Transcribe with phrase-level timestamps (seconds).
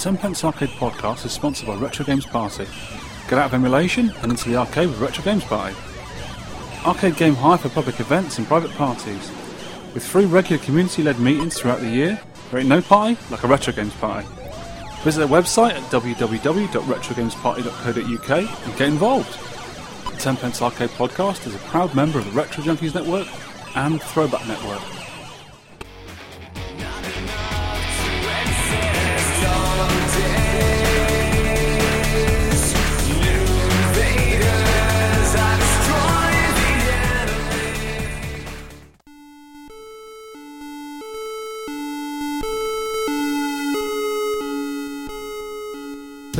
[0.00, 2.64] Tenpence Arcade Podcast is sponsored by Retro Games Party.
[3.28, 5.76] Get out of emulation and into the arcade with Retro Games Party.
[6.86, 9.30] Arcade game hire for public events and private parties.
[9.92, 12.18] With free regular community-led meetings throughout the year,
[12.50, 14.26] there ain't no party like a Retro Games Party.
[15.02, 19.38] Visit their website at www.retrogamesparty.co.uk and get involved.
[20.12, 23.26] The Tenpence Arcade Podcast is a proud member of the Retro Junkies Network
[23.76, 24.80] and Throwback Network.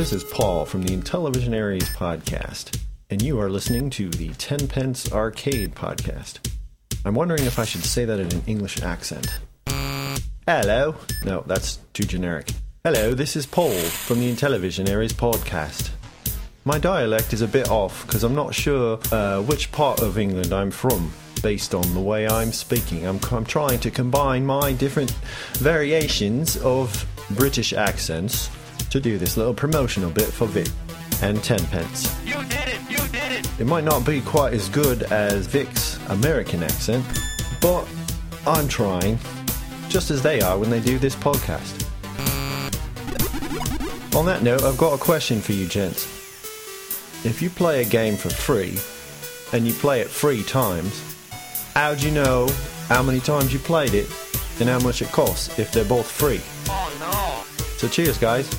[0.01, 2.75] This is Paul from the Intellivisionaries podcast,
[3.11, 6.39] and you are listening to the Tenpence Arcade podcast.
[7.05, 9.37] I'm wondering if I should say that in an English accent.
[10.47, 10.95] Hello.
[11.23, 12.49] No, that's too generic.
[12.83, 15.91] Hello, this is Paul from the Intellivisionaries podcast.
[16.65, 20.51] My dialect is a bit off because I'm not sure uh, which part of England
[20.51, 23.05] I'm from based on the way I'm speaking.
[23.05, 25.11] I'm, I'm trying to combine my different
[25.59, 28.49] variations of British accents
[28.91, 30.67] to do this little promotional bit for Vic
[31.21, 32.13] and Tenpence.
[32.25, 32.79] You did it!
[32.89, 33.59] You did it!
[33.59, 37.05] It might not be quite as good as Vic's American accent,
[37.61, 37.87] but
[38.45, 39.17] I'm trying,
[39.87, 41.87] just as they are when they do this podcast.
[44.15, 46.05] On that note, I've got a question for you gents.
[47.23, 48.77] If you play a game for free,
[49.53, 51.01] and you play it three times,
[51.73, 52.49] how do you know
[52.87, 54.09] how many times you played it
[54.59, 56.41] and how much it costs if they're both free?
[56.67, 57.67] Oh no!
[57.77, 58.49] So cheers, guys.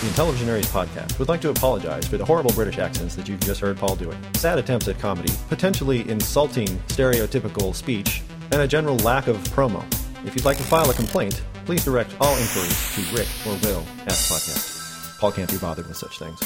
[0.00, 3.60] The Intellivisionaries podcast would like to apologize for the horrible British accents that you've just
[3.60, 4.16] heard Paul doing.
[4.32, 9.84] Sad attempts at comedy, potentially insulting stereotypical speech, and a general lack of promo.
[10.24, 13.84] If you'd like to file a complaint, please direct all inquiries to Rick or Will
[14.00, 15.18] at the podcast.
[15.18, 16.40] Paul can't be bothered with such things.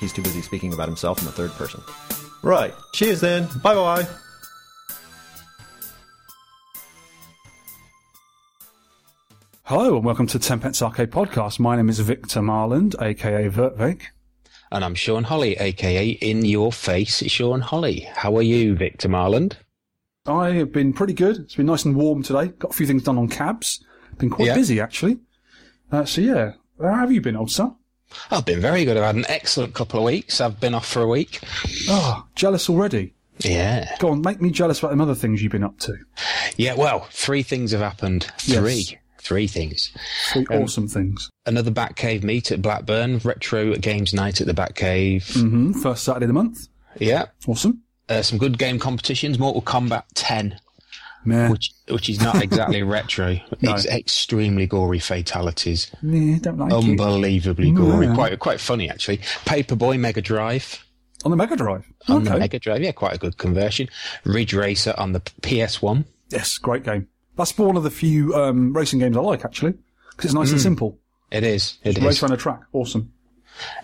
[0.00, 1.80] He's too busy speaking about himself in the third person.
[2.42, 2.74] Right.
[2.92, 3.46] Cheers then.
[3.62, 4.08] Bye bye.
[9.70, 11.60] Hello and welcome to Tenpence Arcade Podcast.
[11.60, 14.02] My name is Victor Marland, aka Vertvik.
[14.72, 18.00] And I'm Shaun Holly, aka In Your Face Shaun Holly.
[18.16, 19.58] How are you, Victor Marland?
[20.26, 21.36] I have been pretty good.
[21.36, 22.48] It's been nice and warm today.
[22.48, 23.84] Got a few things done on cabs.
[24.18, 24.54] Been quite Yeah.
[24.56, 25.18] busy actually.
[25.92, 27.76] Uh, so yeah, how have you been, old son?
[28.28, 28.96] I've been very good.
[28.96, 30.40] I've had an excellent couple of weeks.
[30.40, 31.38] I've been off for a week.
[31.88, 33.14] Oh, jealous already.
[33.38, 33.96] Yeah.
[34.00, 35.94] Go on, make me jealous about them other things you've been up to.
[36.56, 38.26] Yeah, well, three things have happened.
[38.44, 38.94] Yes.
[39.20, 39.46] Three.
[39.46, 39.90] Things.
[40.32, 41.30] Three Um, awesome things.
[41.46, 45.32] Another Batcave meet at Blackburn, retro games night at the Batcave.
[45.40, 46.68] hmm First Saturday of the month.
[46.98, 47.26] Yeah.
[47.46, 47.82] Awesome.
[48.08, 49.38] Uh, some good game competitions.
[49.38, 50.58] Mortal Kombat 10,
[51.24, 51.48] Meh.
[51.48, 53.38] which which is not exactly retro.
[53.60, 53.74] No.
[53.74, 55.90] It's extremely gory fatalities.
[56.02, 56.76] Don't like it.
[56.76, 58.06] Unbelievably gory.
[58.06, 58.14] Yeah.
[58.14, 59.18] Quite quite funny actually.
[59.44, 60.84] Paperboy Mega Drive.
[61.24, 61.84] On the Mega Drive.
[62.08, 62.32] on okay.
[62.32, 62.82] the Mega Drive.
[62.82, 63.88] Yeah, quite a good conversion.
[64.24, 66.04] Ridge Racer on the PS1.
[66.30, 67.06] yes, great game.
[67.40, 69.72] That's one of the few um, racing games I like actually,
[70.10, 70.98] because it's nice and simple.
[71.30, 71.78] It is.
[71.84, 72.22] It Race is.
[72.22, 72.60] around a track.
[72.72, 73.12] Awesome.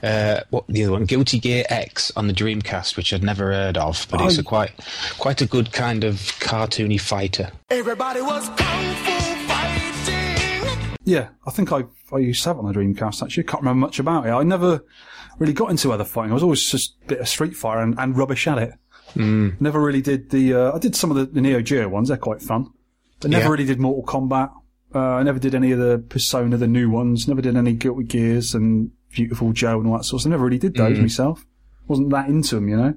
[0.03, 1.05] Uh, what the other one?
[1.05, 4.41] Guilty Gear X on the Dreamcast, which I'd never heard of, but it's Oh.
[4.41, 4.73] a quite
[5.19, 7.51] quite a good kind of cartoony fighter.
[7.71, 10.97] Everybody was kung fu fighting!
[11.05, 13.45] Yeah, I think I I used to have it on the Dreamcast actually.
[13.45, 14.31] I can't remember much about it.
[14.31, 14.85] I never
[15.39, 16.31] really got into other fighting.
[16.31, 18.73] I was always just a bit of Street Fighter and, and rubbish at it.
[19.15, 19.61] Mm.
[19.61, 20.55] Never really did the.
[20.55, 22.09] Uh, I did some of the, the Neo Geo ones.
[22.09, 22.71] They're quite fun,
[23.21, 23.51] but never Yeah.
[23.51, 24.51] really did Mortal Kombat.
[24.95, 27.27] Uh, I never did any of the Persona, the new ones.
[27.29, 30.31] Never did any Guilty Gears and Beautiful Joe and all that sort of stuff.
[30.31, 31.45] I never really did those myself.
[31.89, 32.95] Wasn't that into them, you know.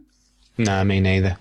[0.58, 1.38] No, me neither.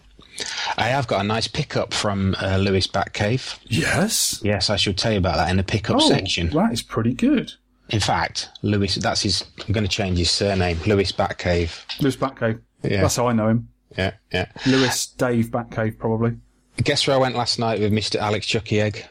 [0.76, 3.58] I have got a nice pickup from uh, Lewis Batcave.
[3.66, 4.40] Yes.
[4.44, 6.50] Yes, I should tell you about that in the pickup Oh, section.
[6.50, 7.52] that is pretty good.
[7.90, 9.44] In fact, Lewis, that's his.
[9.66, 12.00] I'm going to change his surname, Lewis Batcave.
[12.00, 12.60] Lewis Batcave.
[12.84, 13.00] Yeah.
[13.02, 13.68] That's how I know him.
[13.96, 14.46] Yeah, yeah.
[14.66, 16.36] Lewis Dave Batcave, probably.
[16.82, 18.16] Guess where I went last night with Mr.
[18.16, 19.04] Alex Chucky Egg?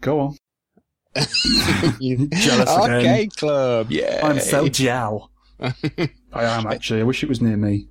[0.00, 0.36] Go on.
[2.00, 2.90] You Jealous again.
[2.92, 4.20] Arcade Club, yeah.
[4.22, 5.30] I'm so gel.
[5.60, 5.68] I
[6.32, 7.00] am actually.
[7.00, 7.88] I wish it was near me.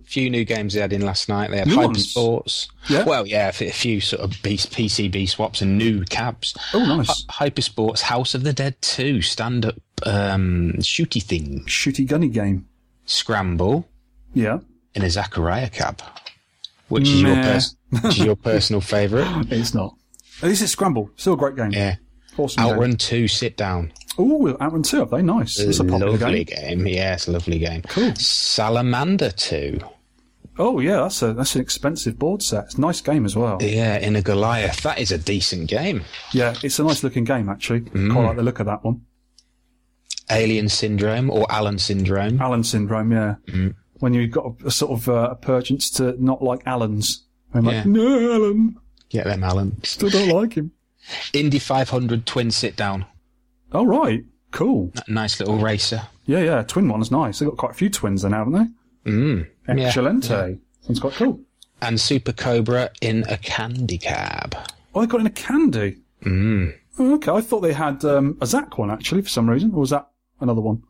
[0.00, 1.50] A few new games they had in last night.
[1.50, 2.08] They had New Hyper ones?
[2.10, 2.68] Sports.
[2.88, 3.04] Yeah.
[3.04, 6.54] Well, yeah, a few sort of B- PCB swaps and new cabs.
[6.72, 7.24] Oh, nice.
[7.28, 9.74] Hyper Sports House of the Dead 2 stand up
[10.04, 11.64] um, shooty thing.
[11.66, 12.66] Shooty gunny game.
[13.06, 13.88] Scramble
[14.34, 14.60] Yeah.
[14.94, 16.00] in a Zaccaria cab.
[16.88, 17.60] Which is your Meh.
[18.00, 19.46] Which is your personal favourite?
[19.52, 19.94] It's not.
[20.42, 21.10] At least it's Scramble.
[21.16, 21.70] Still a great game.
[21.72, 21.96] Yeah.
[22.36, 22.72] Awesome game.
[22.72, 23.92] Outrun 2 Sit Down.
[24.18, 25.22] Oh, Outrun 2, have they?
[25.22, 25.58] Nice.
[25.58, 26.78] It's a popular lovely game.
[26.78, 26.86] game.
[26.86, 27.82] Yeah, it's a lovely game.
[27.82, 28.14] Cool.
[28.16, 29.78] Salamander 2.
[30.58, 32.64] Oh, yeah, that's a that's an expensive board set.
[32.64, 33.56] It's a nice game as well.
[33.62, 34.82] Yeah, in a Goliath.
[34.82, 36.02] That is a decent game.
[36.32, 37.80] Yeah, it's a nice looking game, actually.
[37.80, 38.12] Mm.
[38.12, 39.00] Quite like the look of that one.
[40.30, 42.40] Alien Syndrome or Alan Syndrome.
[42.40, 43.36] Alan syndrome, yeah.
[43.94, 47.24] When you've got a, a sort of uh, a purchance to not like Alan's.
[47.54, 48.76] I'm like, no, Alan,
[49.10, 49.82] Get them, Alan.
[49.84, 50.72] still don't like him.
[51.32, 53.04] Indy 500 twin sit down.
[53.72, 54.92] All right, cool.
[55.08, 56.02] Nice little racer.
[56.26, 57.38] Yeah, yeah, twin one's nice.
[57.38, 58.52] They've got quite a few twins then, haven't
[59.04, 59.10] they?
[59.10, 59.48] Mm.
[59.68, 59.86] Yeah.
[59.88, 60.58] Excelente.
[60.82, 61.40] Sounds quite cool.
[61.80, 64.54] And Super Cobra in a candy cab.
[64.94, 65.98] Oh, they got in a candy.
[66.24, 66.74] Mm.
[66.98, 69.80] Oh, okay, I thought they had um, a Zach one actually for some reason, or
[69.80, 70.08] was that
[70.40, 70.82] another one?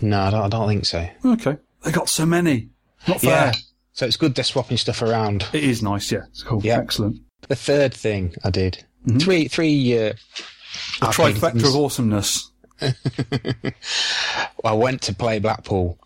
[0.00, 1.08] No, I don't, I don't think so.
[1.24, 2.70] Okay, they got so many.
[3.06, 3.30] Not fair.
[3.30, 3.52] Yeah.
[3.98, 5.44] So it's good they're swapping stuff around.
[5.52, 6.12] It is nice.
[6.12, 6.60] Yeah, it's cool.
[6.62, 6.78] Yeah.
[6.78, 7.18] Excellent.
[7.48, 8.84] The third thing I did.
[9.18, 10.12] Three, three, uh,
[11.00, 12.48] The trifecta of awesomeness.
[14.64, 15.98] I went to play Blackpool.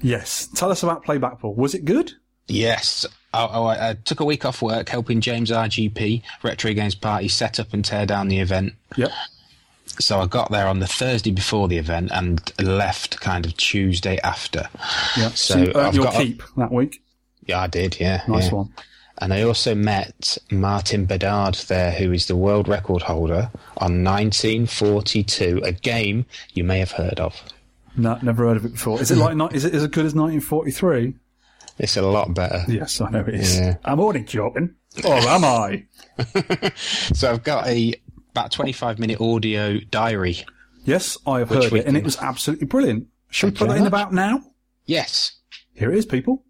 [0.00, 0.46] Yes.
[0.54, 1.54] Tell us about Play Blackpool.
[1.54, 2.12] Was it good?
[2.46, 3.04] Yes.
[3.32, 7.58] I, I, I took a week off work helping James RGP, Retro Games Party, set
[7.58, 8.74] up and tear down the event.
[8.96, 9.10] Yep.
[9.98, 14.20] So I got there on the Thursday before the event and left kind of Tuesday
[14.22, 14.68] after.
[15.16, 15.30] Yeah.
[15.30, 17.00] So you earned I've your got a- keep that week.
[17.46, 18.22] Yeah, I did, yeah.
[18.28, 18.54] Nice yeah.
[18.54, 18.74] one.
[19.18, 25.60] And I also met Martin Bedard there, who is the world record holder on 1942,
[25.64, 27.40] a game you may have heard of.
[27.96, 29.00] No, never heard of it before.
[29.00, 31.14] Is it like is it as good as 1943?
[31.78, 32.64] It's a lot better.
[32.68, 33.58] Yes, I know it is.
[33.58, 33.76] Yeah.
[33.84, 34.74] I'm already joking.
[35.04, 35.84] Or am I?
[36.76, 37.94] So I've got a
[38.30, 40.44] about 25 minute audio diary.
[40.84, 43.06] Yes, I have heard it, and it was absolutely brilliant.
[43.30, 44.42] Should we put that in about now?
[44.86, 45.32] Yes.
[45.72, 46.44] Here it is, people.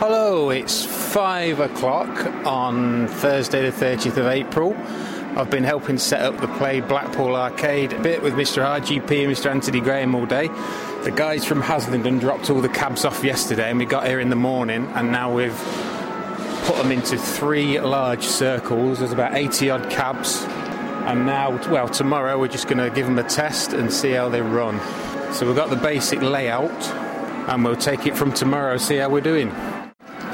[0.00, 2.08] Hello, it's five o'clock
[2.46, 4.74] on Thursday, the 30th of April.
[5.36, 8.64] I've been helping set up the Play Blackpool Arcade a bit with Mr.
[8.64, 9.50] RGP and Mr.
[9.50, 10.48] Anthony Graham all day.
[11.04, 14.30] The guys from Haslingden dropped all the cabs off yesterday, and we got here in
[14.30, 15.54] the morning, and now we've
[16.64, 19.00] put them into three large circles.
[19.00, 20.42] There's about 80 odd cabs,
[21.04, 24.30] and now, well, tomorrow we're just going to give them a test and see how
[24.30, 24.80] they run.
[25.34, 26.70] So we've got the basic layout,
[27.50, 29.54] and we'll take it from tomorrow, see how we're doing.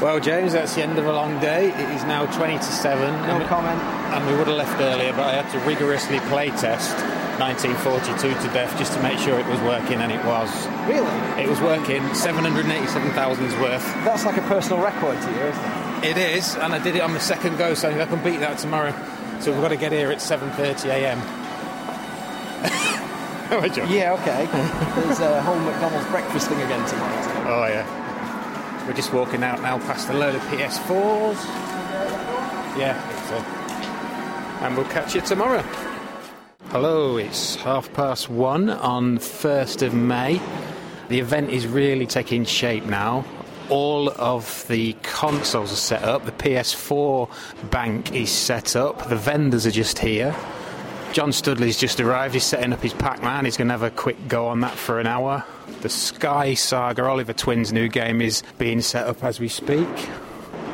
[0.00, 1.70] Well, James, that's the end of a long day.
[1.70, 3.00] It is now 20 to 7.
[3.26, 3.81] No comment.
[4.12, 6.93] And we would have left earlier, but I had to rigorously play test
[7.40, 10.50] 1942 to death just to make sure it was working, and it was.
[10.87, 11.08] Really?
[11.43, 12.02] It was working.
[12.12, 13.82] 787,000's worth.
[14.04, 16.16] That's like a personal record to you, isn't it?
[16.16, 18.22] It is, and I did it on the second go, so I think I can
[18.22, 18.92] beat that tomorrow.
[19.40, 21.19] So we've got to get here at 7:30 a.m.
[23.50, 23.96] Am I joking?
[23.96, 24.44] Yeah, okay.
[25.00, 27.46] There's a whole McDonald's breakfast thing again tonight.
[27.46, 28.02] Oh yeah.
[28.86, 31.44] We're just walking out now past a load of PS4s.
[32.78, 32.94] Yeah.
[34.62, 35.62] And we'll catch you tomorrow.
[36.68, 40.40] Hello, it's half past one on 1st of May.
[41.08, 43.24] The event is really taking shape now.
[43.70, 47.28] All of the consoles are set up, the PS4
[47.70, 50.32] bank is set up, the vendors are just here.
[51.16, 52.34] John Studley's just arrived.
[52.34, 53.46] He's setting up his Pac-Man.
[53.46, 55.42] He's going to have a quick go on that for an hour.
[55.80, 59.88] The Sky Saga Oliver Twins new game is being set up as we speak.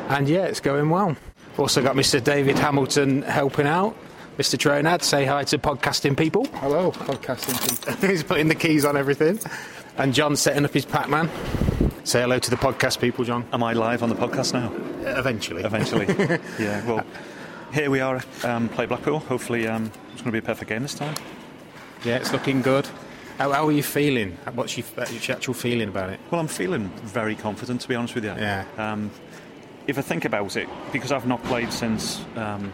[0.09, 1.15] And yeah, it's going well.
[1.57, 2.21] Also got Mr.
[2.21, 3.95] David Hamilton helping out.
[4.37, 4.57] Mr.
[4.57, 6.43] Tronad, say hi to podcasting people.
[6.55, 8.09] Hello, podcasting people.
[8.09, 9.39] He's putting the keys on everything.
[9.95, 11.29] And John's setting up his Pac-Man.
[12.03, 13.45] Say hello to the podcast people, John.
[13.53, 14.73] Am I live on the podcast now?
[15.17, 15.63] Eventually.
[15.63, 16.05] Eventually.
[16.59, 17.05] yeah, well,
[17.73, 19.19] here we are, um, play Blackpool.
[19.19, 21.15] Hopefully, um, it's going to be a perfect game this time.
[22.03, 22.87] Yeah, it's looking good.
[23.37, 24.37] How, how are you feeling?
[24.53, 26.19] What's your, your actual feeling about it?
[26.29, 28.31] Well, I'm feeling very confident, to be honest with you.
[28.31, 28.65] Yeah.
[28.77, 29.09] Um,
[29.87, 32.71] if I think about it, because I've not played since um,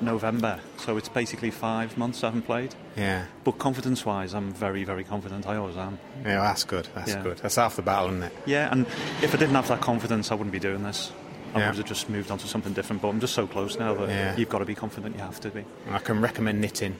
[0.00, 2.74] November, so it's basically five months I haven't played.
[2.96, 3.24] Yeah.
[3.44, 5.46] But confidence wise, I'm very, very confident.
[5.46, 5.98] I always am.
[6.22, 6.86] Yeah, that's good.
[6.94, 7.22] That's Yeah.
[7.22, 7.38] good.
[7.38, 8.32] That's half the battle, isn't it?
[8.46, 8.86] Yeah, and
[9.22, 11.12] if I didn't have that confidence, I wouldn't be doing this.
[11.54, 11.68] I Yeah.
[11.68, 13.02] would have just moved on to something different.
[13.02, 14.36] But I'm just so close now that Yeah.
[14.36, 15.16] you've got to be confident.
[15.16, 15.64] You have to be.
[15.90, 16.96] I can recommend knitting.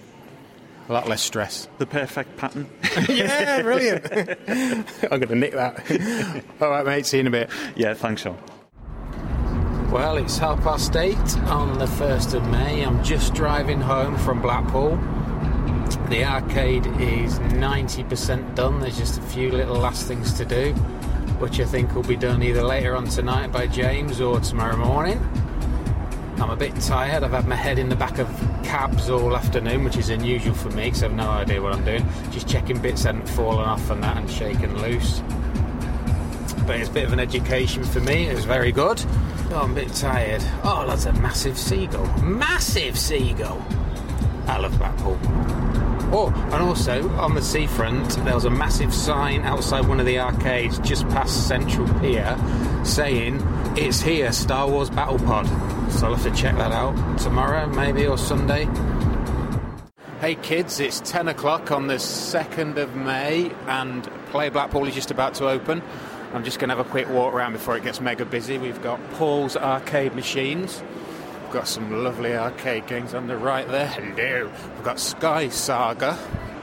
[0.88, 1.68] A lot less stress.
[1.76, 2.66] The perfect pattern.
[3.08, 4.06] yeah, brilliant.
[4.48, 6.44] I'm going to knit that.
[6.62, 7.04] All right, mate.
[7.04, 7.50] See you in a bit.
[7.76, 8.38] yeah, thanks, Shaun.
[9.90, 11.16] Well, it's half past eight
[11.48, 12.84] on the 1st of May.
[12.84, 14.96] I'm just driving home from Blackpool.
[16.10, 18.80] The arcade is 90% done.
[18.80, 20.74] There's just a few little last things to do,
[21.38, 25.18] which I think will be done either later on tonight by James or tomorrow morning.
[26.38, 27.24] I'm a bit tired.
[27.24, 28.28] I've had my head in the back of
[28.62, 32.06] cabs all afternoon, which is unusual for me because I've no idea what I'm doing.
[32.30, 35.20] Just checking bits hadn't fallen off and that and shaken loose.
[36.66, 38.28] But it's a bit of an education for me.
[38.28, 39.02] It was very good.
[39.50, 40.42] Oh, I'm a bit tired.
[40.62, 42.06] Oh, that's a massive seagull.
[42.22, 43.64] Massive seagull.
[44.46, 45.18] I love Blackpool.
[46.10, 50.18] Oh, and also on the seafront, there was a massive sign outside one of the
[50.18, 52.34] arcades just past Central Pier
[52.82, 53.42] saying,
[53.76, 55.46] It's here, Star Wars Battle Pod.
[55.92, 58.66] So I'll have to check that out tomorrow, maybe, or Sunday.
[60.20, 65.10] Hey kids, it's 10 o'clock on the 2nd of May and Play Blackpool is just
[65.10, 65.82] about to open.
[66.32, 68.56] I'm just going to have a quick walk around before it gets mega busy.
[68.56, 70.82] We've got Paul's arcade machines.
[71.48, 73.86] We've got some lovely arcade games on the right there.
[73.86, 74.50] Hello.
[74.74, 76.12] We've got Sky Saga,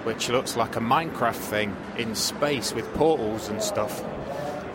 [0.04, 4.04] which looks like a Minecraft thing in space with portals and stuff.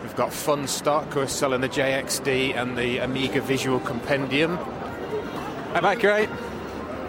[0.01, 4.57] We've got Funstock, who are selling the JXD and the Amiga Visual Compendium.
[5.75, 6.27] Am I great?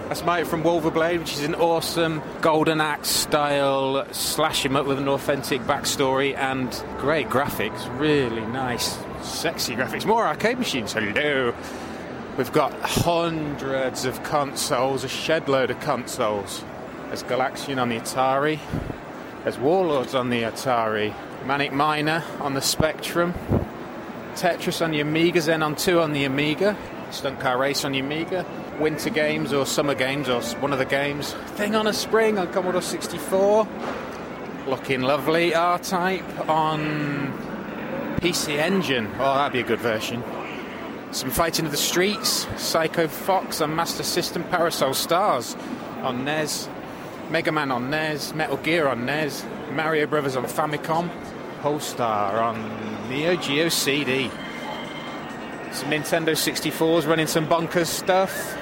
[0.07, 4.99] That's Mike from Wulverblade, which is an awesome Golden Axe style slash him up with
[4.99, 7.99] an authentic backstory and great graphics.
[7.99, 10.07] Really nice, sexy graphics.
[10.07, 10.93] More arcade machines.
[10.93, 11.53] Hello.
[12.39, 16.65] We've got hundreds of consoles, a shed load of consoles.
[17.09, 18.59] There's Galaxian on the Atari.
[19.43, 21.15] There's Warlords on the Atari.
[21.45, 23.35] Manic Miner on the Spectrum.
[24.35, 26.75] Tetris on the Amiga, Xenon 2 on the Amiga.
[27.11, 28.47] Stunt Car Race on the Amiga.
[28.81, 31.35] Winter Games or Summer Games or one of the games.
[31.57, 33.69] Thing on a Spring on Commodore 64.
[34.67, 35.55] Looking lovely.
[35.55, 37.31] R-Type on
[38.23, 39.11] PC Engine.
[39.19, 40.25] Oh, that'd be a good version.
[41.13, 45.55] Some Fighting of the Streets, Psycho Fox on Master System, Parasol Stars
[46.01, 46.71] on NES,
[47.31, 51.11] Mega Man on NES, Metal Gear on NES, Mario Brothers on Famicom,
[51.61, 54.31] Pulstar on Neo Geo CD.
[55.73, 58.57] Some Nintendo 64s running some bonkers stuff.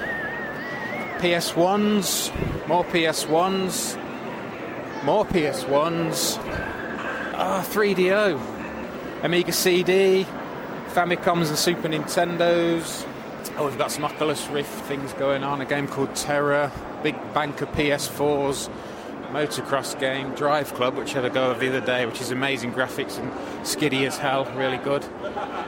[1.19, 3.95] PS1s, more PS1s,
[5.05, 6.37] more PS1s.
[7.33, 8.39] Ah, 3DO.
[9.23, 10.25] Amiga CD,
[10.91, 13.07] Famicoms and Super Nintendos.
[13.57, 15.61] Oh, we've got some Oculus Rift things going on.
[15.61, 16.69] A game called Terror,
[17.01, 18.69] big bank of PS4s,
[19.31, 22.73] motocross game, Drive Club, which had a go of the other day, which is amazing
[22.73, 23.31] graphics and
[23.65, 25.05] skiddy as hell, really good.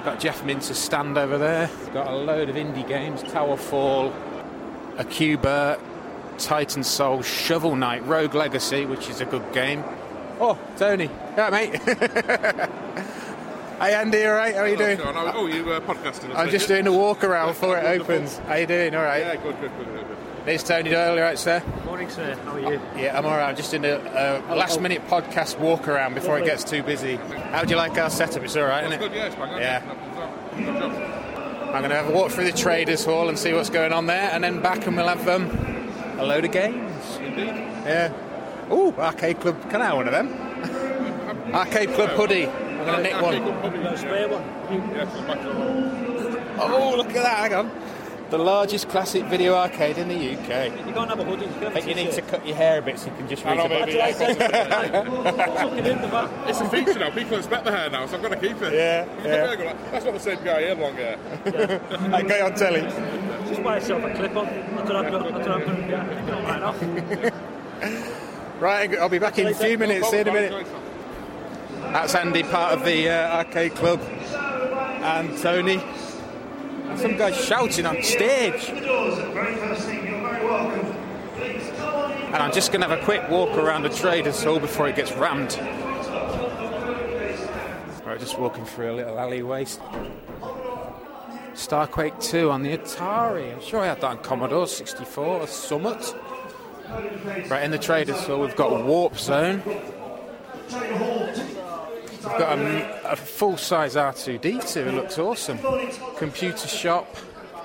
[0.04, 1.70] Got Jeff Minter's stand over there.
[1.94, 4.14] Got a load of indie games, Tower Towerfall,
[4.98, 5.80] Acuba,
[6.38, 9.86] Titan Soul, Shovel Knight, Rogue Legacy, which is a good game.
[10.42, 11.80] Oh, Tony, yeah, mate.
[13.80, 14.56] Hey Andy, all right?
[14.56, 15.00] How are you doing?
[15.02, 16.34] Oh, you uh, podcasting?
[16.34, 18.38] I I'm just doing a walk around before it opens.
[18.40, 18.96] How you doing?
[18.96, 19.20] All right.
[19.22, 20.08] Yeah, good, good, good, good.
[20.08, 20.18] good.
[20.46, 21.64] There's Tony Doyle, all right, sir?
[21.86, 22.36] Morning, sir.
[22.46, 22.80] How are you?
[22.98, 23.50] Yeah, I'm all right.
[23.50, 27.16] I'm just in a, a last minute podcast walk around before it gets too busy.
[27.16, 28.44] How do you like our setup?
[28.44, 29.16] It's all right, isn't Good, it?
[29.16, 29.58] yeah, it's bang.
[29.62, 29.80] Yeah.
[29.80, 30.58] Good job.
[30.58, 31.74] Good job.
[31.74, 34.06] I'm going to have a walk through the Traders Hall and see what's going on
[34.06, 35.50] there, and then back and we'll have um,
[36.20, 37.18] a load of games.
[37.18, 37.48] Indeed.
[37.48, 38.14] Yeah.
[38.72, 39.60] Ooh, Arcade Club.
[39.72, 41.54] Can I have one of them?
[41.54, 42.50] Arcade Club hoodie.
[42.90, 43.84] I'm nick Actually, one.
[43.84, 44.44] Got a spare one?
[44.44, 47.52] Yeah, it's back to the Oh, look at that.
[47.52, 47.72] Hang on.
[48.30, 50.88] The largest classic video arcade in the UK.
[50.88, 51.46] You can't have a hoodie.
[51.46, 53.28] You have I think you need to cut your hair a bit so you can
[53.28, 53.94] just read know, the maybe.
[53.94, 55.58] That's what I said.
[55.58, 56.50] Tucking in the back.
[56.50, 57.12] It's a feature now.
[57.12, 58.74] People expect the hair now, so I've got to keep it.
[58.74, 59.74] Yeah, yeah.
[59.92, 61.20] That's not the same guy here, long hair.
[62.12, 62.82] I go on telly.
[63.48, 64.46] Just buy yourself a clip on.
[64.46, 65.32] That's what I've got.
[65.32, 67.32] That's what I'm going to.
[67.80, 68.14] Right.
[68.60, 70.10] Right, I'll be back in a few minutes.
[70.10, 70.68] See you in a minute.
[71.94, 75.80] That's Andy, part of the uh, arcade club, and Tony.
[76.88, 78.70] And some guy shouting on stage.
[82.34, 84.96] And I'm just going to have a quick walk around the Traders Hall before it
[84.96, 85.56] gets rammed.
[88.04, 89.66] Right, just walking through a little alleyway.
[91.54, 93.54] Starquake 2 on the Atari.
[93.54, 96.16] I'm sure I had that on Commodore 64 or Summit.
[97.48, 99.62] Right in the Traders Hall, we've got Warp Zone.
[102.24, 104.88] Got a, a full-size R2D2.
[104.88, 105.60] It looks awesome.
[106.16, 107.14] Computer shop,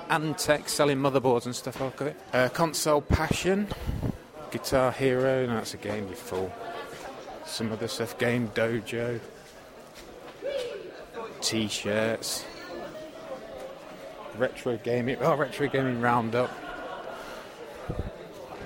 [0.09, 2.15] Antec selling motherboards and stuff like that.
[2.33, 3.67] Uh, console Passion,
[4.51, 5.45] Guitar Hero.
[5.47, 6.51] No, that's a game you fool.
[7.45, 8.17] Some other stuff.
[8.17, 9.19] Game Dojo.
[11.41, 12.45] T-shirts.
[14.37, 15.17] Retro gaming.
[15.21, 16.51] Oh, retro gaming roundup.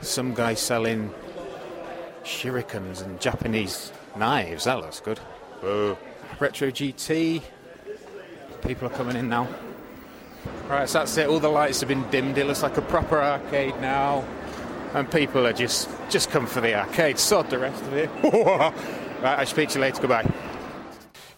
[0.02, 1.14] Some guy selling
[2.24, 4.66] shurikens and Japanese knives.
[4.66, 5.20] That looks good.
[5.64, 5.98] Whoa.
[6.42, 7.42] Retro GT.
[8.68, 9.48] People are coming in now.
[10.68, 11.30] Right, so that's it.
[11.30, 12.38] All the lights have been dimmed.
[12.38, 14.26] It looks like a proper arcade now.
[14.94, 17.18] And people are just just come for the arcade.
[17.18, 18.10] Sod the rest of it.
[18.24, 20.02] right, I'll speak to you later.
[20.02, 20.30] Goodbye.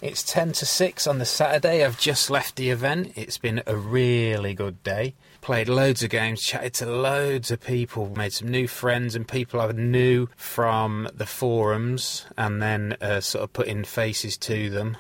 [0.02, 1.86] It's 10 to 6 on the Saturday.
[1.86, 3.14] I've just left the event.
[3.16, 5.14] It's been a really good day.
[5.46, 9.62] Played loads of games, chatted to loads of people, made some new friends and people
[9.62, 14.98] I knew from the forums, and then uh, sort of putting faces to them.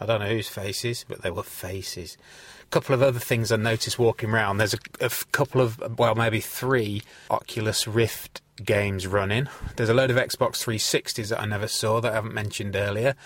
[0.00, 2.16] I don't know whose faces, but they were faces.
[2.62, 4.58] A couple of other things I noticed walking around.
[4.58, 9.48] There's a couple of, well, maybe three Oculus Rift games running.
[9.74, 13.16] There's a load of Xbox 360s that I never saw that I haven't mentioned earlier.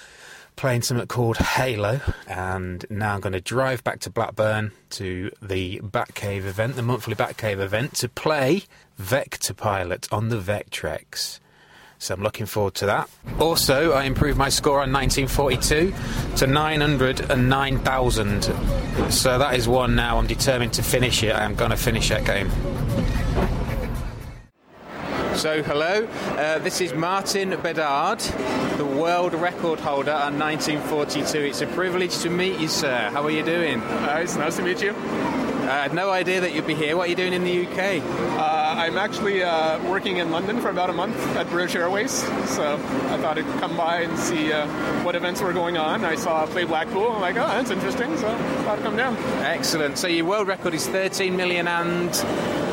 [0.57, 5.81] Playing something called Halo, and now I'm going to drive back to Blackburn to the
[5.81, 8.65] Batcave event, the monthly Batcave event, to play
[8.97, 11.41] Vector Pilot on the Vectrex.
[11.99, 13.09] So I'm looking forward to that.
[13.39, 15.95] Also, I improved my score on 1942
[16.39, 18.43] to 909,000.
[19.13, 20.19] So that is one now.
[20.19, 21.33] I'm determined to finish it.
[21.33, 22.51] I'm going to finish that game.
[25.37, 28.21] So, hello, uh, this is Martin Bedard,
[28.77, 31.39] the world record holder on 1942.
[31.39, 33.09] It's a privilege to meet you, sir.
[33.11, 33.81] How are you doing?
[33.81, 34.91] Uh, it's nice to meet you.
[34.93, 36.97] I had no idea that you'd be here.
[36.97, 38.03] What are you doing in the UK?
[38.73, 42.75] Uh, I'm actually uh, working in London for about a month at British Airways, so
[42.75, 44.67] I thought I'd come by and see uh,
[45.05, 46.07] what events were going on.
[46.07, 49.17] I saw Play Blackpool, I'm like, oh, that's interesting, so I thought I'd come down.
[49.45, 49.99] Excellent.
[49.99, 52.15] So your world record is 13 million and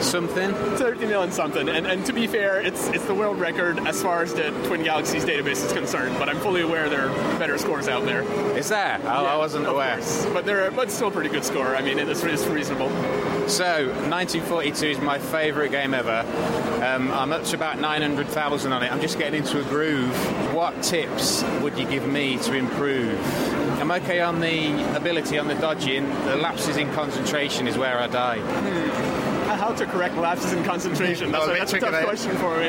[0.02, 0.54] something?
[0.54, 4.22] 13 million something, and, and to be fair, it's it's the world record as far
[4.22, 7.90] as the Twin Galaxies database is concerned, but I'm fully aware there are better scores
[7.90, 8.22] out there.
[8.58, 9.02] Is there?
[9.04, 9.96] Oh, I wasn't aware.
[9.96, 10.26] course.
[10.28, 11.76] But there are, but still a pretty good score.
[11.76, 12.88] I mean, it's, it's reasonable.
[13.50, 16.24] So, 1942 is my favourite game ever.
[16.86, 18.92] Um, I'm up to about 900,000 on it.
[18.92, 20.14] I'm just getting into a groove.
[20.54, 23.20] What tips would you give me to improve?
[23.82, 26.08] I'm okay on the ability, on the dodging.
[26.26, 29.29] The lapses in concentration is where I die.
[29.60, 31.32] How to correct lapses in concentration?
[31.32, 32.68] That's, Oh, a, that's a tough tricky, question for me.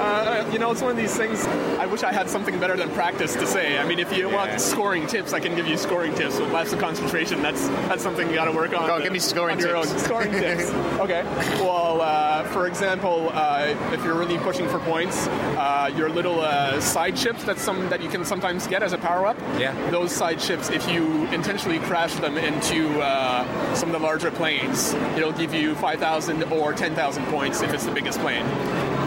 [0.00, 1.44] Uh, you know, it's one of these things.
[1.78, 3.78] I wish I had something better than practice to say.
[3.78, 4.34] I mean, if you Yeah.
[4.34, 6.38] want scoring tips, I can give you scoring tips.
[6.38, 8.86] With lapse of concentration, that's that's something you got to work on.
[8.86, 9.72] Go give me scoring tips.
[9.92, 9.98] own.
[9.98, 10.70] Scoring tips.
[11.00, 11.22] Okay.
[11.60, 16.80] Well, uh, for example, uh, if you're really pushing for points, uh, your little uh,
[16.80, 19.38] side chips that's some that you can sometimes get as a power up.
[19.58, 19.74] Yeah.
[19.90, 24.94] Those side chips, if you intentionally crash them into uh, some of the larger planes,
[25.16, 25.74] it'll give you
[26.10, 28.42] 5,000 or 10,000 points if it's the biggest plane.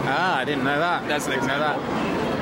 [0.05, 1.05] Ah, I didn't know that.
[1.05, 1.83] That's an example.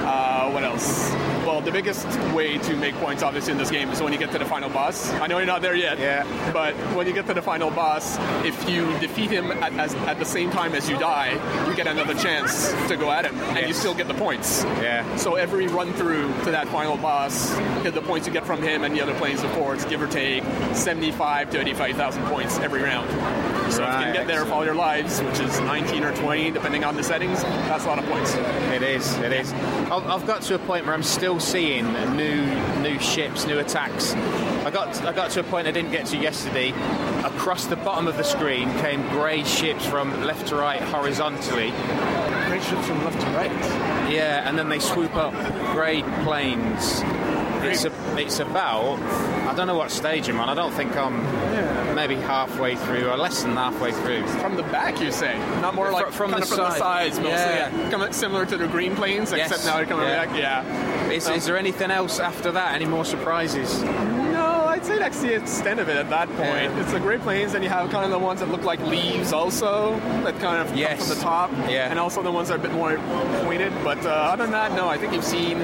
[0.06, 1.10] Uh, what else?
[1.46, 4.32] Well, the biggest way to make points, obviously, in this game is when you get
[4.32, 5.12] to the final boss.
[5.14, 5.98] I know you're not there yet.
[5.98, 6.24] Yeah.
[6.54, 10.20] But when you get to the final boss, if you defeat him at, as, at
[10.20, 11.32] the same time as you die,
[11.68, 14.64] you get another chance to go at him, and you still get the points.
[14.64, 15.16] Yeah.
[15.16, 17.50] So every run through to that final boss,
[17.84, 21.50] the points you get from him and the other planes supports, give or take 75
[21.52, 23.10] to 85,000 points every round.
[23.72, 26.52] So if you can get there for all your lives, which is 19 or 20,
[26.52, 28.36] depending on the settings, that's a lot of points.
[28.36, 29.16] It is.
[29.18, 29.54] It is.
[29.92, 32.46] I've got to a point where I'm still seeing new
[32.82, 34.14] new ships, new attacks.
[34.66, 36.72] I got I got to a point I didn't get to yesterday.
[37.24, 41.72] Across the bottom of the screen came grey ships from left to right horizontally.
[42.48, 43.52] Grey ships from left to right.
[44.12, 45.34] Yeah, and then they swoop up
[45.74, 47.02] grey planes.
[47.64, 49.00] It's a, it's about
[49.48, 50.50] I don't know what stage I'm on.
[50.50, 54.26] I don't think I'm maybe halfway through or less than halfway through.
[54.40, 55.38] From the back, you say?
[55.62, 57.30] Not more like Fr- from kind the from the sides, mostly.
[57.32, 57.90] Yeah.
[57.90, 58.12] Yeah.
[58.12, 59.52] Similar to the green planes, Yes.
[59.52, 60.26] except now they're coming Yeah.
[60.26, 60.36] back.
[60.38, 60.91] Yeah.
[61.12, 62.74] Is, is there anything else after that?
[62.74, 63.84] Any more surprises?
[63.84, 66.40] No, I'd say that's the extent of it at that point.
[66.72, 66.82] Yeah.
[66.82, 69.34] It's the Great Plains, and you have kind of the ones that look like leaves
[69.34, 71.00] also, that kind of Yes.
[71.00, 71.52] come from the top.
[71.70, 71.90] Yeah.
[71.90, 72.98] And also the ones that are a bit more
[73.44, 73.74] pointed.
[73.84, 75.60] But uh, other than that, no, I think you've seen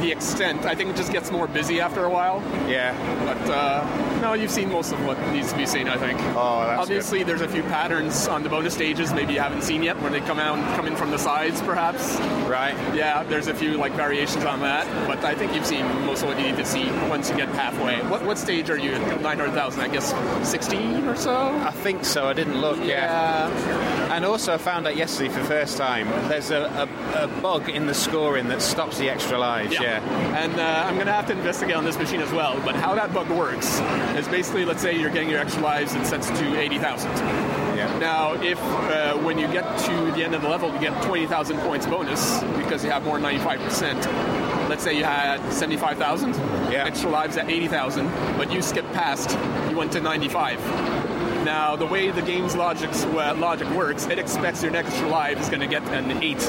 [0.00, 0.64] the extent.
[0.64, 2.42] I think it just gets more busy after a while.
[2.68, 2.94] Yeah.
[3.24, 6.20] But uh, no, you've seen most of what needs to be seen, I think.
[6.36, 9.82] Oh, that's Obviously, there's a few patterns on the bonus stages maybe you haven't seen
[9.82, 12.16] yet, where they come out, come in from the sides, perhaps.
[12.48, 12.74] Right.
[12.94, 16.28] Yeah, there's a few like variations on that, but I think you've seen most of
[16.28, 18.00] what you need to see once you get halfway.
[18.08, 18.92] What what stage are you?
[18.92, 19.20] at?
[19.20, 20.14] Nine hundred thousand, I guess,
[20.48, 21.34] sixteen or so.
[21.34, 22.26] I think so.
[22.26, 22.78] I didn't look.
[22.82, 23.48] Yeah.
[24.14, 27.68] And also, I found out yesterday for the first time there's a, a, a bug
[27.68, 29.72] in the scoring that stops the extra lives.
[29.72, 30.00] Yeah.
[30.36, 32.60] And uh, I'm going to have to investigate on this machine as well.
[32.64, 33.80] But how that bug works
[34.16, 37.10] is basically, let's say you're getting your extra lives and sets to 80,000.
[37.76, 37.98] Yeah.
[37.98, 41.58] Now, if uh, when you get to the end of the level, you get 20,000
[41.60, 44.68] points bonus because you have more than 95%.
[44.68, 46.34] Let's say you had 75,000
[46.70, 46.84] Yeah.
[46.84, 49.38] extra lives at 80,000, but you skipped past,
[49.70, 50.58] you went to 95.
[51.44, 55.40] Now, the way the game's logic uh, logic works, it expects your next extra life
[55.40, 56.42] is going to get an eight,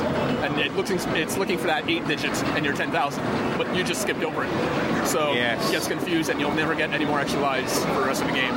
[0.44, 3.24] and it looks it's looking for that eight digits and your ten thousand,
[3.58, 4.50] but you just skipped over it.
[5.10, 5.68] So Yes.
[5.68, 8.28] it gets confused, and you'll never get any more extra lives for the rest of
[8.28, 8.54] the game.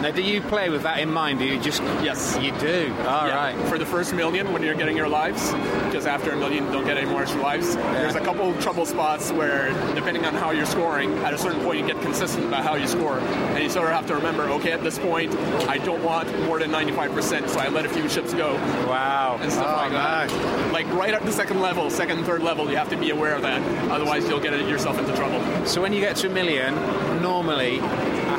[0.00, 1.40] Now, do you play with that in mind?
[1.40, 1.82] Do you just?
[2.02, 2.38] Yes.
[2.40, 2.94] You do.
[3.06, 3.68] All Yeah, right.
[3.68, 5.52] For the first million, when you're getting your lives,
[5.84, 7.76] because after a million, you don't get any more lives.
[7.76, 11.80] There's a couple trouble spots where, depending on how you're scoring, at a certain point,
[11.80, 14.72] you get consistent about how you score, and you sort of have to remember, okay,
[14.72, 15.34] at this point,
[15.68, 18.54] I don't want more than 95%, so I let a few ships go.
[18.88, 19.38] Wow.
[19.42, 20.72] And stuff Oh, like that.
[20.72, 23.42] Like right at the second level, second third level, you have to be aware of
[23.42, 23.60] that.
[23.90, 25.40] Otherwise, you'll get yourself into trouble.
[25.66, 26.74] So when you get to a million,
[27.20, 27.80] normally,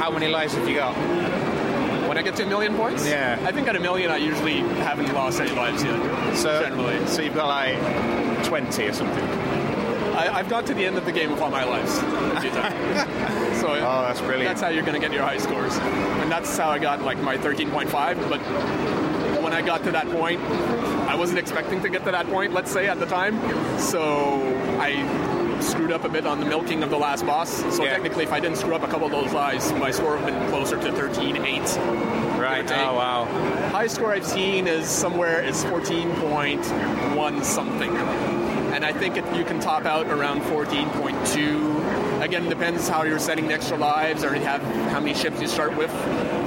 [0.02, 0.96] how many lives have you got?
[2.08, 3.38] When I get to a million points, Yeah.
[3.46, 6.36] I think at a million, I usually haven't lost any lives yet.
[6.36, 9.24] So generally, So you've got like 20 or something.
[10.16, 11.98] I, I've got to the end of the game of all my lives.
[12.00, 13.60] a few times.
[13.62, 14.46] so Oh, that's brilliant.
[14.50, 17.20] That's how you're going to get your high scores, and that's how I got like
[17.20, 17.92] my 13.5.
[18.28, 18.40] But
[19.44, 20.42] when I got to that point,
[21.12, 22.54] I wasn't expecting to get to that point.
[22.54, 23.40] Let's say at the time,
[23.80, 24.42] so
[24.80, 24.90] I
[25.62, 27.50] screwed up a bit on the milking of the last boss.
[27.76, 30.22] So technically, if I didn't screw up a couple of those lies, my score would
[30.22, 32.40] have been closer to 13.8.
[32.40, 32.72] Right.
[32.72, 33.26] Oh wow.
[33.70, 37.96] High score I've seen is somewhere is 14.1 something.
[37.96, 41.71] And I think it, you can top out around 14.2.
[42.32, 45.76] Again, depends how you're setting the extra lives or have how many ships you start
[45.76, 45.92] with.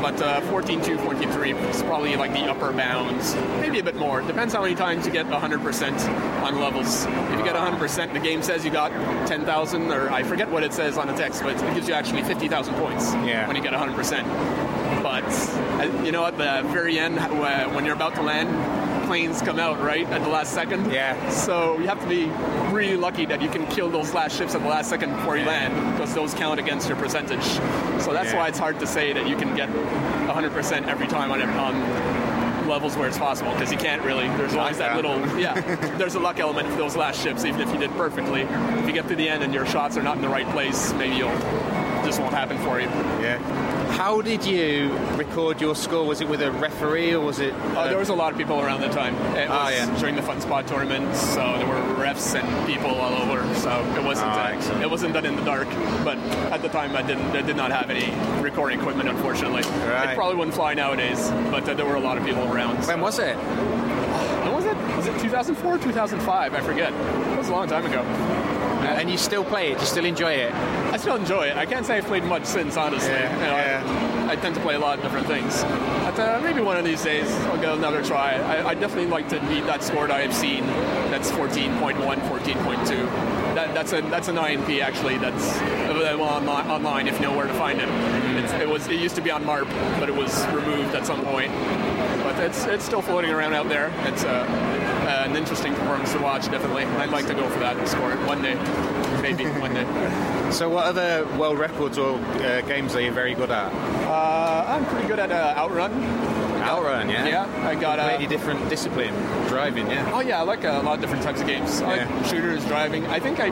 [0.01, 3.35] But uh, 14.2, 14.3 is probably like the upper bounds.
[3.61, 4.23] Maybe a bit more.
[4.23, 7.05] Depends how many times you get 100% on levels.
[7.05, 8.93] If you get 100%, the game says you got
[9.29, 12.23] 10,000, or I forget what it says on the text, but it gives you actually
[12.23, 13.47] 50,000 points Yeah.
[13.47, 15.03] when you get 100%.
[15.03, 18.49] But uh, you know, at the very end, uh, when you're about to land,
[19.07, 20.91] planes come out right at the last second.
[20.91, 21.29] Yeah.
[21.31, 22.27] So you have to be
[22.75, 25.45] really lucky that you can kill those last ships at the last second before you
[25.45, 27.43] land, because those count against your percentage.
[28.03, 28.39] So that's Yeah.
[28.39, 29.69] why it's hard to say that you can get
[30.29, 34.27] 100% every time on, on levels where it's possible, because you can't really.
[34.37, 35.61] There's always that little, yeah.
[35.99, 38.43] There's a luck element for those last ships, even if you did perfectly.
[38.43, 40.93] If you get to the end and your shots are not in the right place,
[40.95, 41.37] maybe you'll
[42.05, 42.87] just won't happen for you.
[43.23, 43.39] Yeah.
[43.97, 46.05] How did you record your score?
[46.05, 47.55] Was it with a referee or was it?
[47.55, 49.15] Uh, there was a lot of people around the time.
[49.37, 49.99] It was Ah, yeah.
[49.99, 53.43] during the Fun Spot tournament, so there were refs and people all over.
[53.55, 55.69] So it wasn't Ah, uh, it wasn't done in the dark.
[56.05, 56.19] But
[56.53, 58.11] at the time, I didn't I did not have any
[58.43, 59.63] recording equipment, unfortunately.
[59.89, 60.11] Right.
[60.11, 62.85] It probably wouldn't fly nowadays, but uh, there were a lot of people around.
[62.87, 63.37] When was it?
[63.37, 64.77] When was it?
[64.97, 66.55] Was it 2004, 2005?
[66.55, 66.93] I forget.
[66.93, 68.03] It was a long time ago.
[68.85, 69.81] And you still play it?
[69.81, 70.53] You still enjoy it?
[70.95, 71.57] I still enjoy it.
[71.57, 73.11] I can't say I've played much since, honestly.
[73.11, 75.65] Yeah, You know, I, I tend to play a lot of different things.
[75.65, 78.35] But uh, maybe one of these days I'll give another try.
[78.35, 80.65] I, I definitely like to beat that score that I've seen.
[81.11, 83.55] That's 14.1, 14.2.
[83.57, 85.19] That, that's a that's an INP actually.
[85.19, 85.57] That's
[85.91, 87.89] available online, online if you know where to find it.
[88.45, 91.25] It's, it was it used to be on MARP, but it was removed at some
[91.25, 91.51] point.
[92.23, 93.93] But it's it's still floating around out there.
[94.05, 94.47] It's uh,
[95.27, 96.85] an interesting performance to watch, definitely.
[96.85, 98.55] I'd like to go for that score one day,
[99.25, 100.51] maybe one day.
[100.53, 103.73] So, what other world records or uh, games are you very good at?
[104.07, 105.93] Uh, I'm pretty good at uh, outrun.
[106.63, 107.27] Outrun, yeah.
[107.27, 109.15] Yeah, I got uh, Completely different discipline,
[109.49, 110.11] driving, yeah.
[110.15, 111.81] Oh yeah, I like a lot of different types of games.
[111.81, 113.07] I like shooters, driving.
[113.07, 113.49] I think I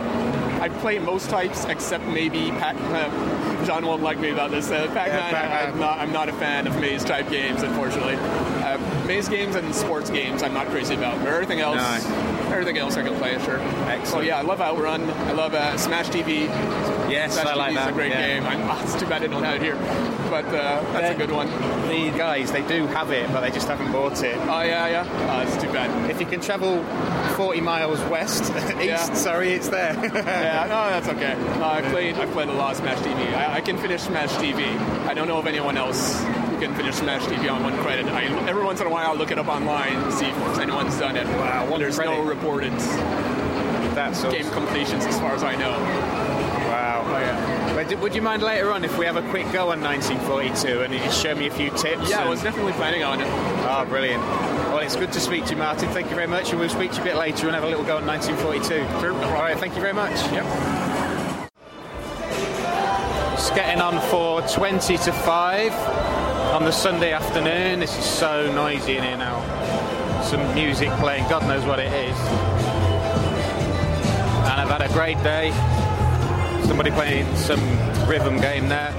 [0.62, 2.76] I play most types except maybe Pac.
[2.76, 4.70] Uh, John won't like me about this.
[4.70, 5.30] Uh, Pac-Man.
[5.30, 5.72] Pac-Man.
[5.72, 5.98] I'm not.
[5.98, 8.16] I'm not a fan of maze type games, unfortunately.
[8.16, 11.18] Uh, maze games and sports games, I'm not crazy about.
[11.18, 11.80] But everything else,
[12.52, 13.38] everything else I can play.
[13.42, 13.58] Sure.
[14.04, 15.08] So yeah, I love Outrun.
[15.10, 16.46] I love uh, Smash TV.
[17.10, 18.26] Yes, Smash I like TV is that, a great yeah.
[18.40, 18.46] game.
[18.46, 19.76] I'm, oh, it's too bad I don't have it here,
[20.30, 21.48] but uh, that's a good one.
[21.88, 24.36] The guys, they do have it, but they just haven't bought it.
[24.42, 25.30] Oh yeah, yeah.
[25.30, 26.10] Oh, it's too bad.
[26.10, 26.82] If you can travel
[27.36, 29.14] 40 miles west, east, Yeah.
[29.14, 29.92] sorry, it's there.
[30.14, 31.34] yeah, no, that's okay.
[31.58, 32.16] No, I played.
[32.16, 33.34] I played a lot of Smash TV.
[33.34, 34.64] I, I can finish Smash TV.
[35.06, 36.22] I don't know of anyone else
[36.62, 38.06] can finish Smash TV on one credit.
[38.06, 40.96] I, every once in a while, I'll look it up online and see if anyone's
[40.96, 41.26] done it.
[41.26, 42.72] Wow, one there's no reported
[43.94, 45.72] That's game completions as far as I know.
[45.72, 47.02] Wow.
[47.04, 47.74] Oh, yeah.
[47.74, 50.94] But would you mind later on if we have a quick go on 1942 and
[50.94, 52.08] you just show me a few tips?
[52.08, 53.26] Yeah, I and- was definitely planning on it.
[53.28, 54.22] Oh, brilliant.
[54.22, 55.88] Well, it's good to speak to you, Martin.
[55.88, 56.50] Thank you very much.
[56.50, 59.00] And we'll speak to you a bit later and have a little go on 1942.
[59.00, 59.12] Sure.
[59.12, 60.14] All right, thank you very much.
[60.30, 60.46] Yep.
[63.34, 66.11] It's getting on for 20 to 5
[66.52, 67.80] on the Sunday afternoon.
[67.80, 69.40] This is so noisy in here now.
[70.22, 72.16] Some music playing, God knows what it is.
[74.44, 75.50] And I've had a great day.
[76.66, 77.60] Somebody playing some
[78.06, 78.92] rhythm game there.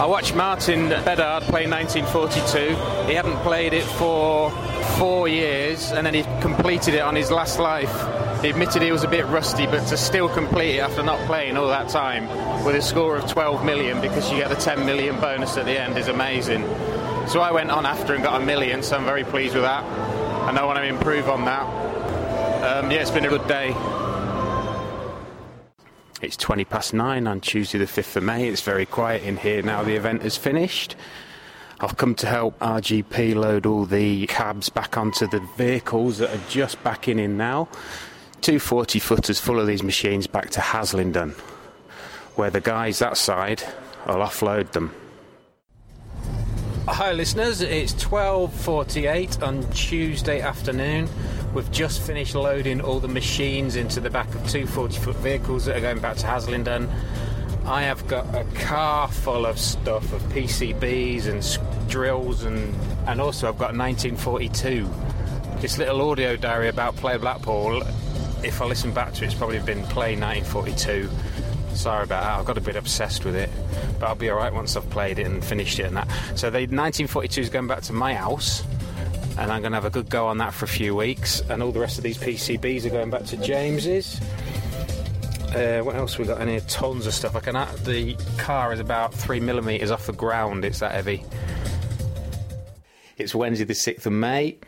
[0.00, 3.06] I watched Martin Bedard play 1942.
[3.06, 4.50] He hadn't played it for
[4.98, 8.15] four years and then he completed it on his last life.
[8.42, 11.56] He admitted he was a bit rusty, but to still complete it after not playing
[11.56, 12.28] all that time
[12.64, 15.80] with a score of 12 million because you get the 10 million bonus at the
[15.80, 16.62] end is amazing.
[17.28, 19.82] So I went on after and got a million, so I'm very pleased with that.
[20.48, 21.64] And I want to improve on that.
[22.62, 23.74] Um, yeah, it's been a good day.
[26.22, 28.48] It's 20 past nine on Tuesday, the 5th of May.
[28.48, 30.94] It's very quiet in here now the event has finished.
[31.78, 36.48] I've come to help RGP load all the cabs back onto the vehicles that are
[36.48, 37.68] just backing in now.
[38.46, 41.32] Two 40 footers full of these machines back to Haslingden,
[42.36, 43.60] where the guys that side
[44.06, 44.94] will offload them.
[46.86, 47.60] Hi, listeners.
[47.60, 51.08] It's 12:48 on Tuesday afternoon.
[51.54, 55.76] We've just finished loading all the machines into the back of two 40-foot vehicles that
[55.76, 56.88] are going back to Haslingden.
[57.64, 62.72] I have got a car full of stuff of PCBs and drills, and
[63.08, 64.88] and also I've got 1942.
[65.60, 67.82] This little audio diary about Play Blackpool.
[68.42, 71.08] If I listen back to it, it's probably been play 1942.
[71.74, 72.38] Sorry about that.
[72.38, 73.50] I've got a bit obsessed with it,
[74.00, 76.08] but I'll be all right once I've played it and finished it and that.
[76.34, 78.62] So the 1942 is going back to my house,
[79.38, 81.40] and I'm going to have a good go on that for a few weeks.
[81.50, 84.20] And all the rest of these PCBs are going back to James's.
[85.54, 86.60] Uh, what else we got in here?
[86.60, 87.36] Tons of stuff.
[87.36, 87.56] I can.
[87.56, 90.64] add- The car is about three millimeters off the ground.
[90.64, 91.24] It's that heavy.
[93.18, 94.58] It's Wednesday, the 6th of May.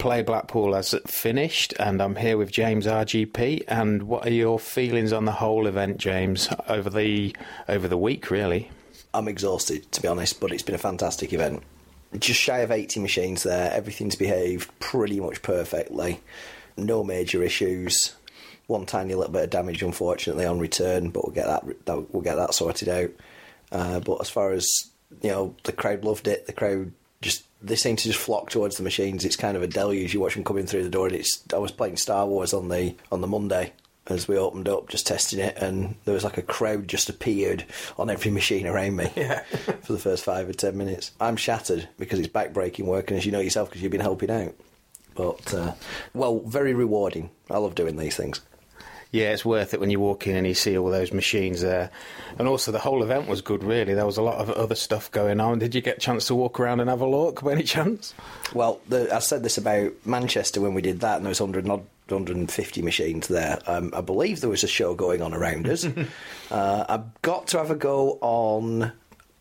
[0.00, 3.64] Play Blackpool has finished, and I'm here with James RGP.
[3.68, 7.36] And what are your feelings on the whole event, James, over the
[7.68, 8.70] over the week, really?
[9.12, 11.62] I'm exhausted, to be honest, but it's been a fantastic event.
[12.18, 13.70] Just shy of 80 machines there.
[13.72, 16.20] Everything's behaved pretty much perfectly.
[16.78, 18.14] No major issues.
[18.68, 22.22] One tiny little bit of damage, unfortunately, on return, but we'll get that, that we'll
[22.22, 23.10] get that sorted out.
[23.70, 24.66] Uh, but as far as
[25.20, 26.46] you know, the crowd loved it.
[26.46, 29.24] The crowd just they seem to just flock towards the machines.
[29.24, 30.14] It's kind of a deluge.
[30.14, 31.08] You watch them coming through the door.
[31.08, 33.72] And it's I was playing Star Wars on the on the Monday
[34.06, 37.64] as we opened up, just testing it, and there was like a crowd just appeared
[37.96, 39.06] on every machine around me
[39.82, 41.12] for the first five or ten minutes.
[41.20, 44.30] I'm shattered because it's backbreaking work, and as you know yourself, because you've been helping
[44.30, 44.54] out.
[45.14, 45.74] But uh,
[46.14, 47.30] well, very rewarding.
[47.50, 48.40] I love doing these things.
[49.12, 51.90] Yeah, it's worth it when you walk in and you see all those machines there.
[52.38, 53.92] And also, the whole event was good, really.
[53.94, 55.58] There was a lot of other stuff going on.
[55.58, 58.14] Did you get a chance to walk around and have a look by any chance?
[58.54, 61.64] Well, the, I said this about Manchester when we did that, and there was 100
[61.64, 63.58] and odd- 150 machines there.
[63.66, 65.84] Um, I believe there was a show going on around us.
[66.50, 68.92] uh, I've got to have a go on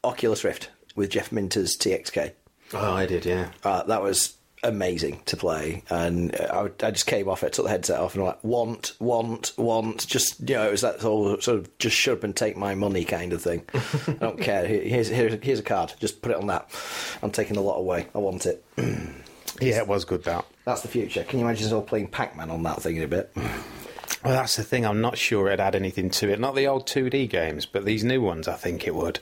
[0.04, 2.32] Oculus Rift with Jeff Minter's TXK.
[2.74, 3.50] Oh, I did, yeah.
[3.64, 7.54] Uh, that was amazing to play, and uh, I, would- I just came off it,
[7.54, 10.08] took the headset off, and I'm like, want, want, want.
[10.08, 12.76] Just you know, it was that whole sort of just shut up and take my
[12.76, 13.64] money kind of thing.
[14.08, 14.66] I don't care.
[14.66, 15.94] Here's here's here's a card.
[16.00, 16.70] Just put it on that.
[17.22, 18.08] I'm taking a lot away.
[18.14, 18.64] I want it.
[19.62, 20.46] Yeah, it was good, that.
[20.64, 21.24] That's the future.
[21.26, 23.32] Can you imagine us all playing Pac-Man on that thing in a bit?
[24.24, 24.86] Well, that's the thing.
[24.86, 26.40] I'm not sure it'd add anything to it.
[26.42, 29.20] Not the old 2D games, but these new ones, I think it would.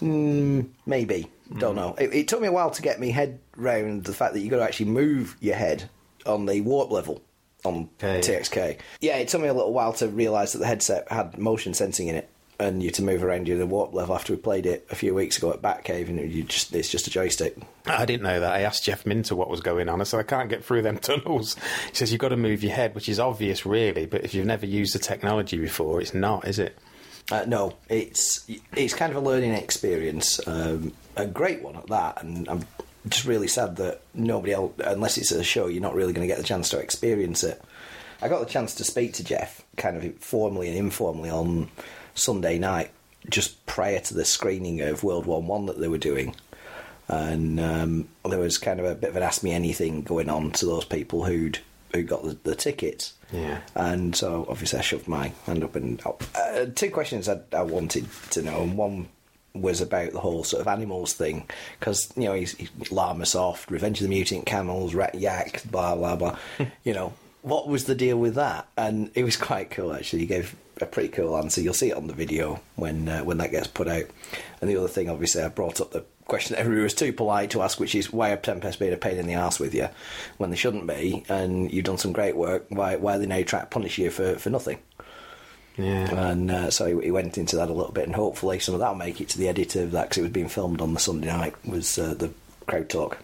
[0.00, 1.28] Mm, maybe.
[1.58, 1.94] Don't know.
[1.98, 4.50] It, it took me a while to get my head round the fact that you've
[4.50, 5.88] got to actually move your head
[6.26, 7.22] on the warp level
[7.64, 8.78] on TXK.
[9.00, 12.08] Yeah, it took me a little while to realise that the headset had motion sensing
[12.08, 12.28] in it.
[12.58, 15.12] And you to move around you the warp level after we played it a few
[15.14, 17.54] weeks ago at Batcave, and you just it's just a joystick.
[17.84, 18.50] I didn't know that.
[18.50, 20.00] I asked Jeff Minter what was going on.
[20.00, 21.54] I said, I can't get through them tunnels.
[21.90, 24.46] He says, You've got to move your head, which is obvious, really, but if you've
[24.46, 26.78] never used the technology before, it's not, is it?
[27.30, 32.22] Uh, no, it's it's kind of a learning experience, um, a great one at that,
[32.22, 32.64] and I'm
[33.08, 36.32] just really sad that nobody else, unless it's a show, you're not really going to
[36.32, 37.60] get the chance to experience it.
[38.22, 41.68] I got the chance to speak to Jeff, kind of formally and informally, on
[42.14, 42.90] Sunday night,
[43.28, 46.36] just prior to the screening of World War One that they were doing,
[47.08, 50.52] and um, there was kind of a bit of an ask me anything going on
[50.52, 51.58] to those people who'd
[51.92, 53.14] who got the, the tickets.
[53.32, 53.60] Yeah.
[53.74, 58.06] And so obviously I shoved my hand up and uh, two questions I, I wanted
[58.30, 59.08] to know, and one
[59.54, 61.48] was about the whole sort of animals thing
[61.80, 65.96] because you know he's, he's Llama Soft, Revenge of the Mutant Camels, Rat Yak, blah
[65.96, 66.36] blah blah.
[66.84, 68.66] you know what was the deal with that?
[68.76, 70.20] And it was quite cool actually.
[70.20, 71.60] He gave a pretty cool answer.
[71.60, 74.04] You'll see it on the video when uh, when that gets put out.
[74.60, 77.50] And the other thing, obviously, I brought up the question that everybody was too polite
[77.50, 79.88] to ask, which is why are Tempest being a pain in the arse with you
[80.38, 81.24] when they shouldn't be?
[81.28, 82.66] And you've done some great work.
[82.68, 84.78] Why why are they now trying to punish you for, for nothing?
[85.76, 86.30] Yeah.
[86.30, 88.80] And uh, so he, he went into that a little bit, and hopefully some of
[88.80, 90.94] that will make it to the edit of that because it was being filmed on
[90.94, 91.54] the Sunday night.
[91.66, 92.30] Was uh, the
[92.66, 93.18] crowd talk?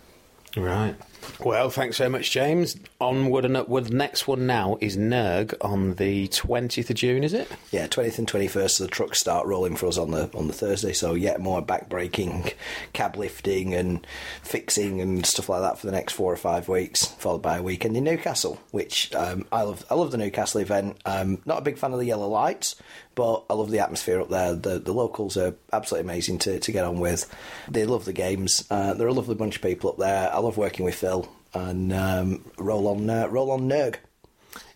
[0.56, 0.94] Right.
[1.44, 2.76] Well, thanks so much, James.
[3.00, 3.92] Onward and upward.
[3.92, 7.48] Next one now is Nerg on the 20th of June, is it?
[7.70, 8.76] Yeah, twentieth and twenty first.
[8.76, 10.92] So the trucks start rolling for us on the on the Thursday.
[10.92, 12.50] So yet more back breaking,
[12.92, 14.06] cab lifting, and
[14.42, 17.62] fixing and stuff like that for the next four or five weeks, followed by a
[17.62, 19.84] weekend in Newcastle, which um, I love.
[19.90, 20.98] I love the Newcastle event.
[21.04, 22.76] Um, not a big fan of the yellow lights,
[23.14, 24.54] but I love the atmosphere up there.
[24.54, 27.32] The the locals are absolutely amazing to, to get on with.
[27.68, 28.64] They love the games.
[28.70, 30.32] Uh, they're a lovely bunch of people up there.
[30.32, 33.96] I love working with Phil and um, roll on uh, roll on Nerg.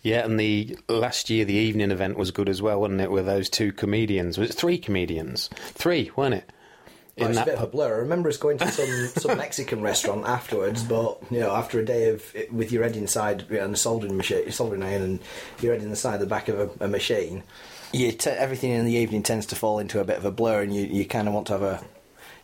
[0.03, 3.11] Yeah, and the last year the evening event was good as well, wasn't it?
[3.11, 5.51] With those two comedians, was it three comedians?
[5.72, 6.51] Three, weren't it?
[7.18, 7.94] Oh, it's a bit of a blur.
[7.94, 11.85] I remember us going to some, some Mexican restaurant afterwards, but you know, after a
[11.85, 15.20] day of with your head inside you know, the soldering machine, soldering iron, and
[15.61, 17.42] your head inside the back of a, a machine,
[17.96, 20.62] you t- everything in the evening tends to fall into a bit of a blur,
[20.62, 21.82] and you, you kind of want to have a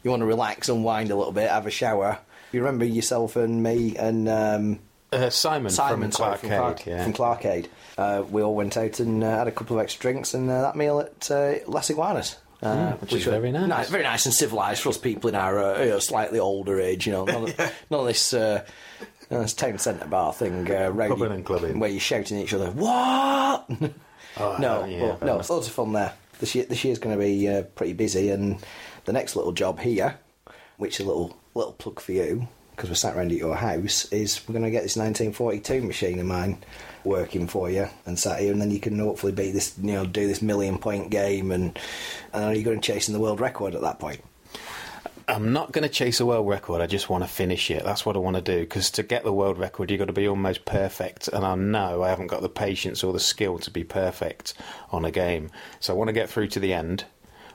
[0.03, 2.19] you want to relax, unwind a little bit, have a shower.
[2.51, 4.79] You remember yourself and me and um,
[5.13, 7.05] Uh, Simon, Simon from sorry, Clarkade, from, Clark, yeah.
[7.05, 7.67] from Clarkade.
[7.97, 10.63] Uh, we all went out and uh, had a couple of extra drinks and uh,
[10.63, 12.37] that meal at uh, Las Iguanas.
[12.63, 13.89] Uh, Mm, which is were very nice.
[13.89, 17.07] very nice and civilised for us people in our uh, you know, slightly older age.
[17.09, 17.57] You know, none, of,
[17.91, 18.65] none of this uh,
[19.31, 21.81] it's town centre bar thing, uh, round Pubbing and clubbing.
[21.81, 22.71] where you're shouting at each other.
[22.71, 23.69] What?
[24.39, 26.13] Oh, no, yeah, no, it's loads of fun there.
[26.41, 28.59] This year, this year's going to be uh, pretty busy, and
[29.05, 30.19] the next little job here,
[30.77, 34.11] which is a little little plug for you, because we're sat around at your house,
[34.13, 36.59] is we're going to get this 1942 machine of mine
[37.05, 40.07] working for you and sat here, and then you can hopefully beat this, you know,
[40.07, 41.79] do this million point game, and
[42.33, 44.23] and are you going to chasing the world record at that point?
[45.29, 46.81] I'm not going to chase a world record.
[46.81, 47.85] I just want to finish it.
[47.85, 48.61] That's what I want to do.
[48.61, 51.29] Because to get the world record, you've got to be almost perfect.
[51.29, 54.55] And I know I haven't got the patience or the skill to be perfect
[54.91, 55.51] on a game.
[55.81, 57.05] So I want to get through to the end,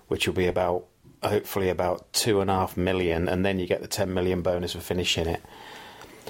[0.08, 0.86] which will be about,
[1.23, 3.27] hopefully, about two and a half million.
[3.27, 5.41] And then you get the 10 million bonus for finishing it.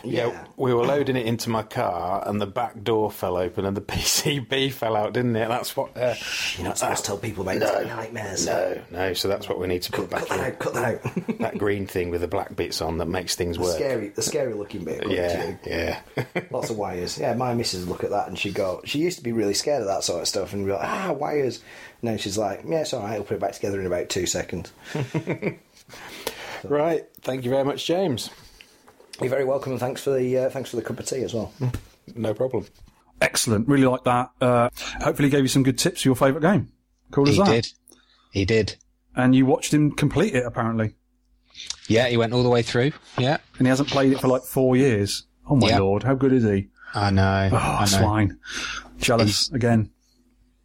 [0.03, 3.75] Yeah, we were loading it into my car, and the back door fell open, and
[3.75, 5.47] the PCB fell out, didn't it?
[5.49, 5.95] That's what.
[5.97, 6.15] Uh,
[6.57, 8.45] You're not supposed to tell people about no, nightmares.
[8.45, 9.13] No, no.
[9.13, 10.45] So that's what we need to put back cut that in.
[10.53, 11.37] out, cut that out.
[11.39, 13.75] that green thing with the black bits on that makes things The work.
[13.75, 15.07] scary, the scary looking bit.
[15.09, 15.99] Yeah, yeah.
[16.51, 17.17] Lots of wires.
[17.17, 18.81] Yeah, my missus look at that and she'd go.
[18.85, 21.11] She used to be really scared of that sort of stuff and be like, ah,
[21.13, 21.61] wires.
[22.01, 23.13] Now she's like, yeah, it's all right.
[23.15, 24.71] I'll put it back together in about two seconds.
[26.63, 27.05] Right.
[27.21, 28.29] Thank you very much, James.
[29.19, 31.33] You're very welcome, and thanks for the uh, thanks for the cup of tea as
[31.33, 31.51] well.
[32.15, 32.65] No problem.
[33.19, 33.67] Excellent.
[33.67, 34.29] Really like that.
[34.39, 34.69] Uh,
[35.01, 36.71] hopefully, he gave you some good tips for your favourite game.
[37.11, 37.47] Cool as that.
[37.47, 37.67] He did.
[38.31, 38.75] He did.
[39.15, 40.93] And you watched him complete it, apparently.
[41.87, 42.91] Yeah, he went all the way through.
[43.17, 43.37] Yeah.
[43.57, 45.25] And he hasn't played it for like four years.
[45.49, 45.79] Oh my Yeah.
[45.79, 46.67] lord, how good is he?
[46.93, 47.49] I know.
[47.51, 47.85] Oh, I know.
[47.85, 48.37] swine.
[48.99, 49.89] Jealous again.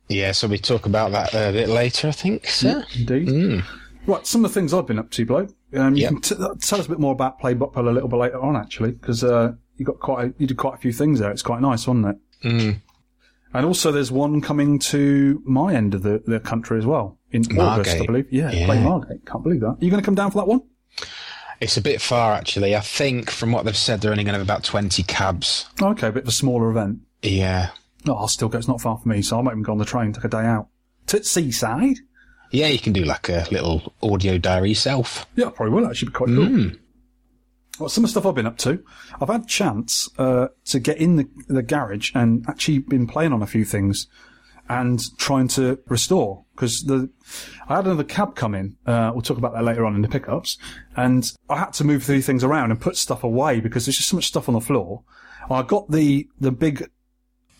[0.08, 2.46] Yeah, so we talk about that a bit later, I think.
[2.46, 2.82] So.
[2.94, 3.62] Indeed.
[4.06, 5.50] Right, some of the things I've been up to, bloke.
[5.74, 6.10] Um, you Yep.
[6.10, 8.56] can t- tell us a bit more about Play Blackpool a little bit later on,
[8.56, 11.30] actually, because uh, you got quite a, you did quite a few things there.
[11.30, 12.16] It's quite nice, wasn't it?
[12.46, 12.80] Mm.
[13.54, 17.42] And also, there's one coming to my end of the, the country as well in
[17.58, 18.26] August, I believe.
[18.32, 18.66] Yeah, Yeah.
[18.66, 19.24] Play Margate.
[19.26, 19.66] Can't believe that.
[19.66, 20.62] Are you going to come down for that one?
[21.60, 22.74] It's a bit far, actually.
[22.74, 25.66] I think, from what they've said, they're only going to have about 20 cabs.
[25.80, 27.00] Okay, a bit of a smaller event.
[27.22, 27.70] Yeah.
[28.04, 28.58] No, I'll still go.
[28.58, 30.28] It's not far from me, so I might even go on the train, take a
[30.28, 30.68] day out.
[31.08, 31.98] To Seaside?
[32.52, 35.26] Yeah, you can do like a little audio diary yourself.
[35.36, 36.70] Yeah, I probably will actually be quite cool.
[37.80, 38.84] Well, some of the stuff I've been up to,
[39.20, 43.32] I've had a chance uh, to get in the, the garage and actually been playing
[43.32, 44.06] on a few things
[44.68, 47.10] and trying to restore because the
[47.68, 48.76] I had another cab come in.
[48.86, 50.58] Uh, we'll talk about that later on in the pickups,
[50.96, 54.10] and I had to move through things around and put stuff away because there's just
[54.10, 55.02] so much stuff on the floor.
[55.50, 56.88] I got the the big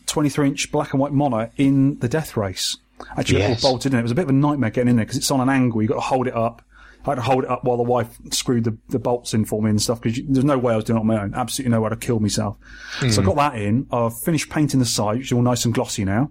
[0.07, 2.77] 23 inch black and white mono in the death race.
[3.17, 3.65] Actually, Yes.
[3.65, 3.99] all bolted in.
[3.99, 5.83] It was a bit of a nightmare getting in there because it's on an angle.
[5.83, 6.63] You've got to hold it up.
[7.05, 9.61] I had to hold it up while the wife screwed the, the bolts in for
[9.61, 11.35] me and stuff because there's no way I was doing it on my own.
[11.35, 12.57] Absolutely no way to kill myself.
[13.01, 13.25] So I hmm.
[13.25, 13.87] got that in.
[13.91, 16.31] I've finished painting the side, which is all nice and glossy now.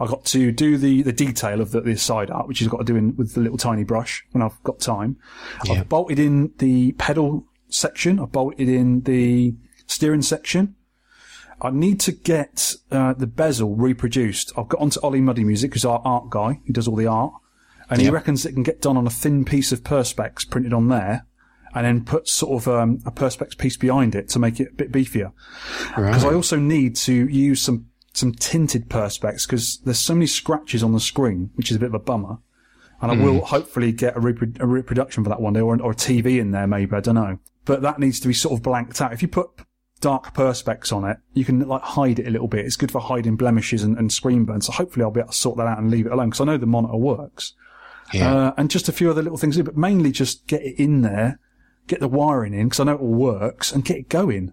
[0.00, 2.78] I got to do the, the detail of the, the side art, which I've got
[2.78, 5.16] to do in, with the little tiny brush when I've got time.
[5.68, 8.20] I've bolted in the pedal section.
[8.20, 9.54] I've bolted in the
[9.86, 10.76] steering section.
[11.62, 14.52] I need to get uh, the bezel reproduced.
[14.58, 17.32] I've got onto Ollie Muddy Music, who's our art guy, who does all the art,
[17.88, 20.88] and he reckons it can get done on a thin piece of perspex printed on
[20.88, 21.26] there,
[21.74, 24.74] and then put sort of um, a perspex piece behind it to make it a
[24.74, 25.32] bit beefier.
[25.94, 30.82] Because I also need to use some some tinted perspex because there's so many scratches
[30.82, 32.38] on the screen, which is a bit of a bummer.
[33.00, 35.90] And I will hopefully get a, repro- a reproduction for that one day, or, or
[35.90, 37.40] a TV in there, maybe I don't know.
[37.64, 39.12] But that needs to be sort of blanked out.
[39.12, 39.50] If you put
[40.02, 42.66] dark perspex on it, you can like hide it a little bit.
[42.66, 44.66] It's good for hiding blemishes and, and screen burns.
[44.66, 46.44] So hopefully I'll be able to sort that out and leave it alone because I
[46.44, 47.54] know the monitor works.
[48.12, 48.34] Yeah.
[48.34, 51.38] Uh, and just a few other little things, but mainly just get it in there,
[51.86, 54.52] get the wiring in because I know it all works and get it going.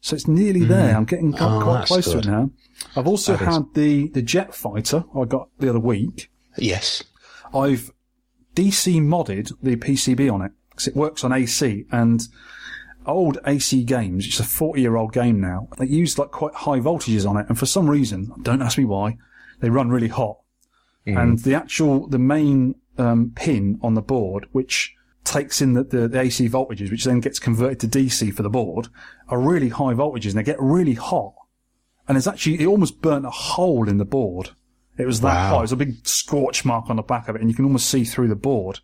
[0.00, 0.96] So it's nearly there.
[0.96, 2.50] I'm getting quite, Oh, quite close to it now.
[2.96, 6.30] I've also That is- had the, the jet fighter I got the other week.
[6.56, 7.04] Yes.
[7.52, 7.90] I've
[8.54, 12.22] DC modded the PCB on it because it works on AC and
[13.06, 14.26] old AC games.
[14.26, 15.68] It's a 40 year old game now.
[15.78, 17.46] They use like quite high voltages on it.
[17.48, 19.16] And for some reason, don't ask me why,
[19.60, 20.38] they run really hot.
[21.06, 26.08] And the actual, the main, um, pin on the board, which takes in the, the,
[26.08, 28.88] the AC voltages, which then gets converted to DC for the board,
[29.28, 31.34] are really high voltages and they get really hot.
[32.06, 34.50] And it's actually, it almost burnt a hole in the board.
[34.98, 35.48] It was that Wow.
[35.50, 35.58] hot.
[35.58, 37.88] It was a big scorch mark on the back of it, and you can almost
[37.88, 38.80] see through the board.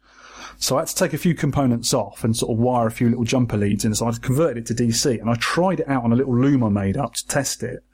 [0.59, 3.09] So I had to take a few components off and sort of wire a few
[3.09, 3.95] little jumper leads in.
[3.95, 6.65] So I converted it to DC, and I tried it out on a little loom
[6.65, 7.85] I made up to test it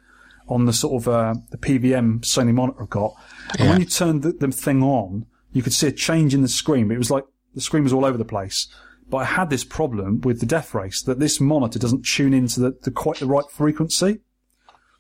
[0.49, 3.15] on the sort of uh, the PVM Sony monitor I've got.
[3.59, 6.49] And when you turned the, the thing on, you could see a change in the
[6.49, 6.91] screen.
[6.91, 7.25] It was like
[7.55, 8.69] the screen was all over the place.
[9.09, 12.61] But I had this problem with the Death Race that this monitor doesn't tune into
[12.61, 14.21] the, the quite the right frequency.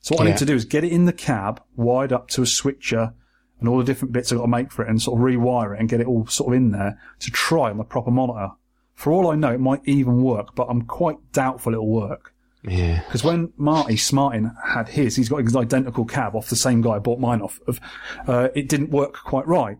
[0.00, 2.42] So what I need to do is get it in the cab, wired up to
[2.42, 3.14] a switcher,
[3.62, 5.74] and all the different bits I've got to make for it, and sort of rewire
[5.74, 8.50] it and get it all sort of in there to try on the proper monitor.
[8.94, 12.34] For all I know, it might even work, but I'm quite doubtful it'll work.
[12.62, 13.02] Yeah.
[13.04, 16.92] Because when Marty Smartin had his, he's got his identical cab off the same guy
[16.92, 17.80] I bought mine off of.
[18.26, 19.78] Uh, it didn't work quite right,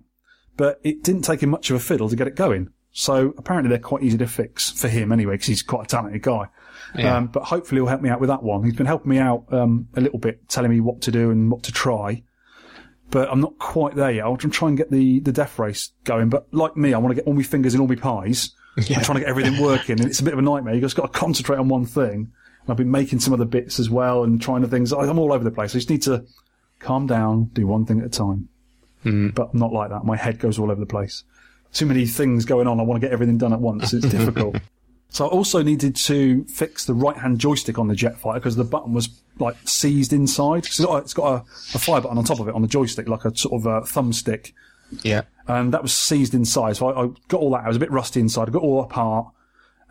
[0.57, 2.71] but it didn't take him much of a fiddle to get it going.
[2.91, 6.23] So apparently they're quite easy to fix for him anyway, because he's quite a talented
[6.23, 6.47] guy.
[6.97, 7.17] Yeah.
[7.17, 8.65] Um, but hopefully he'll help me out with that one.
[8.65, 11.51] He's been helping me out um, a little bit, telling me what to do and
[11.51, 12.23] what to try.
[13.13, 14.25] But I'm not quite there yet.
[14.25, 16.31] I'll try and get the, the death race going.
[16.31, 18.53] But like me, I want to get all my fingers in all my pies.
[18.79, 20.73] I'm trying to get everything working, and it's a bit of a nightmare.
[20.73, 22.33] You've just got to concentrate on one thing.
[22.63, 24.93] And I've been making some other bits as well and trying to things.
[24.93, 25.73] I'm all over the place.
[25.73, 26.25] I just need to
[26.79, 28.49] calm down, do one thing at a time.
[29.03, 29.29] Hmm.
[29.29, 30.05] But I'm not like that.
[30.05, 31.25] My head goes all over the place.
[31.75, 32.81] Too many things going on.
[32.81, 33.93] I want to get everything done at once.
[33.93, 34.57] It's difficult.
[35.13, 38.93] So I also needed to fix the right-hand joystick on the Jetfighter because the button
[38.95, 39.09] was
[39.39, 40.63] like seized inside.
[40.65, 41.37] 'Cause It's got, a, it's got a,
[41.77, 43.81] a fire button on top of it on the joystick, like a sort of a
[43.83, 44.53] thumbstick
[45.03, 45.23] Yeah.
[45.47, 46.77] and that was seized inside.
[46.77, 47.65] So I, I got all that.
[47.65, 48.49] I was a bit rusty inside.
[48.49, 49.27] I got all apart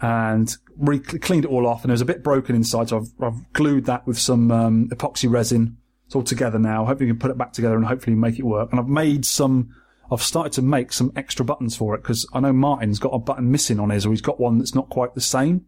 [0.02, 2.90] and re- cleaned it all off, and it was a bit broken inside.
[2.90, 5.78] So I've, I've glued that with some um, epoxy resin.
[6.08, 6.86] It's all together now.
[6.86, 8.72] Hopefully, we can put it back together and hopefully make it work.
[8.72, 9.76] And I've made some.
[10.12, 13.20] I've started to make some extra buttons for it because I know Martin's got a
[13.20, 15.66] button missing on his, or he's got one that's not quite the same.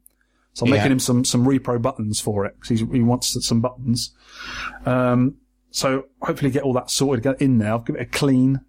[0.53, 0.77] So I'm Yeah.
[0.79, 4.11] making him some some repro buttons for it because he wants some buttons.
[4.85, 5.35] Um,
[5.71, 7.71] so hopefully get all that sorted, get in there.
[7.71, 8.61] I'll give it a clean,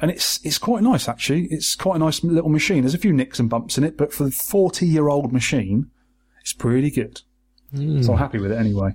[0.00, 1.46] and it's it's quite nice actually.
[1.50, 2.82] It's quite a nice little machine.
[2.82, 5.90] There's a few nicks and bumps in it, but for the 40 year old machine,
[6.40, 7.20] it's pretty good.
[7.74, 8.92] So I'm happy with it anyway.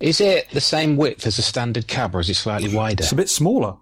[0.00, 3.02] Is it the same width as a standard cab, or is it slightly wider?
[3.02, 3.76] It's a bit smaller.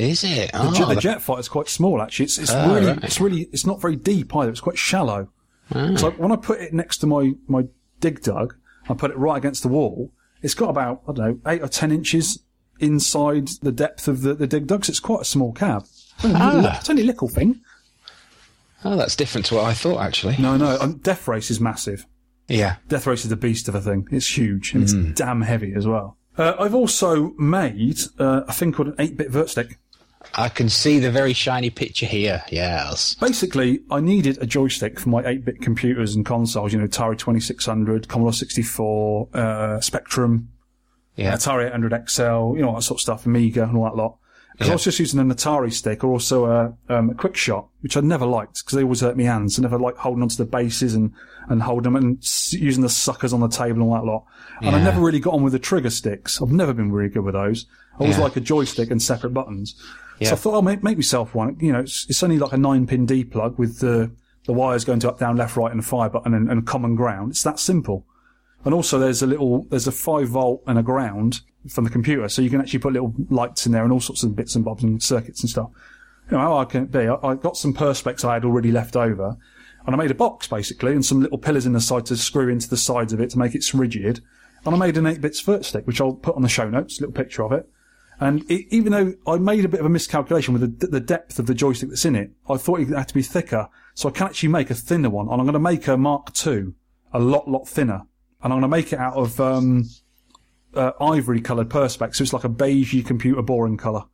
[0.00, 0.52] Is it?
[0.52, 2.24] The, Oh, jet, the that- jet fighter's quite small actually.
[2.24, 3.04] It's it's Oh, really right.
[3.04, 4.50] it's really it's not very deep either.
[4.50, 5.28] It's quite shallow.
[5.74, 5.94] Ah.
[5.96, 7.64] So when I put it next to my my
[8.00, 8.54] dig dug,
[8.88, 10.12] I put it right against the wall.
[10.42, 12.42] It's got about I don't know eight or ten inches
[12.78, 14.84] inside the depth of the, the dig dug.
[14.86, 15.82] So it's quite a small cab.
[15.84, 16.76] It's only, a little- Ah.
[16.78, 17.60] it's only a little thing.
[18.84, 20.36] Oh, that's different to what I thought, actually.
[20.38, 20.78] No, no.
[20.80, 22.06] Um, Death Race is massive.
[22.48, 22.76] Yeah.
[22.88, 24.08] Death Race is a beast of a thing.
[24.10, 25.10] It's huge and Mm.
[25.10, 26.16] it's damn heavy as well.
[26.38, 29.74] Uh, I've also made uh, a thing called an 8-bit vertstick.
[30.34, 32.42] I can see the very shiny picture here.
[32.50, 33.14] Yes.
[33.14, 38.06] Basically, I needed a joystick for my 8-bit computers and consoles, you know, Atari 2600,
[38.08, 40.48] Commodore 64, uh, Spectrum,
[41.16, 41.34] Yeah.
[41.34, 42.22] Atari 800 XL,
[42.56, 44.16] you know, all that sort of stuff, Amiga and all that lot.
[44.58, 47.68] 'Cause I was just using an Atari stick or also a, um, a quick shot,
[47.80, 49.58] which I never liked because they always hurt my hands.
[49.58, 51.12] I never liked holding onto the bases and,
[51.48, 54.26] and holding them and s- using the suckers on the table and all that lot.
[54.60, 56.42] And I never really got on with the trigger sticks.
[56.42, 57.64] I've never been really good with those.
[57.94, 58.24] I always Yeah.
[58.24, 59.74] like a joystick and separate buttons.
[60.20, 60.28] Yeah.
[60.28, 61.56] So I thought I'll make, make myself one.
[61.60, 64.10] You know, it's, it's only like a nine pin D plug with the,
[64.44, 66.94] the wires going to up, down, left, right and a fire button and, and common
[66.94, 67.32] ground.
[67.32, 68.06] It's that simple.
[68.64, 72.28] And also there's a little, there's a five volt and a ground from the computer.
[72.28, 74.64] So you can actually put little lights in there and all sorts of bits and
[74.64, 75.70] bobs and circuits and stuff.
[76.30, 77.08] You know, how hard can it be?
[77.08, 79.38] I, I got some perspex I had already left over
[79.86, 82.48] and I made a box basically and some little pillars in the side to screw
[82.48, 84.20] into the sides of it to make it rigid.
[84.64, 86.98] And I made an 8 bits vert stick, which I'll put on the show notes,
[86.98, 87.68] a little picture of it.
[88.20, 91.38] And it, even though I made a bit of a miscalculation with the, the depth
[91.38, 93.68] of the joystick that's in it, I thought it had to be thicker.
[93.94, 95.26] So I can actually make a thinner one.
[95.28, 96.74] And I'm going to make a Mark II
[97.14, 98.02] a lot, lot thinner.
[98.42, 99.88] And I'm going to make it out of um,
[100.74, 102.16] uh, ivory coloured perspex.
[102.16, 104.04] So it's like a beigey computer boring colour.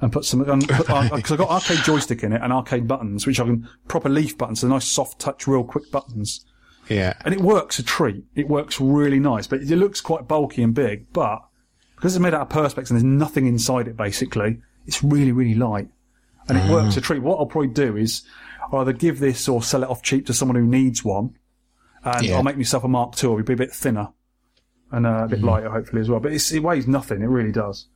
[0.00, 3.44] And put some, because I've got arcade joystick in it and arcade buttons, which I
[3.44, 6.44] can, proper leaf buttons, so nice soft touch, real quick buttons.
[6.88, 7.14] Yeah.
[7.24, 8.24] And it works a treat.
[8.34, 11.12] It works really nice, but it looks quite bulky and big.
[11.12, 11.47] But
[11.98, 15.54] because it's made out of perspex and there's nothing inside it, basically, it's really, really
[15.54, 15.88] light.
[16.48, 17.20] And it works a treat.
[17.22, 18.22] What I'll probably do is
[18.72, 21.34] I'll either give this or sell it off cheap to someone who needs one.
[22.04, 22.36] And Yeah.
[22.36, 23.32] I'll make myself a Mark II.
[23.32, 24.08] It'll be a bit thinner
[24.90, 26.20] and uh, a bit lighter, hopefully, as well.
[26.20, 27.20] But it's, it weighs nothing.
[27.20, 27.86] It really does.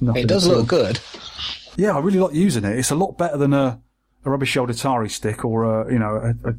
[0.00, 1.00] Nothing It does look good.
[1.76, 2.78] Yeah, I really like using it.
[2.78, 3.80] It's a lot better than a,
[4.24, 6.54] a rubbish old Atari stick or a, you know, a, a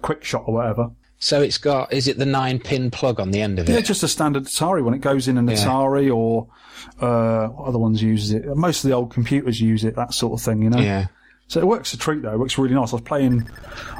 [0.00, 0.90] quick shot or whatever.
[1.18, 3.72] So it's got, is it the nine pin plug on the end of it?
[3.72, 4.92] Yeah, just a standard Atari one.
[4.94, 5.54] It goes in an Yeah.
[5.56, 6.48] Atari or
[7.00, 8.44] uh, other ones uses it?
[8.56, 10.78] Most of the old computers use it, that sort of thing, you know.
[10.78, 11.06] Yeah.
[11.48, 12.32] So it works a treat though.
[12.32, 12.92] It works really nice.
[12.92, 13.48] I was playing.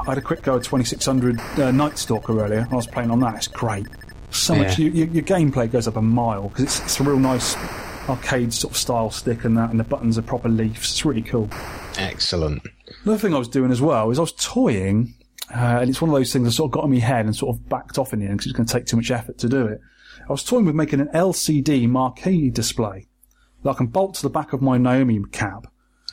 [0.06, 2.66] I had a quick go at 2600 uh, Night Stalker earlier.
[2.70, 3.36] I was playing on that.
[3.36, 3.86] It's great.
[4.30, 4.78] So much.
[4.78, 7.56] You, you, your gameplay goes up a mile because it's, it's a real nice
[8.08, 10.90] arcade sort of style stick and that, and the buttons are proper leaves.
[10.90, 11.48] It's really cool.
[11.96, 12.62] Excellent.
[13.04, 15.14] Another thing I was doing as well is I was toying,
[15.54, 17.34] uh, and it's one of those things that sort of got in my head and
[17.36, 19.38] sort of backed off in the end because it's going to take too much effort
[19.38, 19.80] to do it.
[20.28, 23.06] I was toying with making an LCD marquee display
[23.62, 25.68] that I can bolt to the back of my Naomi cab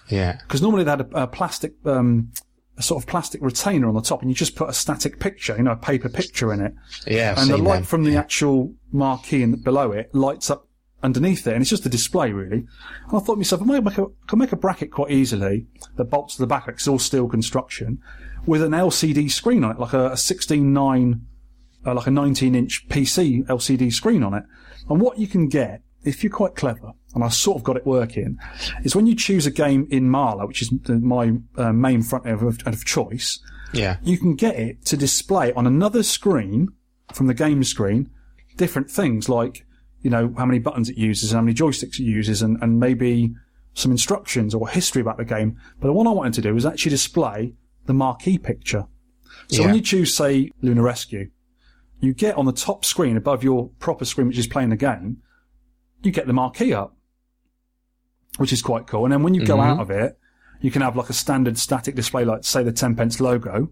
[0.10, 0.38] Yeah.
[0.44, 2.32] because normally they had a, a plastic, um,
[2.78, 5.56] a sort of plastic retainer on the top, and you just put a static picture,
[5.58, 6.74] you know, a paper picture in it,
[7.08, 7.32] Yeah.
[7.32, 7.84] I've and the light them.
[7.86, 10.68] from the actual marquee and below it lights up
[11.02, 12.58] underneath it, and it's just a display really.
[12.58, 12.68] And
[13.08, 15.66] I thought to myself, I might make a, I can make a bracket quite easily
[15.98, 18.00] that bolts to the back, it's all steel construction,
[18.46, 21.22] with an LCD screen on it, like a, a 16.9
[21.86, 24.44] uh, like a 19 inch PC LCD screen on it.
[24.90, 27.86] And what you can get, if you're quite clever, and I sort of got it
[27.86, 28.38] working,
[28.84, 32.26] is when you choose a game in MaLa, which is the, my uh, main front
[32.26, 33.40] end of, of choice,
[33.74, 33.98] Yeah.
[34.02, 36.70] you can get it to display on another screen
[37.14, 38.10] from the game screen
[38.56, 39.66] different things like,
[40.02, 42.80] you know, how many buttons it uses and how many joysticks it uses and, and
[42.80, 43.34] maybe
[43.74, 45.58] some instructions or history about the game.
[45.80, 47.56] But the one I wanted to do was actually display
[47.86, 48.86] the marquee picture.
[49.50, 51.30] So when you choose, say, Lunar Rescue,
[52.00, 55.18] you get on the top screen above your proper screen, which is playing the game,
[56.02, 56.96] you get the marquee up,
[58.38, 59.06] which is quite cool.
[59.06, 59.66] And then when you go Mhm.
[59.66, 60.18] out of it,
[60.62, 63.54] you can have like a standard static display, like say the 10 pence logo.
[63.56, 63.70] And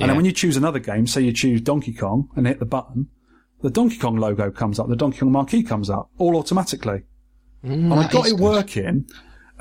[0.00, 0.06] Yeah.
[0.08, 3.08] then when you choose another game, say you choose Donkey Kong and hit the button,
[3.62, 7.02] the Donkey Kong logo comes up, the Donkey Kong marquee comes up, all automatically.
[7.62, 8.40] and I got it good.
[8.40, 9.04] working,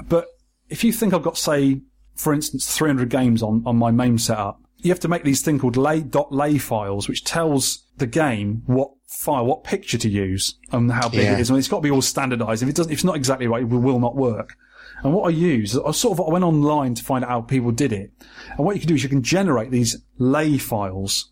[0.07, 0.27] but
[0.69, 1.81] if you think I've got, say,
[2.19, 5.57] for instance, 300 games on, on my main setup, you have to make these thing
[5.59, 10.55] called lay, dot lay files, which tells the game what file, what picture to use
[10.71, 11.33] and how big Yeah.
[11.33, 11.49] it is.
[11.49, 12.61] And it's got to be all standardized.
[12.63, 14.55] If it doesn't, if it's not exactly right, it will not work.
[15.03, 17.71] And what I use, I sort of, I went online to find out how people
[17.71, 18.11] did it.
[18.57, 21.31] And what you can do is you can generate these lay files.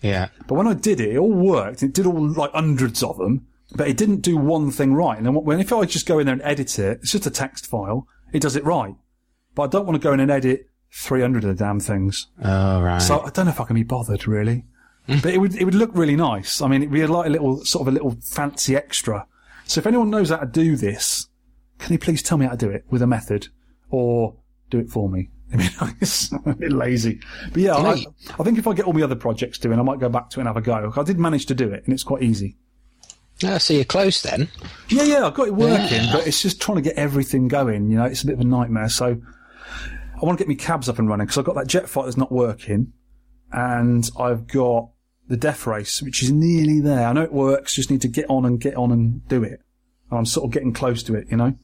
[0.00, 0.28] Yeah.
[0.46, 1.82] But when I did it, it all worked.
[1.82, 5.18] It did all like hundreds of them, but it didn't do one thing right.
[5.18, 7.30] And then when if I just go in there and edit it, it's just a
[7.30, 8.06] text file.
[8.32, 8.94] It does it right.
[9.58, 12.28] But I don't want to go in and edit 300 of the damn things.
[12.44, 13.02] Oh, right.
[13.02, 14.64] So I don't know if I can be bothered really.
[15.08, 16.62] but it would it would look really nice.
[16.62, 19.26] I mean, it'd be like a little sort of a little fancy extra.
[19.66, 21.26] So if anyone knows how to do this,
[21.80, 23.48] can you please tell me how to do it with a method,
[23.90, 24.36] or
[24.70, 25.28] do it for me?
[25.52, 27.18] I mean, it's a bit lazy,
[27.52, 28.04] but yeah, I,
[28.38, 30.38] I think if I get all my other projects doing, I might go back to
[30.38, 30.92] it and have a go.
[30.96, 32.56] I did manage to do it, and it's quite easy.
[33.42, 34.48] Ah, so you're close then.
[34.88, 37.90] Yeah, yeah, I've got it working, but it's just trying to get everything going.
[37.90, 38.88] You know, it's a bit of a nightmare.
[38.88, 39.20] So
[40.20, 42.04] I want to get my cabs up and running because I've got that jet fight
[42.04, 42.92] that's not working,
[43.52, 44.90] and I've got
[45.28, 47.06] the death race, which is nearly there.
[47.06, 47.74] I know it works.
[47.74, 49.60] Just need to get on and get on and do it.
[50.10, 51.54] And I'm sort of getting close to it, you know.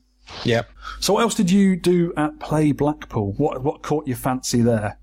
[0.45, 0.71] Yep.
[1.01, 3.33] So what else did you do at Play Blackpool?
[3.37, 4.99] What what caught your fancy there?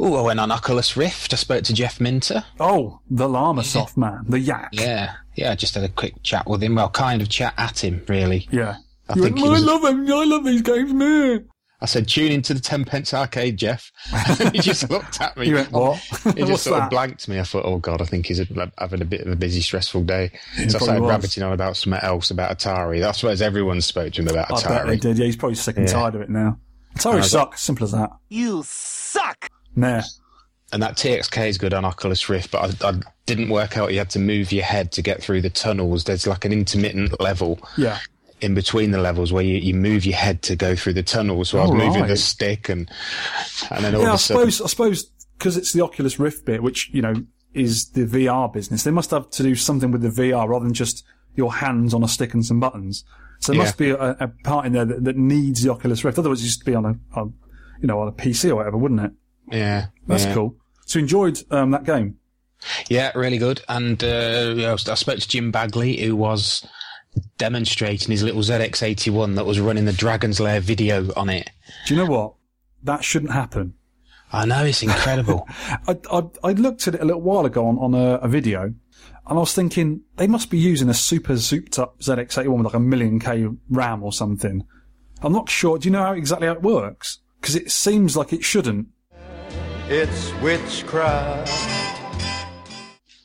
[0.00, 1.32] Oh, I went on Oculus Rift.
[1.32, 2.44] I spoke to Jeff Minter.
[2.58, 4.70] Oh, the Llamasoft man, the yak.
[4.72, 5.12] Yeah.
[5.36, 6.74] Yeah, I just had a quick chat with him.
[6.74, 8.48] Well, kind of chat at him, really.
[8.50, 8.76] Yeah.
[9.08, 10.10] I think he was- I love him.
[10.10, 11.48] I love these games, man.
[11.84, 13.92] I said, tune into the 10 pence arcade, Jeff.
[14.52, 15.48] he just looked at me.
[15.48, 15.98] You went, what?
[15.98, 16.84] He What's just sort that?
[16.84, 17.38] of blanked me.
[17.38, 18.38] I thought, oh God, I think he's
[18.78, 20.30] having a bit of a busy, stressful day.
[20.56, 21.10] He so I started was.
[21.10, 23.06] rabbiting on about something else, about Atari.
[23.06, 25.00] I suppose everyone spoke to him about I bet they Atari.
[25.00, 25.18] did.
[25.18, 25.92] Yeah, he's probably sick and Yeah.
[25.94, 26.58] tired of it now.
[26.96, 27.60] Atari I was sucks.
[27.62, 28.10] Simple as that.
[28.30, 29.48] You suck!
[29.76, 30.02] Nah.
[30.72, 33.98] And that TXK is good on Oculus Rift, but I, I didn't work out you
[33.98, 36.04] had to move your head to get through the tunnels.
[36.04, 37.98] There's like an intermittent level Yeah.
[38.40, 41.50] In between the levels where you, you move your head to go through the tunnels.
[41.50, 42.90] So I was Oh, moving the stick and
[43.70, 45.04] and then all Yeah, of I a sudden, suppose, I suppose,
[45.38, 47.14] because it's the Oculus Rift bit, which, you know,
[47.54, 50.74] is the VR business, they must have to do something with the VR rather than
[50.74, 51.04] just
[51.36, 53.04] your hands on a stick and some buttons.
[53.40, 53.64] So there Yeah.
[53.64, 56.18] must be a, a part in there that, that needs the Oculus Rift.
[56.18, 57.34] Otherwise, it'd just be on a, on,
[57.80, 59.12] you know, on a PC or whatever, wouldn't it?
[59.52, 60.34] yeah, That's yeah.
[60.34, 60.56] cool.
[60.86, 62.16] So enjoyed um, that game?
[62.88, 63.62] Yeah, really good.
[63.68, 66.66] And uh, I spoke to Jim Bagley, who was
[67.38, 71.50] demonstrating his little ZX81 that was running the Dragon's Lair video on it.
[71.86, 72.34] Do you know what?
[72.82, 73.74] That shouldn't happen.
[74.32, 75.46] I know it's incredible.
[75.88, 78.62] I, I, I looked at it a little while ago on, on a, a video,
[78.62, 78.74] and
[79.26, 82.80] I was thinking they must be using a super souped up ZX81 with like a
[82.80, 84.66] million K RAM or something.
[85.22, 85.78] I'm not sure.
[85.78, 87.20] Do you know how exactly how it works?
[87.40, 88.88] Because it seems like it shouldn't.
[89.88, 91.83] It's witchcraft.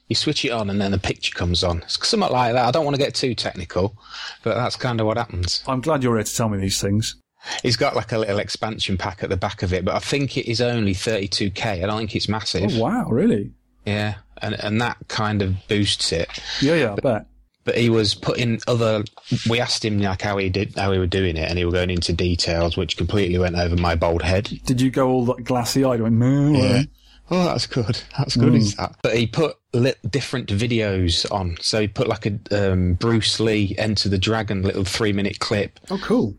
[0.09, 1.83] You switch it on and then the picture comes on.
[1.83, 2.65] It's something like that.
[2.65, 3.95] I don't want to get too technical,
[4.43, 5.63] but that's kind of what happens.
[5.67, 7.15] I'm glad you're here to tell me these things.
[7.63, 10.35] He's got like a little expansion pack at the back of it, but I think
[10.35, 11.65] it is only 32k.
[11.65, 12.71] I don't think it's massive.
[12.75, 13.51] Oh wow, really?
[13.85, 16.27] Yeah, and and that kind of boosts it.
[16.61, 17.27] Yeah, yeah, I bet.
[17.63, 19.03] But he was putting other.
[19.49, 21.71] We asked him like how he did, how he were doing it, and he were
[21.71, 24.51] going into details, which completely went over my bald head.
[24.65, 26.01] Did you go all glassy eyed?
[26.01, 26.83] Went, no, Yeah.
[27.31, 28.01] Oh, that's good.
[28.17, 28.53] That's good.
[28.53, 28.57] Mm.
[28.57, 28.95] Is that?
[29.03, 31.57] But he put li- different videos on.
[31.61, 35.79] So he put like a um, Bruce Lee Enter the Dragon little three minute clip.
[35.91, 36.35] Oh, cool.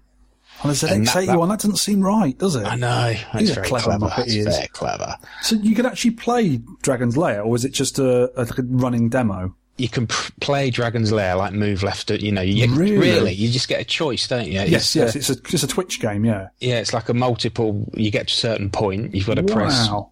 [0.62, 2.66] On a And that- ZX81, that, doesn't seem right, does it?
[2.66, 3.14] I know.
[3.32, 4.22] That's He's very clever clever.
[4.24, 4.47] he is.
[4.57, 5.16] very clever.
[5.43, 9.55] So you could actually play Dragon's Lair, or is it just a, a, running demo?
[9.78, 12.11] You can pr- play Dragon's Lair, like move left.
[12.11, 12.99] You know, you, Really?
[12.99, 14.53] really, you just get a choice, don't you?
[14.53, 15.14] yes, It's, yes.
[15.14, 16.26] uh, It's a it's a Twitch game.
[16.26, 16.49] Yeah.
[16.59, 17.91] yeah, it's like a multiple.
[17.95, 20.11] You get to a certain point, you've got to press Wow.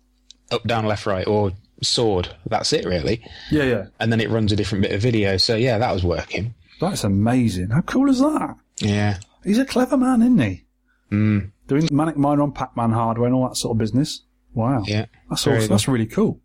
[0.51, 2.28] Up, down, left, right, or sword.
[2.46, 3.24] That's it, really.
[3.51, 3.86] Yeah, yeah.
[4.01, 5.36] And then it runs a different bit of video.
[5.36, 6.55] So yeah, that was working.
[6.80, 7.70] That's amazing.
[7.70, 8.57] How cool is that?
[8.78, 9.18] Yeah.
[9.44, 10.64] He's a clever man, isn't he?
[11.11, 11.53] Mm.
[11.66, 14.22] Doing Manic Miner on Pac-Man hardware and all that sort of business.
[14.55, 14.82] Wow.
[14.86, 15.07] Yeah.
[15.28, 15.61] That's awesome.
[15.61, 15.70] good.
[15.70, 16.40] That's really cool.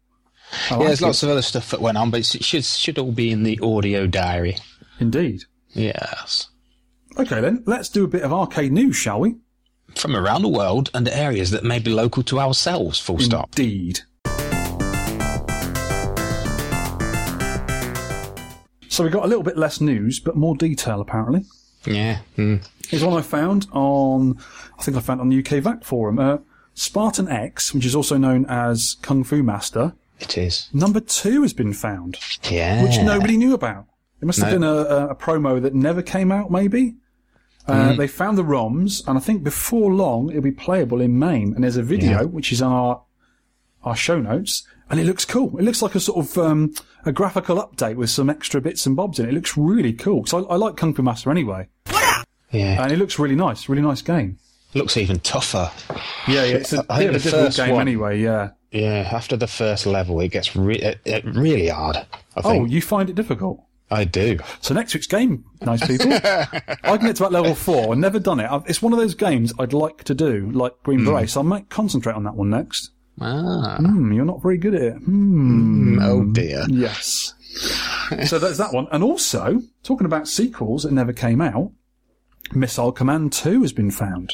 [0.69, 1.05] yeah, like there's it.
[1.05, 3.59] lots of other stuff that went on, but it should should all be in the
[3.61, 4.57] audio diary.
[4.99, 5.43] Indeed.
[5.69, 6.49] Yes.
[7.17, 9.35] Okay, then let's do a bit of arcade news, shall we?
[9.95, 12.99] From around the world and areas that may be local to ourselves.
[12.99, 13.49] Full stop.
[13.57, 14.01] Indeed.
[18.89, 21.45] So we got a little bit less news, but more detail apparently.
[21.85, 22.19] Yeah.
[22.37, 22.63] Mm.
[22.89, 24.37] Here's one I found on,
[24.77, 26.19] I think I found on the UK VAC forum.
[26.19, 26.37] Uh,
[26.75, 30.69] Spartan X, which is also known as Kung Fu Master, It is.
[30.73, 32.17] number two has been found,
[32.49, 32.83] Yeah.
[32.83, 33.85] which nobody knew about.
[34.21, 34.83] It must have No.
[34.83, 36.95] been a, a promo that never came out, maybe.
[37.67, 37.97] Uh, Mm.
[37.97, 41.53] They found the ROMs, and I think before long it'll be playable in MAME.
[41.55, 42.23] And there's a video Yeah.
[42.23, 43.01] which is on our
[43.85, 45.57] our show notes, and it looks cool.
[45.57, 46.73] It looks like a sort of um,
[47.05, 49.29] a graphical update with some extra bits and bobs in it.
[49.29, 50.25] It looks really cool.
[50.25, 51.67] So I, I like Kung Fu Master anyway,
[52.51, 52.81] Yeah.
[52.83, 53.67] and it looks really nice.
[53.67, 54.37] Really nice game.
[54.73, 55.69] Looks even tougher.
[56.27, 56.55] Yeah, yeah.
[56.55, 58.21] It's a I bit of a difficult game one- anyway.
[58.21, 58.49] Yeah.
[58.71, 59.09] Yeah.
[59.11, 61.97] After the first level, it gets re- it, it really hard.
[61.97, 62.05] I
[62.43, 63.61] Oh, you find it difficult.
[63.93, 64.39] I do.
[64.61, 66.11] So next week's game, nice people.
[66.11, 67.91] I can get to about level four.
[67.91, 68.49] I've never done it.
[68.49, 71.29] I've, it's one of those games I'd like to do, like Green Beret.
[71.29, 72.91] So I might concentrate on that one next.
[73.21, 73.77] Ah.
[73.77, 74.93] Hmm, you're not very good at it.
[74.95, 75.99] Hmm.
[76.01, 76.65] Oh dear.
[76.69, 77.35] Yes.
[78.27, 78.87] so that's that one.
[78.91, 81.71] And also, talking about sequels that never came out,
[82.51, 84.33] Missile Command 2 has been found.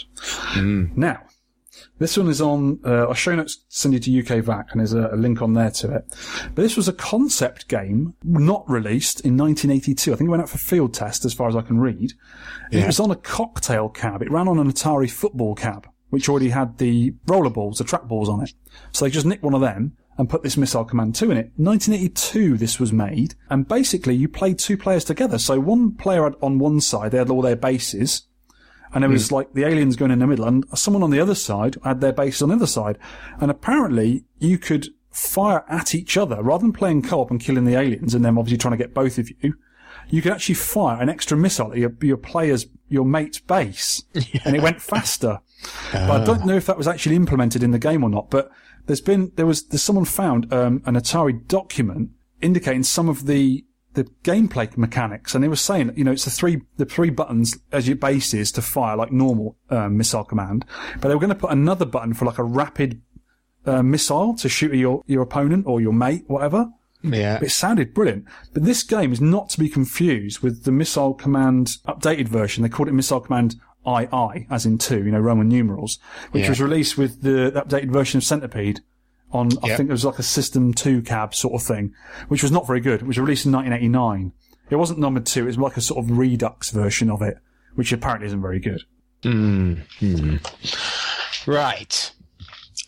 [0.95, 1.21] Now,
[1.99, 4.93] this one is on, uh, I'll show notes, send you to UK VAC, and there's
[4.93, 6.05] a, a link on there to it.
[6.55, 10.13] But this was a concept game, not released in 1982.
[10.13, 12.13] I think it went out for field test, as far as I can read.
[12.71, 14.21] It was on a cocktail cab.
[14.21, 18.03] It ran on an Atari football cab, which already had the roller balls, the track
[18.03, 18.53] balls on it.
[18.91, 21.51] So they just nicked one of them and put this Missile Command 2 in it.
[21.55, 25.39] 1982 this was made, and basically you played two players together.
[25.39, 28.23] So one player had on one side, they had all their bases,
[28.93, 31.35] and there was like the aliens going in the middle, and someone on the other
[31.35, 32.97] side had their base on the other side.
[33.39, 37.75] And apparently, you could fire at each other rather than playing co-op and killing the
[37.75, 39.55] aliens, and then obviously trying to get both of you.
[40.09, 44.03] You could actually fire an extra missile at your, your player's, your mate's base,
[44.45, 45.39] and it went faster.
[45.91, 48.29] But I don't know if that was actually implemented in the game or not.
[48.29, 48.49] But
[48.87, 52.11] there's been there was there's someone found um, an Atari document
[52.41, 56.31] indicating some of the the gameplay mechanics, and they were saying, you know, it's the
[56.31, 60.65] three the three buttons as your bases to fire like normal um, missile command,
[61.01, 63.01] but they were going to put another button for like a rapid
[63.65, 66.69] uh, missile to shoot at your your opponent or your mate, whatever.
[67.01, 67.39] Yeah.
[67.41, 68.25] It sounded brilliant.
[68.53, 72.61] But this game is not to be confused with the Missile Command updated version.
[72.61, 73.55] They called it Missile Command
[73.87, 75.97] II, as in two, you know, Roman numerals,
[76.31, 76.49] which Yeah.
[76.49, 78.81] was released with the updated version of Centipede
[79.31, 81.93] on, I think it was like a System 2 cab sort of thing,
[82.29, 83.01] which was not very good.
[83.01, 84.31] It was released in 1989.
[84.69, 87.37] It wasn't numbered two, it was like a sort of Redux version of it,
[87.75, 88.81] which apparently isn't very good.
[91.47, 92.11] Right.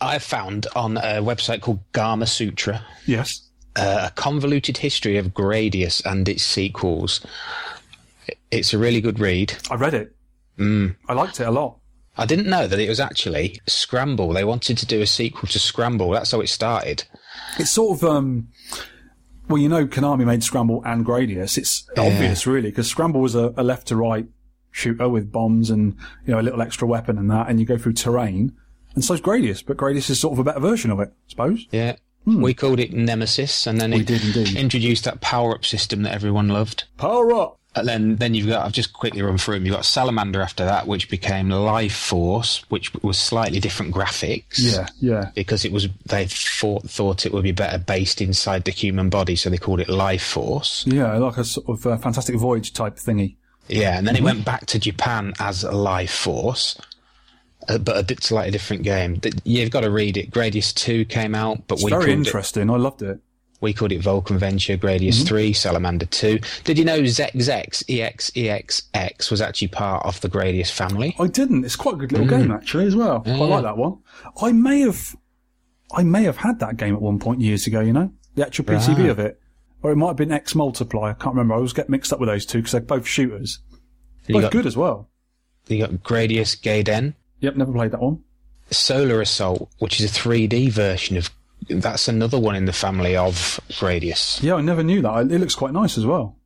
[0.00, 3.48] I found on a website called Gamasutra Yes.
[3.76, 7.24] uh, a convoluted history of Gradius and its sequels.
[8.50, 9.54] It's a really good read.
[9.70, 10.14] I read it.
[10.58, 10.96] Mm.
[11.08, 11.78] I liked it a lot.
[12.16, 14.32] I didn't know that it was actually Scramble.
[14.32, 16.10] They wanted to do a sequel to Scramble.
[16.10, 17.04] That's how it started.
[17.58, 18.48] It's sort of, um,
[19.48, 21.56] well, you know, Konami made Scramble and Gradius.
[21.56, 24.26] It's obvious, really, because Scramble was a, a left to right
[24.70, 25.96] shooter with bombs and,
[26.26, 28.52] you know, a little extra weapon and that, and you go through terrain.
[28.94, 31.66] And so's Gradius, but Gradius is sort of a better version of it, I suppose.
[31.70, 31.96] Yeah.
[32.24, 36.84] We called it Nemesis, and then We it introduced that power-up system that everyone loved.
[36.96, 37.58] Power up!
[37.74, 39.64] And then, then you've got, I've just quickly run through them.
[39.64, 44.58] You've got Salamander after that, which became Life Force, which was slightly different graphics.
[44.58, 45.30] Yeah, yeah.
[45.34, 49.36] Because it was, they thought, thought it would be better based inside the human body,
[49.36, 50.84] so they called it Life Force.
[50.86, 53.36] Yeah, like a sort of uh, Fantastic Voyage type thingy.
[53.68, 56.76] Yeah, and then it went back to Japan as Life Force,
[57.68, 59.18] uh, but a slightly different game.
[59.44, 60.30] You've got to read it.
[60.30, 62.68] Gradius 2 came out, but It's we very called it, interesting.
[62.68, 63.18] I loved it.
[63.62, 65.24] We called it Vulcan Venture, Gradius Mm-hmm.
[65.26, 66.38] 3, Salamander 2.
[66.64, 71.14] Did you know Zex Zex, EX, EXX was actually part of the Gradius family?
[71.18, 71.64] I didn't.
[71.64, 73.20] It's quite a good little game actually as well.
[73.20, 73.44] Quite Yeah.
[73.44, 73.98] like that one.
[74.42, 75.16] I may have,
[75.94, 77.80] I may have had that game at one point years ago.
[77.80, 79.10] You know, the actual PCB Right.
[79.10, 79.40] of it,
[79.82, 81.10] or it might have been X Multiply.
[81.10, 81.54] I can't remember.
[81.54, 83.60] I always get mixed up with those two because they're both shooters.
[84.26, 85.08] You Both got, good as well.
[85.68, 88.20] you got Gradius Gaiden, Yep, never played that one.
[88.70, 91.30] Solar Assault, which is a 3D version of.
[91.80, 94.42] That's another one in the family of Gradius.
[94.42, 95.30] Yeah, I never knew that.
[95.30, 96.36] It looks quite nice as well.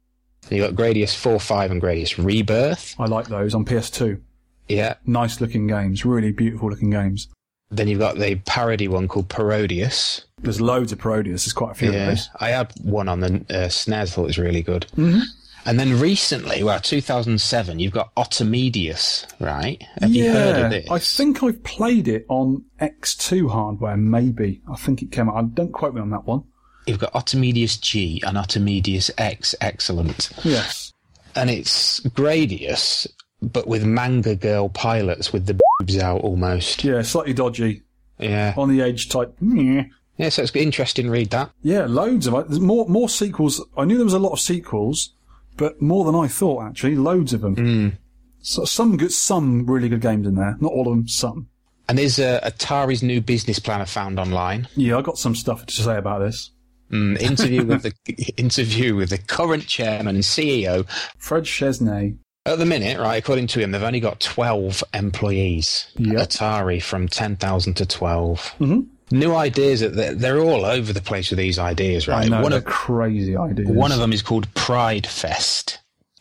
[0.51, 2.95] You got Gradius 4, 5, and Gradius Rebirth.
[2.99, 4.21] I like those on PS2.
[4.69, 4.95] Yeah.
[5.05, 7.29] Nice looking games, really beautiful looking games.
[7.71, 10.25] Then you've got the parody one called Parodius.
[10.41, 11.45] There's loads of Parodius.
[11.45, 12.31] There's quite a few of those.
[12.39, 14.13] I had one on the uh, SNES.
[14.13, 14.87] Thought it was really good.
[14.97, 15.23] Mhm.
[15.67, 19.83] And then recently, well, 2007, you've got Otomedius, right?
[20.01, 20.89] Have you heard of this?
[20.91, 24.63] I think I've played it on X2 hardware, maybe.
[24.71, 25.55] I think it came out.
[25.55, 26.45] Don't quote me on that one.
[26.87, 30.31] you've got Otomedius G and Otomedius X Excellent.
[30.45, 30.93] Yes.
[31.35, 33.07] And it's Gradius,
[33.43, 36.85] but with manga girl pilots with the boobs out almost.
[36.85, 37.83] Yeah, slightly dodgy.
[38.19, 38.55] Yeah.
[38.57, 39.35] On the edge type.
[39.41, 39.85] Meh.
[40.17, 41.11] Yeah, so it's interesting.
[41.11, 41.51] Read that.
[41.63, 42.49] Yeah, loads of it.
[42.49, 43.63] There's more more sequels.
[43.77, 45.13] I knew there was a lot of sequels,
[45.57, 46.97] but more than I thought actually.
[46.97, 47.57] Loads of them.
[47.57, 47.93] Mm.
[48.41, 50.57] So some good, some really good games in there.
[50.61, 51.09] Not all of them.
[51.09, 51.49] Some.
[51.89, 54.69] And there's uh, Atari's new business plan I found online.
[54.77, 56.51] Yeah, I got some stuff to say about this.
[56.91, 60.89] Mm, interview with the interview with the current chairman and CEO
[61.19, 62.19] Fred Chesnais.
[62.45, 65.89] At the minute, right, according to him, they've only got 12 employees.
[65.97, 66.29] Yep.
[66.29, 68.39] Atari from 10,000 to 12.
[68.61, 68.81] Mm-hmm.
[69.11, 72.25] New ideas, they're, they're all over the place with these ideas, right?
[72.25, 73.69] I know, one, of, crazy ideas.
[73.69, 75.79] one of them is called Pride Fest.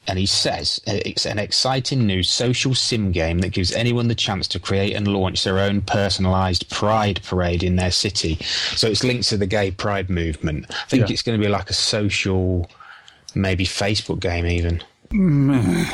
[0.08, 4.14] And he says uh, it's an exciting new social sim game that gives anyone the
[4.14, 8.36] chance to create and launch their own personalised pride parade in their city.
[8.76, 10.68] So it's linked to the gay pride movement.
[10.70, 11.14] I think Yeah.
[11.14, 12.70] it's going to be like a social,
[13.34, 14.84] maybe Facebook game even.
[15.12, 15.90] Meh.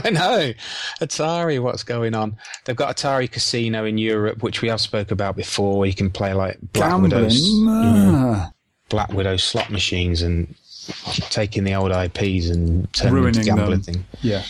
[0.04, 0.52] I know.
[1.00, 2.36] Atari, what's going on?
[2.64, 5.86] They've got Atari Casino in Europe, which we have spoke about before.
[5.86, 7.12] You can play like Black Gambling.
[7.12, 8.48] Widow's, Nah.
[8.88, 10.54] Black Widow slot machines and
[11.30, 13.82] taking the old IPs and turning them into gambling them.
[13.82, 14.04] thing.
[14.20, 14.42] Yeah.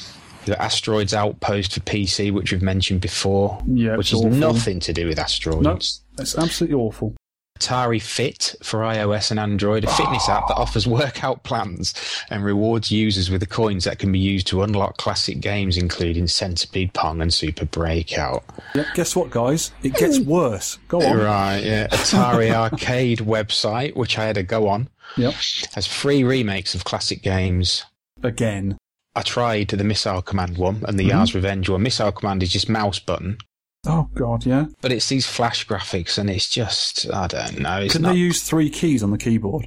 [0.47, 4.31] Got Asteroids Outpost for PC, which we've mentioned before, Yeah, which has awful.
[4.33, 5.63] nothing to do with Asteroids.
[5.63, 7.15] No, it's absolutely awful.
[7.61, 11.95] Atari Fit for iOS and Android, a fitness app that offers workout plans
[12.29, 16.27] and rewards users with the coins that can be used to unlock classic games, including
[16.27, 18.43] Centipede Pong and Super Breakout.
[18.75, 19.71] Yeah, guess what, guys?
[19.85, 20.79] It gets worse.
[20.89, 21.17] Go on.
[21.17, 21.87] Right, yeah.
[21.89, 25.35] Atari Arcade website, which I had to go on, Yep.
[25.75, 27.85] has free remakes of classic games.
[28.23, 28.79] Again.
[29.15, 31.13] I tried the Missile Command one and the Mhm.
[31.13, 31.85] Yars Revenge one.
[31.85, 33.39] Missile Command is just mouse button,
[33.87, 34.67] Oh God, yeah.
[34.81, 37.79] but it's these flash graphics and it's just, I don't know.
[37.81, 39.67] It's Could not, they use three keys on the keyboard?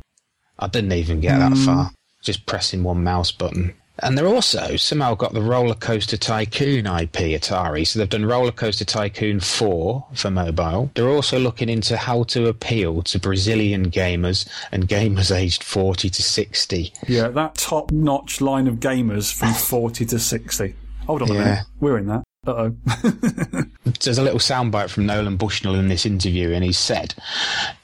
[0.59, 1.65] I didn't even get that Mm.
[1.65, 1.91] far.
[2.23, 3.73] Just pressing one mouse button.
[3.99, 7.85] And they're also somehow got the Roller Coaster Tycoon IP Atari.
[7.85, 10.91] So they've done Roller Coaster Tycoon 4 for mobile.
[10.93, 16.21] They're also looking into how to appeal to Brazilian gamers and gamers aged 40 to
[16.23, 16.93] 60.
[17.07, 20.75] Yeah, that top-notch line of gamers from 40 to 60.
[21.07, 21.39] Hold on a Yeah.
[21.39, 21.65] minute.
[21.79, 22.23] We're in that.
[22.47, 22.75] Uh-oh.
[24.01, 27.13] There's a little soundbite from Nolan Bushnell in this interview, and he said,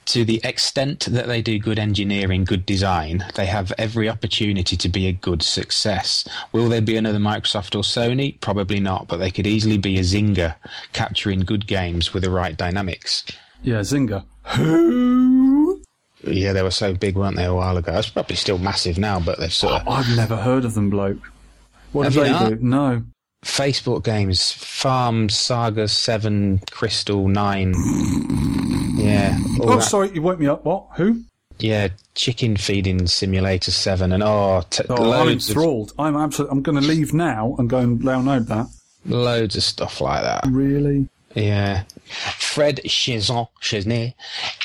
[0.06, 4.88] To the extent that they do good engineering, good design, they have every opportunity to
[4.88, 6.26] be a good success.
[6.52, 8.40] Will there be another Microsoft or Sony?
[8.40, 10.54] Probably not, but they could easily be a Zynga,
[10.94, 13.24] capturing good games with the right dynamics.
[13.62, 14.24] yeah, Zynga.
[14.56, 15.82] Who?
[16.22, 17.98] Yeah, they were so big, weren't they, a while ago?
[17.98, 19.88] It's probably still massive now, but they've sort of.
[19.88, 21.18] I've never heard of them, bloke.
[21.92, 22.48] What Have do they not?
[22.48, 22.58] do?
[22.60, 23.02] No.
[23.44, 27.74] Facebook games, Farm, Saga 7, Crystal 9.
[28.96, 29.38] Yeah.
[29.60, 30.64] Oh, that- sorry, you woke me up.
[30.64, 30.86] What?
[30.96, 31.22] Who?
[31.58, 35.92] Yeah, chicken feeding simulator seven, and oh, t- Oh, I'm loads of enthralled.
[36.00, 36.56] I'm absolutely.
[36.56, 38.66] I'm going to leave now and go and download that.
[39.06, 40.44] loads of stuff like that.
[40.48, 41.08] Really?
[41.34, 41.82] Yeah,
[42.38, 44.14] Fred Chesnais,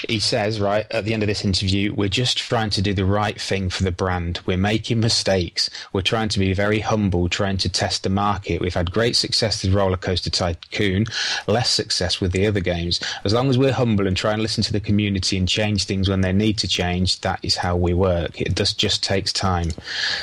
[0.08, 3.06] he says right at the end of this interview, we're just trying to do the
[3.06, 4.40] right thing for the brand.
[4.46, 5.70] We're making mistakes.
[5.94, 8.62] We're trying to be very humble, trying to test the market.
[8.62, 11.06] We've had great success with Roller Coaster Tycoon,
[11.48, 13.00] less success with the other games.
[13.24, 16.08] As long as we're humble and try and listen to the community and change things
[16.08, 18.40] when they need to change, that is how we work.
[18.40, 19.72] It just just takes time.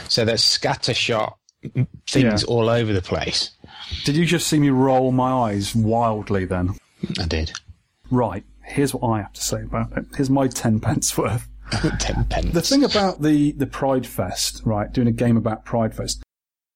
[0.08, 1.34] So there's scattershot
[2.06, 2.46] things Yeah.
[2.48, 3.50] all over the place.
[4.04, 6.76] Did you just see me roll my eyes wildly then?
[7.18, 7.52] I did.
[8.10, 8.44] Right.
[8.64, 10.06] Here's what I have to say about it.
[10.16, 11.48] Here's my ten pence worth.
[11.98, 12.52] Ten pence.
[12.52, 14.92] The thing about the the Pride Fest, right?
[14.92, 16.22] Doing a game about Pride Fest.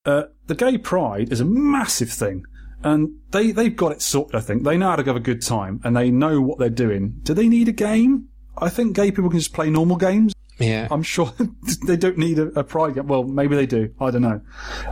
[0.05, 2.43] Uh, the gay pride is a massive thing,
[2.83, 4.35] and they they've got it sorted.
[4.35, 6.69] I think they know how to have a good time, and they know what they're
[6.69, 7.19] doing.
[7.23, 8.27] Do they need a game?
[8.57, 10.33] I think gay people can just play normal games.
[10.59, 10.87] Yeah.
[10.91, 11.31] I'm sure
[11.85, 13.07] they don't need a, a pride game.
[13.07, 13.93] Well, maybe they do.
[13.99, 14.41] I don't know.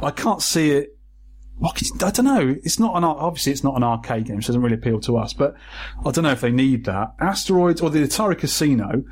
[0.01, 0.97] I can't see it.
[1.60, 2.55] What can you- I don't know.
[2.64, 5.18] It's not an obviously it's not an arcade game, so it doesn't really appeal to
[5.18, 5.34] us.
[5.34, 5.55] But
[6.05, 7.14] I don't know if they need that.
[7.20, 9.03] Asteroids or the Atari Casino.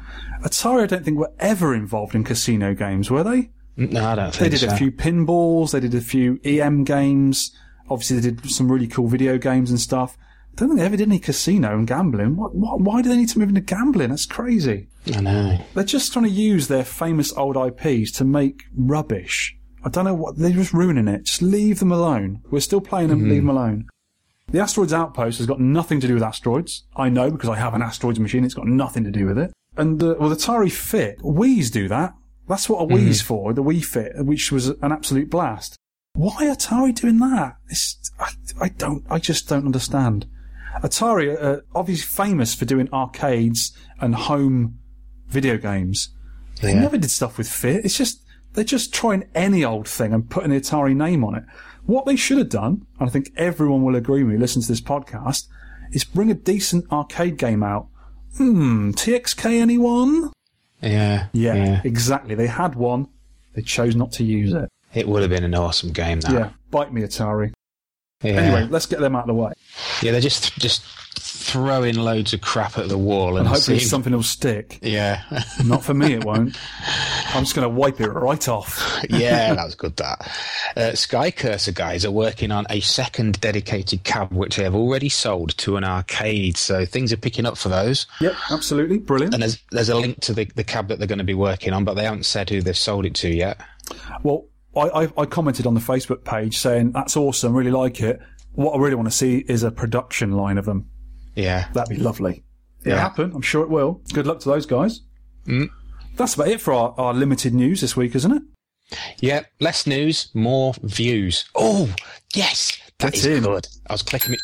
[0.43, 3.49] Atari, I don't think were ever involved in casino games, were they?
[3.77, 4.39] Mm, no, I don't think.
[4.51, 4.73] They did so.
[4.73, 5.71] a few pinballs.
[5.71, 7.51] They did a few EM games.
[7.89, 10.17] Obviously, they did some really cool video games and stuff.
[10.53, 12.35] I don't think they ever did any casino and gambling.
[12.35, 14.09] What, what, why do they need to move into gambling?
[14.09, 14.87] That's crazy.
[15.13, 15.57] I know.
[15.75, 19.56] They're just trying to use their famous old IPs to make rubbish.
[19.87, 21.23] I don't know what they're just ruining it.
[21.23, 22.41] Just leave them alone.
[22.51, 23.29] We're still playing them.
[23.29, 23.87] Leave them alone.
[24.51, 26.83] The Asteroids Outpost has got nothing to do with asteroids.
[26.97, 28.43] I know because I have an asteroids machine.
[28.43, 29.53] It's got nothing to do with it.
[29.77, 32.13] And uh, well, the Atari Fit, Wii's do that.
[32.49, 33.53] That's what a Wii's for.
[33.53, 35.77] The Wii Fit, which was an absolute blast.
[36.15, 37.55] Why Atari doing that?
[37.69, 39.05] It's, I, I don't.
[39.09, 40.25] I just don't understand.
[40.81, 43.71] Atari, uh, obviously famous for doing arcades
[44.01, 44.79] and home
[45.27, 46.09] video games.
[46.61, 46.81] They Yeah.
[46.81, 47.85] never did stuff with Fit.
[47.85, 48.21] It's just
[48.53, 51.43] they're just trying any old thing and putting the Atari name on it.
[51.85, 54.67] What they should have done, and I think everyone will agree with me, listen to
[54.67, 55.47] this podcast,
[55.91, 57.87] is bring a decent arcade game out.
[58.35, 60.31] Hmm, TXK anyone?
[60.81, 61.27] Yeah.
[61.33, 62.35] Yeah, exactly.
[62.35, 63.07] They had one.
[63.53, 64.69] They chose not to use it.
[64.93, 66.31] It would have been an awesome game, that.
[66.31, 67.53] Yeah, bite me, Atari.
[68.23, 68.33] Yeah.
[68.33, 69.53] Anyway, let's get them out of the way.
[70.01, 70.83] Yeah, they're just just
[71.47, 74.79] throwing loads of crap at the wall and, And hopefully seeing- something will stick.
[74.81, 75.21] Yeah.
[75.65, 76.57] Not for me, it won't.
[77.33, 78.99] I'm just going to wipe it right off.
[79.09, 79.95] yeah, that was good.
[79.97, 80.31] That
[80.75, 85.09] uh, Sky Curser guys are working on a second dedicated cab, which they have already
[85.09, 86.57] sold to an arcade.
[86.57, 88.05] So things are picking up for those.
[88.19, 89.33] Yep, absolutely brilliant.
[89.33, 91.73] And there's there's a link to the, the cab that they're going to be working
[91.73, 93.59] on, but they haven't said who they've sold it to yet.
[94.23, 94.45] Well,
[94.75, 98.19] I, I, I commented on the Facebook page saying that's awesome, really like it.
[98.51, 100.89] What I really want to see is a production line of them.
[101.37, 102.43] Yeah, that'd be lovely.
[102.81, 102.99] It'll Yeah.
[103.01, 103.31] happen.
[103.33, 104.01] I'm sure it will.
[104.11, 105.01] Good luck to those guys.
[105.45, 105.69] Mm.
[106.15, 108.41] That's about it for our, our limited news this week, isn't it?
[109.19, 111.45] Yeah, less news, more views.
[111.53, 111.93] Oh,
[112.33, 113.67] yes, that Get is good.
[113.87, 114.39] I was clicking it.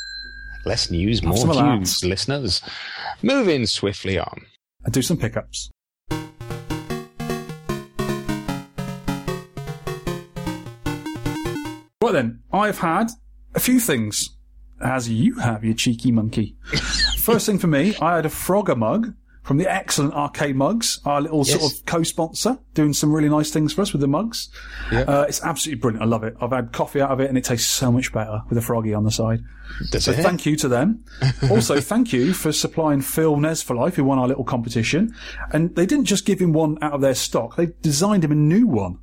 [0.66, 1.78] Less news, Have more that.
[1.78, 2.62] views, listeners.
[3.24, 4.46] Moving swiftly on.
[4.86, 5.70] And do some pickups.
[12.02, 13.08] Right then, I've had
[13.56, 14.36] a few things,
[14.82, 16.56] as you have, you cheeky monkey.
[17.18, 19.14] First thing for me, I had a Frogger mug
[19.44, 23.74] from the excellent Arcade Mugs, our little sort of co-sponsor, doing some really nice things
[23.74, 24.50] for us with the mugs.
[24.92, 26.02] Uh, it's absolutely brilliant.
[26.02, 26.36] I love it.
[26.40, 28.94] I've had coffee out of it, and it tastes so much better with a froggy
[28.94, 29.42] on the side.
[29.92, 31.04] Does so thank you to them.
[31.52, 35.14] also, thank you for supplying Phil Nes4Life, who won our little competition.
[35.52, 38.36] And they didn't just give him one out of their stock; they designed him a
[38.36, 39.00] new one.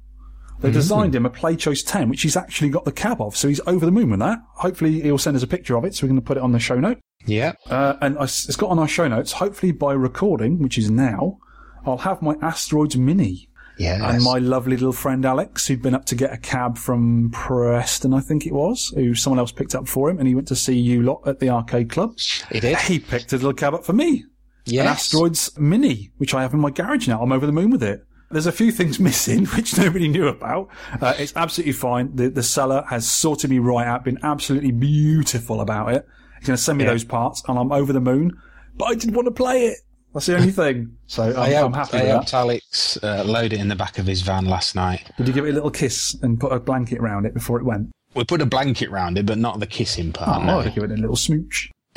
[0.60, 3.48] They designed him a Play Choice 10, which he's actually got the cab of, so
[3.48, 4.38] he's over the moon with that.
[4.56, 6.52] Hopefully, he'll send us a picture of it, so we're going to put it on
[6.52, 6.98] the show note.
[7.26, 7.52] Yeah.
[7.68, 9.32] Uh, and I it's got on our show notes.
[9.32, 11.38] Hopefully, by recording, which is now,
[11.86, 13.48] I'll have my Asteroids Mini.
[13.78, 14.02] Yes.
[14.02, 18.12] And my lovely little friend Alex, who'd been up to get a cab from Preston,
[18.12, 20.56] I think it was, who someone else picked up for him, and he went to
[20.56, 22.18] see you lot at the arcade club.
[22.52, 22.76] He did.
[22.80, 24.24] He picked a little cab up for me.
[24.66, 24.82] Yes.
[24.82, 27.22] An Asteroids Mini, which I have in my garage now.
[27.22, 28.04] I'm over the moon with it.
[28.30, 30.68] There's a few things missing, which nobody knew about.
[31.00, 32.14] Uh, it's absolutely fine.
[32.14, 36.06] The, the seller has sorted me right out, been absolutely beautiful about it.
[36.38, 36.90] He's going to send me Yeah.
[36.90, 38.32] those parts, and I'm over the moon.
[38.76, 39.78] But I didn't want to play it.
[40.14, 40.96] That's the only thing.
[41.06, 42.36] So I'm, I I'm happy I helped that.
[42.36, 45.10] Alex uh, load it in the back of his van last night.
[45.16, 47.64] Did you give it a little kiss and put a blanket around it before it
[47.64, 47.90] went?
[48.14, 50.40] We put a blanket round it, but not the kissing part.
[50.42, 50.60] Oh, no.
[50.60, 51.68] I'd give it a little smooch.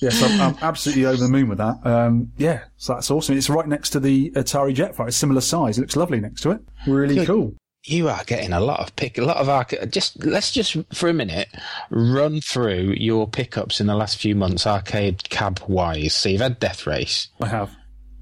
[0.00, 1.84] yes, I'm, I'm absolutely over the moon with that.
[1.86, 3.36] Um, yeah, so that's awesome.
[3.36, 5.08] It's right next to the Atari Jetfighter.
[5.08, 5.78] It's similar size.
[5.78, 6.60] It looks lovely next to it.
[6.86, 7.26] Really Good.
[7.26, 7.54] cool.
[7.88, 9.92] You are getting a lot of pick, a lot of arcade.
[9.92, 11.46] Just let's just for a minute
[11.90, 16.12] run through your pickups in the last few months, arcade cab wise.
[16.14, 17.28] So you've had Death Race.
[17.40, 17.70] I have.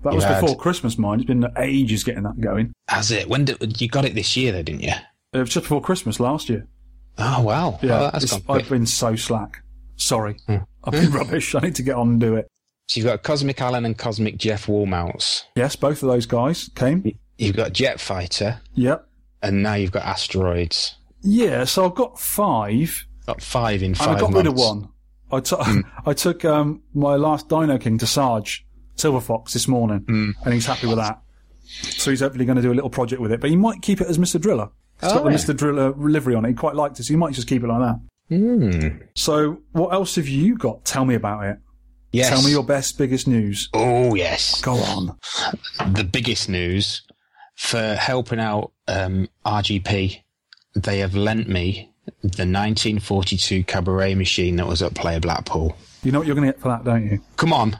[0.03, 1.20] That You was had- before Christmas, mine.
[1.20, 2.75] It's been ages getting that going.
[2.89, 3.27] Has it?
[3.27, 4.93] When did, you got it this year, though, didn't you?
[5.33, 6.66] It was just before Christmas last year.
[7.16, 7.79] Oh wow!
[7.81, 8.43] Yeah, that's it's- gone.
[8.43, 8.53] Hmm.
[8.62, 9.62] I've been so slack.
[9.97, 10.37] Sorry.
[10.85, 11.55] I've been rubbish.
[11.55, 12.49] I need to get on and do it.
[12.89, 15.45] So you've got Cosmic Alien and Cosmic Jeff wallmounts.
[15.57, 17.16] Yes, both of those guys came.
[17.39, 19.07] You've got Jet Fighter, Yep.
[19.43, 20.97] and now you've got Asteroids.
[21.22, 23.07] Yeah, so I've got five.
[23.26, 24.37] Got five in And five I got months.
[24.37, 24.89] rid of one.
[25.32, 25.80] I took Hmm.
[26.07, 28.66] I took um, my last Dino King to Sarge
[28.97, 30.30] Silver Fox this morning, Hmm.
[30.45, 31.20] and he's happy with that.
[31.64, 34.01] So he's hopefully going to do a little project with it, but he might keep
[34.03, 34.39] it as Mr.
[34.41, 34.68] Driller.
[35.03, 35.37] It's Oh, got the yeah.
[35.37, 35.57] Mr.
[35.57, 36.49] Driller livery on it.
[36.49, 37.99] He quite liked it, so he might just keep it like that.
[38.29, 38.89] Hmm.
[39.14, 40.85] So what else have you got?
[40.85, 41.59] Tell me about it.
[42.12, 42.29] Yes.
[42.31, 43.68] Tell me your best, biggest news.
[43.75, 44.61] Oh yes.
[44.62, 45.18] Go on.
[45.95, 47.03] The biggest news
[47.57, 50.20] for helping out um, RGP,
[50.77, 51.91] they have lent me
[52.22, 55.77] the 1942 cabaret machine that was at Play Blackpool.
[56.03, 57.20] You know what you're going to get for that, don't you?
[57.37, 57.77] Come on.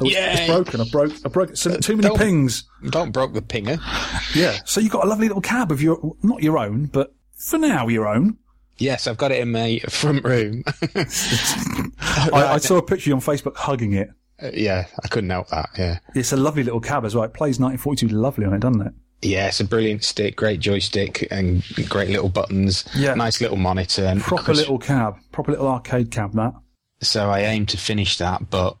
[0.00, 0.80] Oh, it's- It's broken.
[0.80, 1.12] I broke.
[1.24, 1.50] I broke.
[1.50, 1.58] it.
[1.58, 2.64] So too many Don't- pings.
[2.90, 3.78] Don't broke the pinger.
[4.34, 4.58] Yeah.
[4.64, 7.88] So you got a lovely little cab of your, not your own, but for now
[7.88, 8.38] your own.
[8.78, 10.62] Yes, I've got it in my front room.
[12.00, 14.10] I, I saw a picture on Facebook hugging it.
[14.42, 15.70] Uh, yeah, I couldn't help that.
[15.78, 15.98] Yeah.
[16.14, 17.24] It's a lovely little cab as well.
[17.24, 18.92] It plays 1942 lovely on it, doesn't it?
[19.22, 22.84] Yeah, it's a brilliant stick, great joystick, and great little buttons.
[22.94, 23.14] Yeah.
[23.14, 24.04] Nice little monitor.
[24.04, 25.16] And Proper Chris- little cab.
[25.32, 26.52] Proper little arcade cab, that.
[27.00, 28.76] So I aim to finish that, but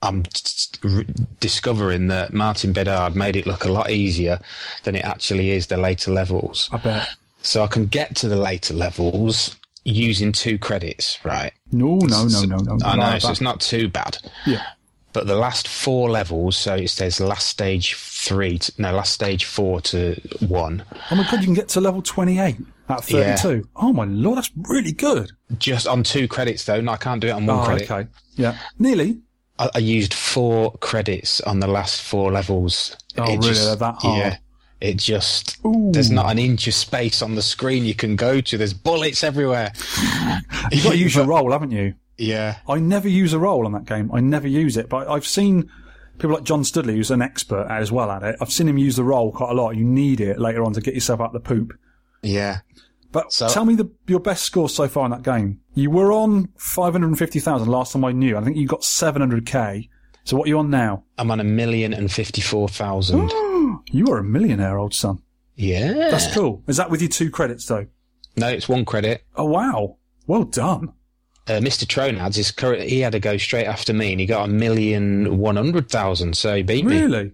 [0.00, 1.04] I'm t- t- r-
[1.40, 4.38] discovering that Martin Bedard made it look a lot easier
[4.84, 6.68] than it actually is the later levels.
[6.72, 7.08] I bet.
[7.44, 11.52] So I can get to the later levels using two credits, right?
[11.70, 12.86] No, no, no, no, no.
[12.86, 14.16] I know, so it's not too bad.
[14.46, 14.62] Yeah.
[15.12, 19.44] But the last four levels, so it says last stage three, to, no, last stage
[19.44, 22.56] four to one, Oh my god, you can get to level 28
[22.88, 23.36] at Yeah.
[23.36, 23.68] 32.
[23.76, 25.30] Oh my lord, that's really good.
[25.58, 26.80] just on two credits though.
[26.80, 27.90] No, I can't do it on one oh, credit.
[27.90, 28.08] okay.
[28.36, 28.56] Yeah.
[28.78, 29.18] Nearly.
[29.58, 32.96] I, I used four credits on the last four levels.
[33.18, 33.52] Oh, really?
[33.52, 34.18] They're that hard?
[34.18, 34.36] Yeah.
[34.84, 38.58] It just there's not an inch of space on the screen you can go to.
[38.58, 39.72] There's bullets everywhere.
[40.70, 41.94] You've got to use your roll, haven't you?
[42.18, 42.58] Yeah.
[42.68, 44.10] I never use a roll on that game.
[44.12, 45.70] I never use it, but I've seen
[46.18, 48.36] people like John Studley, who's an expert as well at it.
[48.42, 49.74] I've seen him use the roll quite a lot.
[49.74, 51.72] You need it later on to get yourself out of the poop.
[52.22, 52.58] Yeah.
[53.10, 55.60] But tell me the, your best score so far in that game.
[55.72, 58.36] You were on 550,000 last time I knew.
[58.36, 59.88] I think you got 700k.
[60.24, 61.04] So what are you on now?
[61.18, 63.30] I'm on a million and fifty-four thousand.
[63.90, 65.20] you are a millionaire, old son.
[65.56, 65.92] yeah.
[66.10, 66.62] That's cool.
[66.66, 67.86] Is that with your two credits though?
[68.36, 69.22] No, it's one credit.
[69.36, 69.96] Oh wow.
[70.26, 70.92] Well done.
[71.46, 71.84] Uh, Mr.
[71.84, 72.82] Tronads is current.
[72.88, 76.36] He had to go straight after me, and he got a million one hundred thousand.
[76.36, 77.00] So he beat me.
[77.02, 77.32] Really?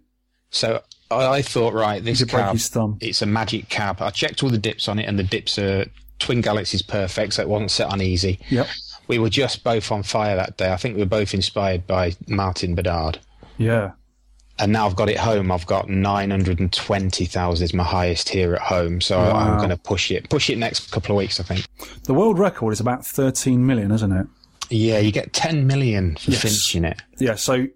[0.50, 0.82] So
[1.12, 2.56] I, I thought, right, this cab,
[3.00, 4.02] it's a magic cab.
[4.02, 5.86] I checked all the dips on it, and the dips are
[6.18, 8.40] twin galaxies perfect, so it wasn't set on easy.
[8.50, 8.66] Yep.
[9.10, 10.72] We were just both on fire that day.
[10.72, 13.18] I think we were both inspired by Martin Bedard.
[13.58, 13.90] Yeah.
[14.58, 15.50] And now I've got it home.
[15.50, 19.00] I've got nine hundred and twenty thousand is my highest here at home.
[19.00, 20.30] So I- I'm going to push it.
[20.30, 21.66] Push it next couple of weeks, I think.
[22.04, 24.26] The world record is about 13 million, isn't it?
[24.68, 26.42] Yeah, you get ten million for Yes.
[26.42, 27.02] finishing it.
[27.18, 27.34] Yeah.
[27.34, 27.66] So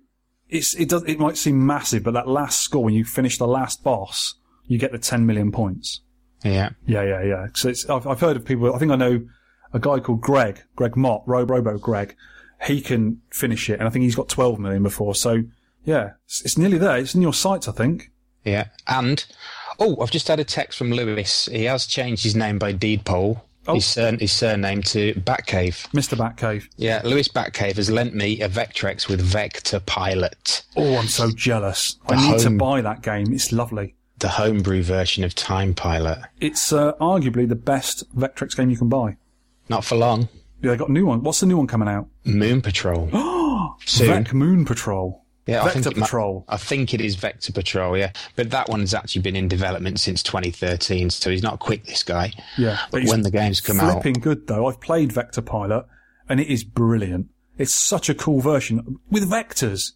[0.49, 3.47] it's it does it might seem massive, but that last score when you finish the
[3.49, 4.35] last boss,
[4.68, 6.01] you get the 10 million points.
[6.45, 6.70] Yeah.
[6.87, 7.47] Yeah, yeah, yeah.
[7.55, 8.72] So it's, I've, I've heard of people.
[8.74, 9.26] I think I know
[9.75, 12.16] a guy called Greg, Greg Mott, Ro Robo Greg.
[12.66, 15.14] He can finish it, and I think he's got 12 million before.
[15.14, 15.43] So
[15.85, 16.97] yeah, it's, it's nearly there.
[16.97, 18.11] It's in your sights, I think.
[18.45, 18.68] Yeah.
[18.87, 19.25] And,
[19.79, 21.47] oh, I've just had a text from Lewis.
[21.53, 23.45] He has changed his name by deed poll.
[23.66, 23.75] Oh.
[23.75, 25.89] His, sur- his surname to Batcave.
[25.93, 26.16] Mr.
[26.18, 26.68] Batcave.
[26.77, 31.97] Yeah, Lewis Batcave has lent me a Vectrex with Vector Pilot, Oh, I'm so jealous.
[32.07, 33.33] I The need to buy that game.
[33.33, 33.95] It's lovely.
[34.18, 36.18] the homebrew version of Time Pilot.
[36.41, 39.16] It's uh, arguably the best Vectrex game you can buy.
[39.69, 40.29] Not for long.
[40.62, 41.23] Yeah, they got a new one.
[41.23, 42.09] What's the new one coming out?
[42.25, 43.09] Moon Patrol.
[43.87, 44.25] Soon.
[44.25, 45.23] Vec Moon Patrol.
[45.47, 46.45] Yeah, I Vector think it might- Patrol.
[46.49, 48.12] I think it is Vector Patrol, yeah.
[48.35, 52.33] But that one's actually been in development since 2013, so he's not quick, this guy.
[52.57, 54.67] Yeah, But when the games come out, flipping good though.
[54.67, 55.85] I've played Vector Pilot,
[56.31, 57.29] and it is brilliant.
[57.59, 59.93] It's such a cool version with vectors.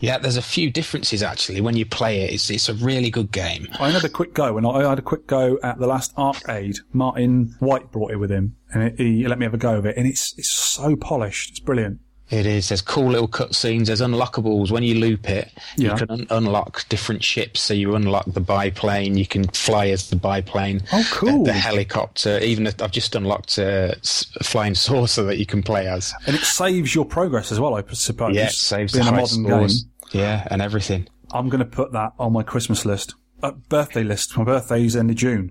[0.00, 1.60] Yeah, there's a few differences actually.
[1.60, 3.68] When you play it, it's, it's a really good game.
[3.78, 6.78] I had a quick go, and I had a quick go at the last arcade.
[6.92, 9.86] Martin White brought it with him, and it, he let me have a go of
[9.86, 11.50] it, and it's it's so polished.
[11.50, 12.00] It's brilliant.
[12.30, 12.68] It is.
[12.68, 13.86] There's cool little cutscenes.
[13.86, 14.70] There's unlockables.
[14.70, 15.90] When you loop it, Yeah.
[15.92, 17.60] you can un- unlock different ships.
[17.60, 19.16] So you unlock the biplane.
[19.16, 20.82] You can fly as the biplane.
[20.92, 21.44] Oh, cool.
[21.44, 22.38] The, the helicopter.
[22.38, 23.96] Even if, I've just unlocked a
[24.42, 26.14] flying saucer that you can play as.
[26.26, 28.36] And it saves your progress as well, I suppose.
[28.36, 29.82] yeah, it saves being the a high modern scores.
[29.82, 30.20] game.
[30.22, 31.08] Yeah, and everything.
[31.32, 34.36] I'm going to put that on my Christmas list, uh, birthday list.
[34.36, 35.50] My birthday's end of June.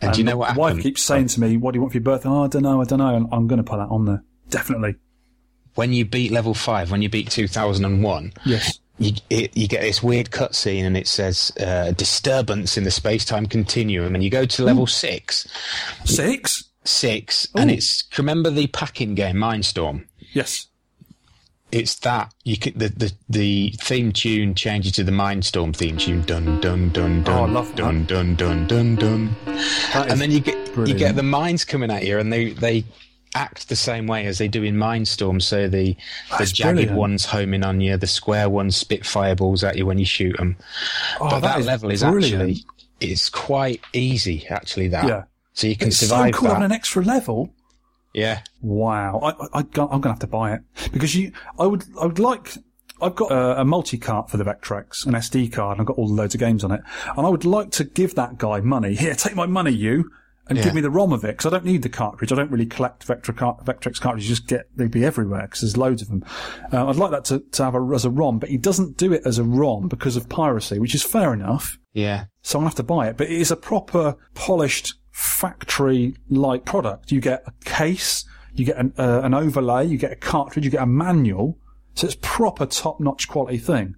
[0.00, 1.92] And do you know what My wife keeps saying to me, "What do you want
[1.92, 2.80] for your birthday?" Oh, I don't know.
[2.82, 3.14] I don't know.
[3.14, 4.22] And I'm going to put that on there.
[4.50, 4.96] Definitely.
[5.74, 8.78] When you beat level five, when you beat 2001, Yes.
[8.98, 13.46] you, it, you get this weird cutscene and it says uh, disturbance in the space-time
[13.46, 15.48] continuum, and you go to level six,
[16.04, 16.64] Six.
[16.84, 20.06] six, and it's remember the packing game Mine Storm.
[20.32, 20.68] Yes.
[21.72, 25.96] It's that you could the, the the theme tune changes to the Mine Storm theme
[25.96, 26.22] tune.
[26.22, 27.34] Dun dun dun dun.
[27.36, 27.76] Oh, I love that.
[27.78, 29.36] dun dun dun dun dun.
[29.92, 32.84] That And then you get you get the mines coming at you, and they they
[33.34, 35.40] act the same way as they do in Mine Storm.
[35.40, 35.96] So the the
[36.32, 36.96] ah, jagged brilliant.
[36.96, 40.56] ones homing on you, the square ones spit fireballs at you when you shoot them.
[41.20, 42.34] Oh, but that, is level is brilliant.
[42.34, 42.64] actually
[43.00, 44.46] it's quite easy.
[44.48, 45.24] Actually, that Yeah.
[45.52, 46.54] so you can It's so survive cool that.
[46.54, 47.52] having an extra level.
[48.14, 48.40] yeah.
[48.62, 50.60] Wow, I, I, I'm going to have to buy it
[50.92, 51.32] because you.
[51.58, 51.84] I would.
[52.00, 52.54] I would like.
[53.02, 55.98] I've got a, a multi cart for the Vectrex, an SD card, and I've got
[55.98, 56.80] all loads of games on it.
[57.16, 58.94] And I would like to give that guy money.
[58.94, 60.10] Here, take my money, you,
[60.48, 60.64] and Yeah.
[60.64, 62.30] give me the ROM of it because I don't need the cartridge.
[62.32, 64.28] I don't really collect Vector car- Vectrex cartridges.
[64.28, 66.24] Just get they'd be everywhere because there's loads of them.
[66.72, 69.12] Uh, I'd like that to, to have a, as a ROM, but he doesn't do
[69.12, 71.78] it as a ROM because of piracy, which is fair enough.
[71.92, 72.26] Yeah.
[72.42, 73.16] So gonna have to buy it.
[73.16, 77.12] But it is a proper polished factory like product.
[77.12, 78.24] You get a case,
[78.54, 81.58] you get an, uh, an overlay, you get a cartridge, you get a manual.
[81.94, 83.94] So it's proper top notch quality thing.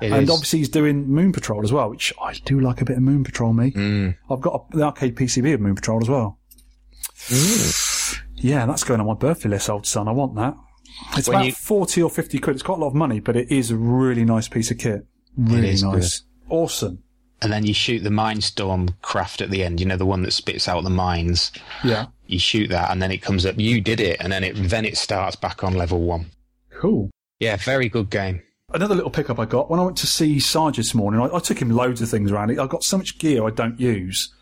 [0.00, 0.30] It and is.
[0.30, 3.24] obviously he's doing Moon Patrol as well, which I do like a bit of Moon
[3.24, 3.70] Patrol, me.
[3.70, 4.16] Mm.
[4.30, 6.38] I've got a, the arcade PCB of Moon Patrol as well.
[8.36, 10.08] Yeah, that's going on my birthday list, old son.
[10.08, 10.54] I want that.
[11.16, 12.56] It's When about you- 40 or 50 quid.
[12.56, 15.06] It's quite a lot of money, but it is a really nice piece of kit.
[15.36, 16.22] Really nice.
[16.48, 17.02] Awesome.
[17.42, 19.80] And then you shoot the Mine Storm craft at the end.
[19.80, 21.52] You know the one that spits out the mines.
[21.82, 22.06] Yeah.
[22.26, 23.58] You shoot that, and then it comes up.
[23.58, 26.26] You did it, and then it then it starts back on level one.
[26.70, 27.10] Cool.
[27.40, 28.42] Yeah, very good game.
[28.74, 31.20] Another little pickup I got when I went to see Sarge this morning.
[31.20, 32.58] I, I took him loads of things around.
[32.58, 34.34] I got so much gear I don't use,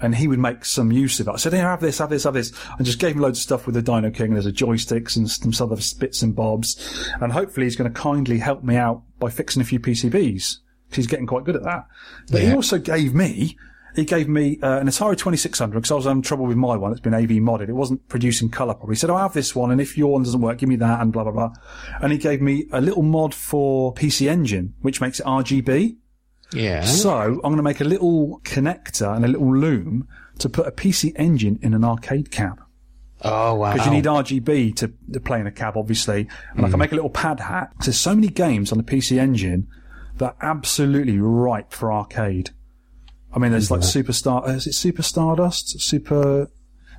[0.00, 1.30] and he would make some use of it.
[1.30, 3.44] I said, "Here, have this, have this, have this," and just gave him loads of
[3.44, 4.32] stuff with the Dino King.
[4.32, 8.38] There's a joysticks and some other bits and bobs, and hopefully he's going to kindly
[8.38, 11.86] help me out by fixing a few PCBs because he's getting quite good at that.
[12.28, 13.56] But he also gave me.
[13.96, 16.92] He gave me uh, an Atari 2600 because I was having trouble with my one.
[16.92, 17.68] It's been AV modded.
[17.68, 18.94] It wasn't producing colour properly.
[18.94, 21.00] He said, "I have this one, and if your one doesn't work, give me that."
[21.00, 21.50] And blah blah blah.
[22.02, 25.96] And he gave me a little mod for PC Engine, which makes it RGB.
[26.52, 26.84] Yeah.
[26.84, 30.06] So I'm going to make a little connector and a little loom
[30.38, 32.60] to put a PC Engine in an arcade cab
[33.24, 33.72] Oh wow.
[33.72, 36.28] because you need RGB to, to play in a cab, obviously.
[36.54, 37.72] And I can make a little pad hat.
[37.78, 39.66] 'Cause There's so many games on the PC Engine
[40.18, 42.50] that are absolutely ripe for arcade.
[43.36, 44.48] I mean, there's like Superstar.
[44.48, 45.78] Is it Super Stardust?
[45.80, 46.48] Super.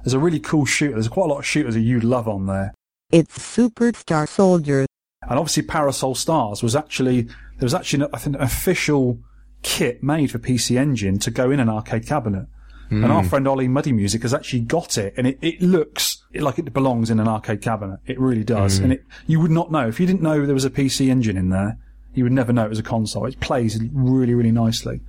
[0.04, 0.94] There's a really cool shooter.
[0.94, 2.74] There's quite a lot of shooters that you'd love on there.
[3.12, 4.86] It's Superstar Soldier.
[5.24, 9.20] And obviously, Parasol Stars was actually there was actually I think an official
[9.64, 12.46] kit made for PC Engine to go in an arcade cabinet.
[12.90, 13.28] And our Mm.
[13.30, 17.10] friend Ollie Muddy Music has actually got it, and it, it looks like it belongs
[17.10, 18.00] in an arcade cabinet.
[18.06, 18.84] It really does, Mm.
[18.84, 21.36] and it you would not know if you didn't know there was a PC Engine
[21.36, 21.78] in there.
[22.18, 23.26] You would never know it was a console.
[23.26, 25.01] It plays really, really nicely.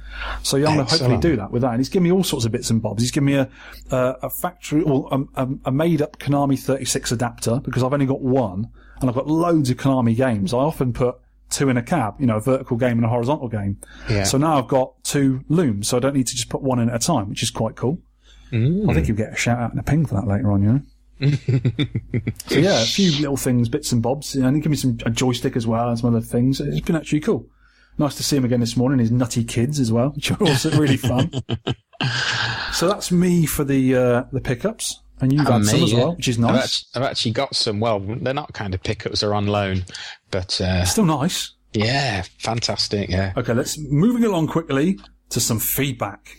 [0.43, 1.71] So yeah, I'm going to hopefully do that with that.
[1.71, 3.03] And he's given me all sorts of bits and bobs.
[3.03, 3.49] He's given me a
[3.91, 8.07] a, a factory or a, a, a made up Konami 36 adapter because I've only
[8.07, 10.53] got one, and I've got loads of Konami games.
[10.53, 11.17] I often put
[11.51, 13.79] two in a cab, you know, a vertical game and a horizontal game.
[14.09, 14.25] Yeah.
[14.25, 16.91] So now I've got two looms, so I don't need to just put one in
[16.91, 17.99] at a time, which is quite cool.
[18.53, 18.91] Mm.
[18.91, 20.73] I think you'll get a shout out and a ping for that later on, you
[20.73, 20.81] know.
[21.21, 24.35] So yeah, a few little things, bits and bobs.
[24.35, 26.61] You know, and he gave me some a joystick as well and some other things.
[26.61, 27.47] It's been actually cool.
[27.99, 29.01] Nice to see him again this morning.
[29.01, 31.33] His nutty kids as well, which are also really fun.
[32.73, 36.15] so that's me for the uh, the pickups, and you've had And some as well,
[36.15, 36.87] which is I've nice.
[36.95, 37.81] I've actually got some.
[37.81, 39.85] Well, they're not kind of pickups; they're on loan,
[40.31, 41.55] but uh, Still nice.
[41.73, 43.11] yeah, fantastic.
[43.11, 43.33] Yeah.
[43.37, 44.99] Okay, let's moving along quickly
[45.31, 46.37] to some feedback.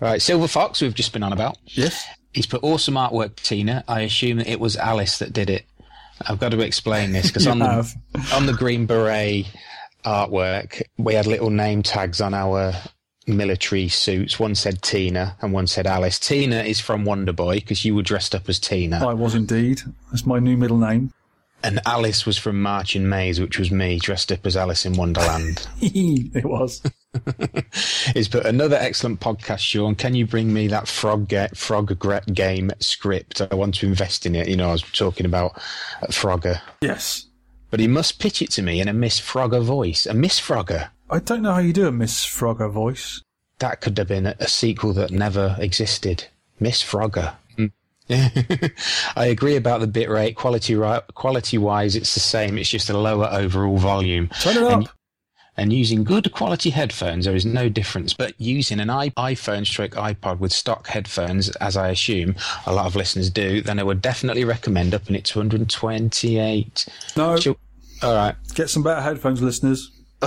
[0.00, 1.58] Right, Silver Fox, we've just been on about.
[1.66, 2.06] Yes.
[2.32, 3.84] He's put awesome artwork, Tina.
[3.88, 5.64] I assume that it was Alice that did it.
[6.26, 7.94] I've got to explain this because on the
[8.34, 9.46] on the Green Beret
[10.04, 12.74] artwork, we had little name tags on our
[13.26, 14.38] military suits.
[14.38, 16.18] One said Tina and one said Alice.
[16.18, 19.06] Tina is from Wonder Boy because you were dressed up as Tina.
[19.06, 19.82] I was indeed.
[20.10, 21.12] That's my new middle name.
[21.62, 25.66] And Alice was from Marchen Maze, which was me dressed up as Alice in Wonderland.
[25.80, 26.80] it was.
[28.14, 29.94] He's put another excellent podcast, Shaun.
[29.94, 31.98] Can you bring me that frog ga- frog
[32.32, 33.40] game script?
[33.40, 34.48] I want to invest in it.
[34.48, 35.56] You know, I was talking about
[36.02, 36.60] uh, Frogger.
[36.82, 37.26] Yes.
[37.70, 40.06] But he must pitch it to me in a Miss Frogger voice.
[40.06, 40.90] A Miss Frogger.
[41.10, 43.22] I don't know how you do a Miss Frogger voice.
[43.58, 46.26] That could have been a, a sequel that never existed.
[46.60, 47.34] Miss Frogger.
[47.56, 47.72] Mm.
[49.16, 50.36] I agree about the bit rate.
[50.36, 50.76] Quality
[51.14, 52.58] quality wise, it's the same.
[52.58, 54.28] It's just a lower overall volume.
[54.40, 54.72] Turn it up.
[54.72, 54.88] And,
[55.58, 58.14] and using good quality headphones, there is no difference.
[58.14, 62.36] But using an iPhone stroke iPod with stock headphones, as I assume
[62.66, 66.86] a lot of listeners do, then I would definitely recommend upping it to 128.
[67.16, 67.36] No.
[67.36, 67.56] Shall-
[68.02, 68.34] All right.
[68.54, 69.90] Get some better headphones, listeners.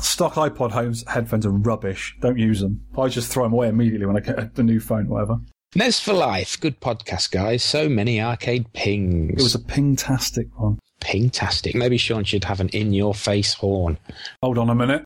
[0.00, 2.16] Stock iPod homes headphones are rubbish.
[2.20, 2.80] Don't use them.
[2.96, 5.36] I just throw them away immediately when I get the new phone, whatever.
[5.74, 6.60] Nes4Life.
[6.60, 7.62] Good podcast, guys.
[7.64, 9.40] So many arcade pings.
[9.40, 10.78] It was a ping-tastic one.
[11.04, 11.74] Ping-tastic.
[11.74, 13.98] Maybe Shaun should have an in-your-face horn.
[14.42, 15.04] Hold on a minute.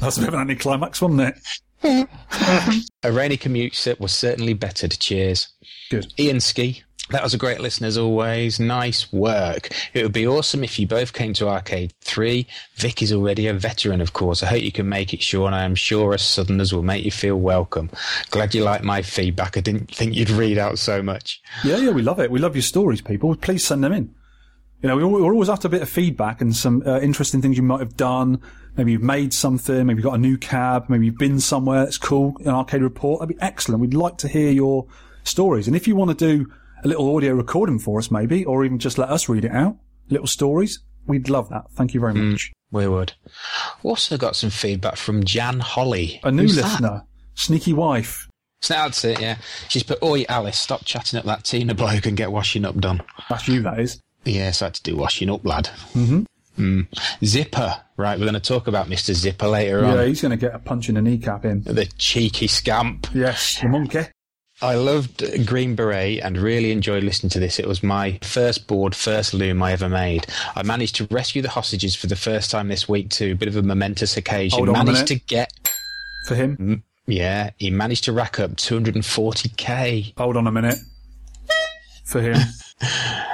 [0.00, 2.08] That's a bit of an anticlimax, wasn't it?
[3.02, 4.98] A rainy commute set was certainly bettered.
[4.98, 5.48] Cheers.
[5.90, 6.12] Good.
[6.18, 6.82] Ian Ski.
[7.10, 8.58] That was a great listen as always.
[8.58, 9.68] Nice work.
[9.92, 12.46] It would be awesome if you both came to Arcade 3.
[12.76, 14.42] Vic is already a veteran, of course.
[14.42, 15.52] I hope you can make it, Shaun.
[15.52, 17.90] I am sure us Southerners will make you feel welcome.
[18.30, 19.58] Glad you like my feedback.
[19.58, 21.42] I didn't think you'd read out so much.
[21.62, 22.30] Yeah, yeah, we love it.
[22.30, 23.36] We love your stories, people.
[23.36, 24.14] Please send them in.
[24.80, 27.62] You know, we're always after a bit of feedback and some uh, interesting things you
[27.62, 28.40] might have done.
[28.78, 29.86] Maybe you've made something.
[29.86, 30.86] Maybe you've got a new cab.
[30.88, 32.36] Maybe you've been somewhere that's cool.
[32.40, 33.20] An arcade report.
[33.20, 33.82] That'd be excellent.
[33.82, 34.86] We'd like to hear your
[35.22, 35.66] stories.
[35.66, 36.50] And if you want to do
[36.84, 39.76] a little audio recording for us, maybe, or even just let us read it out,
[40.10, 41.70] little stories, we'd love that.
[41.72, 42.52] Thank you very much.
[42.70, 43.14] We would.
[43.82, 46.20] Also got some feedback from Jan Holly.
[46.24, 46.64] A new Who's that?
[46.64, 47.04] listener,
[47.34, 48.28] sneaky wife.
[48.62, 49.38] So that's it, yeah.
[49.68, 53.02] She's put, Oi, Alice, stop chatting up that Tina bloke and get washing up done.
[53.28, 54.00] That's you, that is.
[54.24, 55.68] Yes, I had to do washing up, lad.
[55.94, 56.24] Mm-hmm.
[56.58, 56.86] Mm.
[57.24, 57.80] Zipper.
[57.96, 59.12] Right, we're going to talk about Mr.
[59.12, 59.96] Zipper later Yeah, on.
[59.98, 61.62] Yeah, he's going to get a punch in the kneecap in.
[61.62, 63.06] The cheeky scamp.
[63.14, 64.00] Yes, the monkey.
[64.62, 67.58] I loved Green Beret and really enjoyed listening to this.
[67.58, 70.26] It was my first board, first loom I ever made.
[70.54, 73.34] I managed to rescue the hostages for the first time this week too.
[73.34, 74.58] Bit of a momentous occasion.
[74.58, 75.20] Hold on a managed minute.
[75.20, 75.52] to get.
[76.28, 76.82] For him?
[77.06, 80.16] Yeah, he managed to rack up 240k.
[80.16, 80.78] Hold on a minute.
[82.04, 82.38] For him.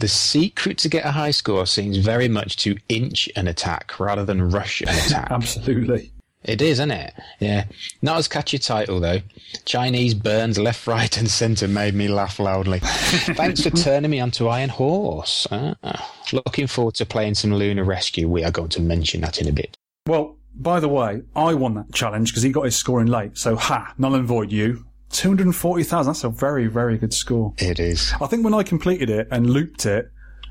[0.00, 4.24] The secret to get a high score seems very much to inch an attack rather
[4.24, 5.26] than rush an attack.
[5.32, 6.12] Absolutely.
[6.48, 7.12] It is, isn't it?
[7.40, 7.64] Yeah.
[8.00, 9.20] Not as catchy title, though.
[9.66, 12.78] Chinese burns left, right, and centre made me laugh loudly.
[12.82, 15.46] Thanks for turning me onto Iron Horse.
[15.52, 18.28] Ah, looking forward to playing some Lunar Rescue.
[18.28, 19.76] We are going to mention that in a bit.
[20.06, 23.36] Well, by the way, I won that challenge because he got his score in late.
[23.36, 24.86] So, ha, null and void you.
[25.10, 26.10] 240,000.
[26.10, 27.52] That's a very, very good score.
[27.58, 28.12] It is.
[28.22, 30.10] I think when I completed it and looped it,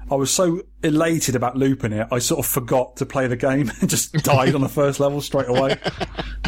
[0.09, 3.71] I was so elated about looping it, I sort of forgot to play the game
[3.81, 5.77] and just died on the first level straight away.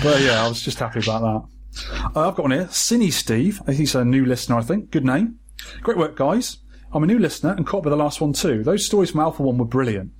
[0.01, 1.59] But yeah, I was just happy about that.
[2.15, 2.65] Uh, I've got one here.
[2.65, 3.61] Cine Steve.
[3.67, 4.91] He's a new listener, I think.
[4.91, 5.39] Good name.
[5.81, 6.57] Great work, guys.
[6.91, 8.63] I'm a new listener and caught up with the last one too.
[8.63, 10.11] Those stories from Alpha 1 were brilliant.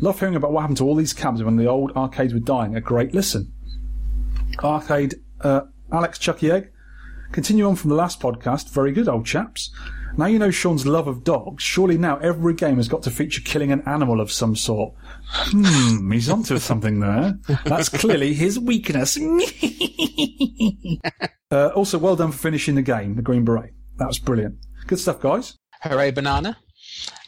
[0.00, 2.74] Love hearing about what happened to all these cabs when the old arcades were dying.
[2.76, 3.52] A great listen.
[4.62, 5.62] Arcade, uh,
[5.92, 6.70] Alex Chucky Egg.
[7.32, 8.70] Continue on from the last podcast.
[8.70, 9.70] Very good, old chaps.
[10.16, 11.64] Now you know Shaun's love of dogs.
[11.64, 14.94] Surely now every game has got to feature killing an animal of some sort.
[15.26, 17.36] Hmm, he's onto something there.
[17.64, 19.16] That's clearly his weakness.
[21.50, 23.74] uh, also, well done for finishing the game, the Green Beret.
[23.96, 24.58] That was brilliant.
[24.86, 25.56] Good stuff, guys.
[25.80, 26.58] Hurray Banana.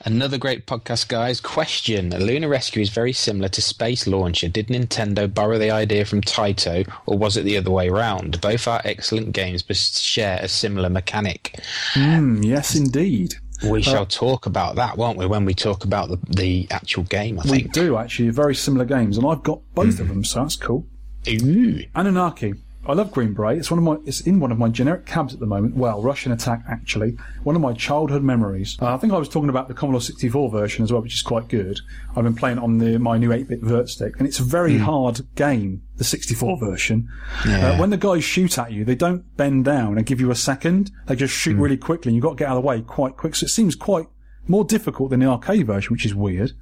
[0.06, 1.40] Another great podcast, guys.
[1.40, 4.46] Question Lunar Rescue is very similar to Space Launcher.
[4.46, 8.40] Did Nintendo borrow the idea from Taito, or was it the other way round?
[8.40, 11.58] Both are excellent games, but share a similar mechanic.
[11.94, 13.34] Hmm, yes, indeed.
[13.68, 17.02] We Uh, shall talk about that, won't we, when we talk about the, the actual
[17.02, 17.72] game, I We think.
[17.72, 20.86] do actually very similar games, and I've got both of them, so that's cool.
[21.28, 21.82] Ooh.
[21.96, 22.54] Anunnaki.
[22.88, 23.58] I love Green Beret.
[23.58, 23.96] It's one of my.
[24.06, 25.74] It's in one of my generic cabs at the moment.
[25.76, 27.16] Well, Russian Attack actually.
[27.42, 28.76] One of my childhood memories.
[28.80, 31.22] Uh, I think I was talking about the Commodore 64 version as well, which is
[31.22, 31.80] quite good.
[32.14, 34.78] I've been playing it on the my new 8-bit vert stick, and it's a very
[34.78, 35.82] hard game.
[35.96, 37.08] The 64 version.
[37.46, 37.70] Yeah.
[37.70, 40.34] Uh, when the guys shoot at you, they don't bend down and give you a
[40.34, 40.90] second.
[41.06, 43.16] They just shoot really quickly, and you've got to get out of the way quite
[43.16, 43.34] quick.
[43.34, 44.06] So it seems quite
[44.46, 46.52] more difficult than the arcade version, which is weird.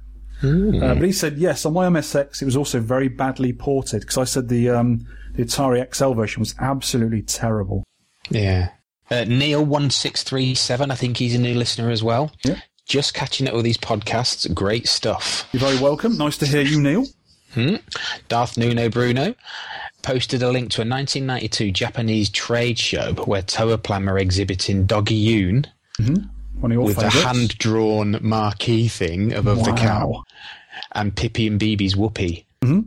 [0.43, 2.41] Uh, but he said yes on my MSX.
[2.41, 5.05] It was also very badly ported because I said the um,
[5.35, 7.83] the Atari XL version was absolutely terrible.
[8.29, 8.69] Yeah.
[9.11, 12.31] Uh, Neil1637, I think he's a new listener as well.
[12.43, 12.59] Yeah.
[12.87, 14.51] Just catching up with these podcasts.
[14.53, 15.47] Great stuff.
[15.51, 16.17] You're very welcome.
[16.17, 17.05] Nice to hear you, Neil.
[17.53, 17.75] Hmm?
[18.27, 19.33] Darth Nuno Bruno
[20.01, 25.65] posted a link to a 1992 Japanese trade show where Toaplan are exhibiting Dogyuun
[25.99, 26.17] of
[26.61, 30.23] with a hand drawn marquee thing above the cow
[30.93, 32.45] and Pippi and Bibi's whoopee.
[32.61, 32.85] Mhm.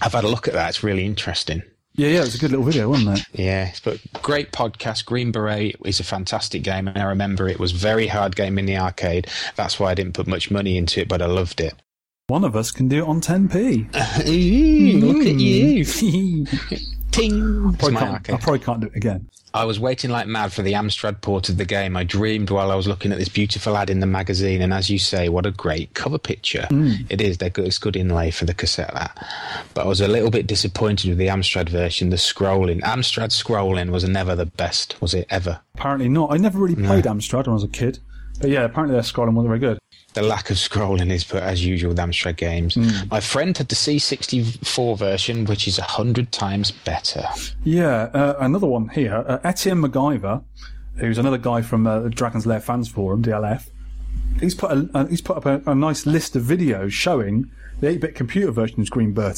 [0.00, 0.68] I've had a look at that.
[0.68, 1.62] It's really interesting.
[1.94, 3.26] Yeah, yeah, it was a good little video, wasn't it?
[3.32, 5.06] Yeah, but great podcast.
[5.06, 8.66] Green Beret is a fantastic game, and I remember it was very hard game in
[8.66, 9.28] the arcade.
[9.54, 11.74] That's why I didn't put much money into it, but I loved it.
[12.26, 13.94] One of us can do it on 10p.
[15.00, 16.46] look at you.
[17.10, 17.68] Ting.
[17.70, 19.28] It's Probably my can't- I probably can't do it again.
[19.54, 21.96] I was waiting like mad for the Amstrad port of the game.
[21.96, 24.90] I dreamed while I was looking at this beautiful ad in the magazine, and as
[24.90, 26.66] you say, what a great cover picture.
[26.70, 27.06] Mm.
[27.08, 27.38] It is.
[27.38, 29.16] They're good, it's good inlay for the cassette, that.
[29.72, 32.10] But I was a little bit disappointed with the Amstrad version.
[32.10, 32.82] The scrolling.
[32.82, 35.60] Amstrad scrolling was never the best, was it ever?
[35.74, 36.32] Apparently not.
[36.32, 37.98] I never really played Amstrad when I was a kid.
[38.38, 39.78] But yeah, apparently their scrolling wasn't very good.
[40.16, 42.74] The lack of scrolling is, but as usual with Amstrad games.
[42.74, 43.10] Mm.
[43.10, 47.28] My friend had the C64 version, which is a hundred times better.
[47.64, 49.22] Yeah, uh, another one here.
[49.28, 50.42] Uh, Etienne MacGyver,
[50.96, 53.68] who's another guy from uh, the Dragon's Lair Fans Forum, DLF.
[54.40, 57.88] He's put a, uh, he's put up a, a nice list of videos showing the
[57.88, 59.36] 8-bit computer version's of Green Beret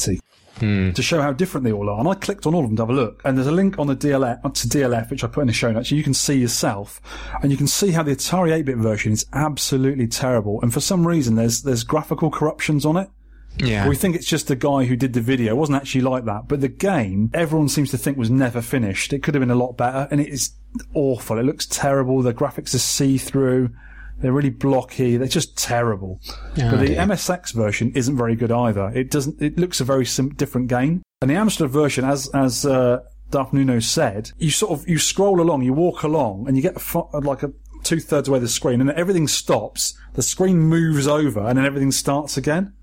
[0.59, 0.91] Hmm.
[0.91, 1.99] to show how different they all are.
[1.99, 3.21] And I clicked on all of them to have a look.
[3.25, 5.71] And there's a link on the DLF to DLF which I put in the show
[5.71, 5.91] notes.
[5.91, 7.01] You can see yourself,
[7.41, 10.61] and you can see how the Atari 8-bit version is absolutely terrible.
[10.61, 13.09] And for some reason, there's there's graphical corruptions on it.
[13.57, 13.87] Yeah.
[13.87, 15.53] We think it's just the guy who did the video.
[15.53, 16.47] It wasn't actually like that.
[16.47, 19.11] But the game, everyone seems to think was never finished.
[19.11, 20.51] It could have been a lot better, and it is
[20.93, 21.37] awful.
[21.37, 22.21] It looks terrible.
[22.21, 23.71] The graphics are see-through.
[24.21, 25.17] They're really blocky.
[25.17, 26.19] They're just terrible.
[26.29, 26.97] Oh, but the dear.
[26.97, 28.89] MSX version isn't very good either.
[28.93, 29.41] It doesn't.
[29.41, 31.01] It looks a very sim- different game.
[31.21, 32.99] And the Amstrad version, as as uh,
[33.31, 36.75] Darth Nuno said, you sort of you scroll along, you walk along, and you get
[36.93, 37.51] a like a
[37.83, 39.97] two thirds away the screen, and everything stops.
[40.15, 42.73] The screen moves over, and then everything starts again.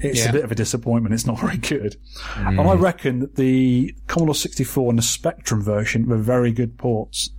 [0.00, 0.30] It's Yeah.
[0.30, 1.12] a bit of a disappointment.
[1.12, 1.96] It's not very good.
[2.36, 7.30] And I reckon that the Commodore 64 and the Spectrum version were very good ports.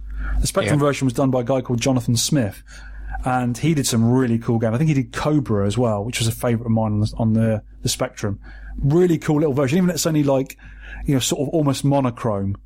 [0.42, 0.86] The Spectrum Yeah.
[0.86, 2.62] version was done by a guy called Jonathan Smith,
[3.26, 4.76] and he did some really cool games.
[4.76, 7.14] I think he did Cobra as well, which was a favourite of mine on the,
[7.18, 8.40] on the, the Spectrum.
[8.78, 10.58] Really cool little version, even if it's only like,
[11.06, 12.58] you know, sort of almost monochrome.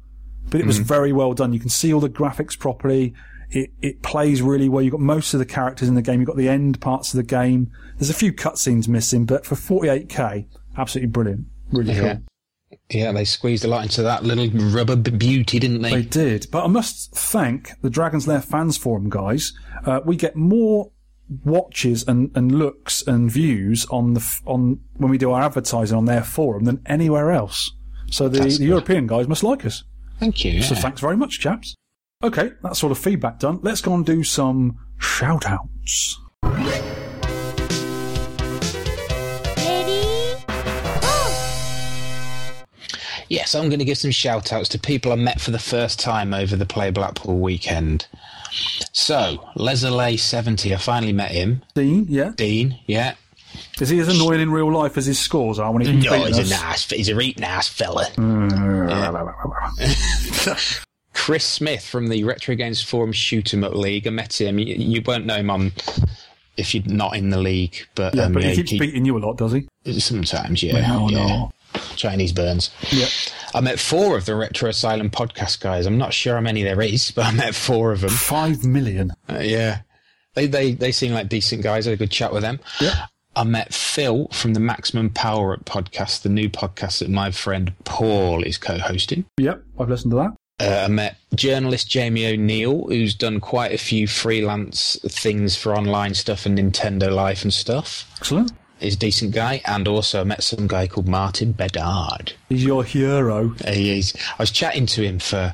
[0.49, 0.83] But it was mm.
[0.83, 1.53] very well done.
[1.53, 3.13] You can see all the graphics properly.
[3.49, 4.81] It, it plays really well.
[4.81, 6.19] You've got most of the characters in the game.
[6.19, 7.71] You've got the end parts of the game.
[7.97, 10.45] There's a few cutscenes missing, but for 48k,
[10.77, 11.45] absolutely brilliant.
[11.71, 12.32] Really cool.
[12.89, 13.11] Yeah.
[13.11, 15.91] They squeezed a lot into that little rubber beauty, didn't they?
[15.91, 16.47] They did.
[16.51, 19.53] But I must thank the Dragon's Lair fans forum guys.
[19.85, 20.91] Uh, we get more
[21.43, 26.05] watches and, and looks and views on the on when we do our advertising on
[26.05, 27.71] their forum than anywhere else.
[28.11, 28.63] So the, the.
[28.65, 29.83] European guys must like us.
[30.19, 30.61] Thank you.
[30.61, 30.81] So yeah.
[30.81, 31.75] thanks very much, chaps.
[32.23, 33.59] Okay, that's sort of feedback done.
[33.63, 36.19] Let's go and do some shout outs.
[43.29, 45.99] Yes, I'm going to give some shout outs to people I met for the first
[45.99, 48.07] time over the Play Blackpool weekend.
[48.91, 51.63] So, Leslie 70, I finally met him.
[51.73, 52.31] Dean, yeah.
[52.35, 53.15] Dean, yeah.
[53.79, 56.37] Is he as annoying in real life as his scores are when he's No, he's
[56.37, 56.49] a us?
[56.49, 58.07] nice, he's a reet nice fella.
[61.13, 64.07] Chris Smith from the Retro Games Forum Shoot 'em Up League.
[64.07, 64.59] I met him.
[64.59, 65.71] You, you won't know him on
[66.57, 69.05] if you're not in the league, but Yeah, um, but yeah, he keeps he- beating
[69.05, 69.67] you a lot, does he?
[69.99, 71.45] sometimes, yeah, Well, yeah.
[71.95, 72.69] Chinese burns.
[72.91, 73.07] Yeah.
[73.53, 75.85] I met four of the Retro Asylum podcast guys.
[75.85, 78.09] I'm not sure how many there is, but I met four of them.
[78.09, 79.11] Five million.
[79.29, 79.81] Uh, yeah.
[80.35, 81.85] They, they they seem like decent guys.
[81.85, 82.59] I had a good chat with them.
[82.81, 83.05] Yeah.
[83.35, 87.73] I met Phil from the Maximum Power Up podcast, the new podcast that my friend
[87.83, 89.25] Paul is co-hosting.
[89.37, 90.35] Yep, I've listened to that.
[90.59, 96.13] Uh, I met journalist Jamie O'Neill, who's done quite a few freelance things for online
[96.13, 98.07] stuff and Nintendo Life and stuff.
[98.17, 98.51] Excellent.
[98.83, 99.61] He's a decent guy.
[99.65, 102.33] And also I met some guy called Martin Bedard.
[102.49, 103.49] He's your hero.
[103.67, 104.13] He is.
[104.37, 105.53] I was chatting to him for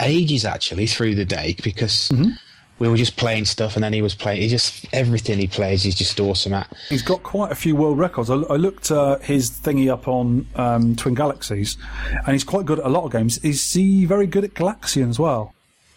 [0.00, 2.30] ages actually through the day because Mm-hmm.
[2.78, 4.40] we were just playing stuff and then he was playing.
[4.40, 6.72] He just everything he plays he's just awesome at.
[6.88, 8.30] He's got quite a few world records.
[8.30, 11.76] I, I looked uh, his thingy up on um, Twin Galaxies,
[12.24, 13.36] and he's quite good at a lot of games.
[13.38, 15.52] Is he very good at Galaxian as well?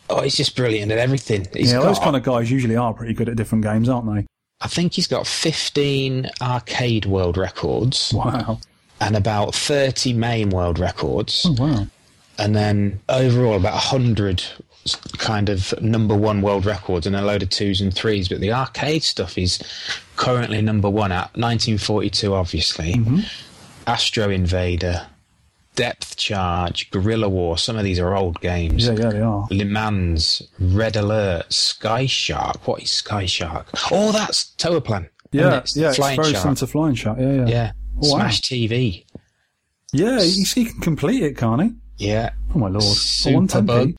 [0.09, 1.47] Oh, he's just brilliant at everything.
[1.53, 4.13] He's yeah, got, those kind of guys usually are pretty good at different games, aren't
[4.13, 4.25] they?
[4.63, 8.13] I think he's got 15 arcade world records.
[8.13, 8.59] Wow.
[9.01, 11.45] And about 30 main world records.
[11.45, 11.87] Oh, wow.
[12.37, 14.41] And then overall about 100
[15.17, 18.29] kind of number one world records and a load of twos and threes.
[18.29, 19.59] But the arcade stuff is
[20.15, 22.93] currently number one at 1942, obviously.
[22.93, 23.19] Mm-hmm.
[23.85, 25.05] Astro Invader,
[25.75, 27.57] Depth Charge, Guerrilla War.
[27.57, 28.85] Some of these are old games.
[28.85, 29.47] Yeah, yeah, they are.
[29.49, 32.67] Le Mans, Red Alert, Sky Shark.
[32.67, 33.67] What is Sky Shark?
[33.91, 35.07] Oh, that's Toaplan.
[35.07, 35.75] isn't Yeah, it?
[35.75, 36.27] yeah, it's very Shark.
[36.35, 37.17] similar to Flying Shark.
[37.19, 37.45] Yeah, yeah.
[37.47, 37.71] Yeah.
[38.01, 38.17] Oh, wow.
[38.19, 39.05] Smash TV.
[39.93, 41.71] Yeah, he, he can complete it, can't he?
[41.97, 42.31] Yeah.
[42.55, 42.83] Oh my lord.
[42.83, 43.67] Oh, Superbug.
[43.67, 43.95] 110p.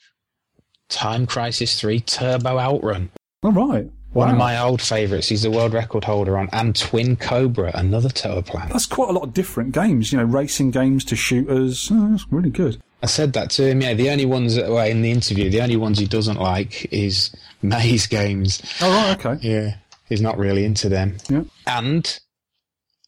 [0.88, 3.10] Time Crisis 3, Turbo Outrun.
[3.42, 3.90] All right.
[4.14, 5.28] One of my old favourites.
[5.28, 6.48] He's the world record holder on.
[6.52, 8.68] And Twin Cobra, another Toaplan.
[8.70, 10.12] That's quite a lot of different games.
[10.12, 11.88] You know, racing games to shooters.
[11.92, 12.80] Oh, that's really good.
[13.02, 13.92] I said that to him, yeah.
[13.92, 17.34] The only ones that were in the interview, the only ones he doesn't like is
[17.62, 18.62] maze games.
[18.80, 19.46] Oh right, okay.
[19.46, 19.76] Yeah.
[20.08, 21.16] He's not really into them.
[21.28, 21.42] Yeah.
[21.66, 22.18] And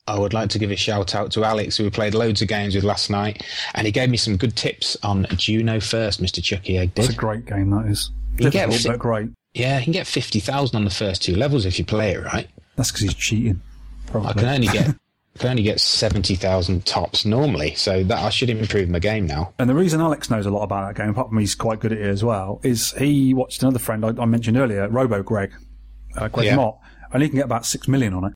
[0.09, 2.49] I would like to give a shout out to Alex, who we played loads of
[2.49, 6.43] games with last night, and he gave me some good tips on Juno First, Mr.
[6.43, 7.71] Chucky Egg That's a great game.
[7.71, 9.29] That is You get difficult, fi- but great.
[9.57, 12.49] Yeah, you can get 50,000 on the first two levels if you play it right.
[12.77, 13.63] That's because he's cheating.
[14.07, 14.29] Probably.
[14.31, 14.89] I can only get
[15.37, 19.53] I can only get 70,000 tops normally, so that I should improve my game now.
[19.59, 21.93] And the reason Alex knows a lot about that game, apart from he's quite good
[21.93, 25.53] at it as well, is he watched another friend I, I mentioned earlier, Robo Greg,
[26.17, 26.57] uh, Greg Yeah.
[26.57, 26.79] Mott,
[27.13, 28.33] and he can get about six million on it.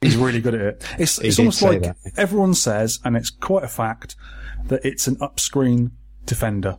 [0.00, 0.84] He's really good at it.
[0.98, 1.96] It's, it's almost like that.
[2.16, 4.14] everyone says, and it's quite a fact,
[4.66, 5.90] that it's an upscreen
[6.24, 6.76] defender.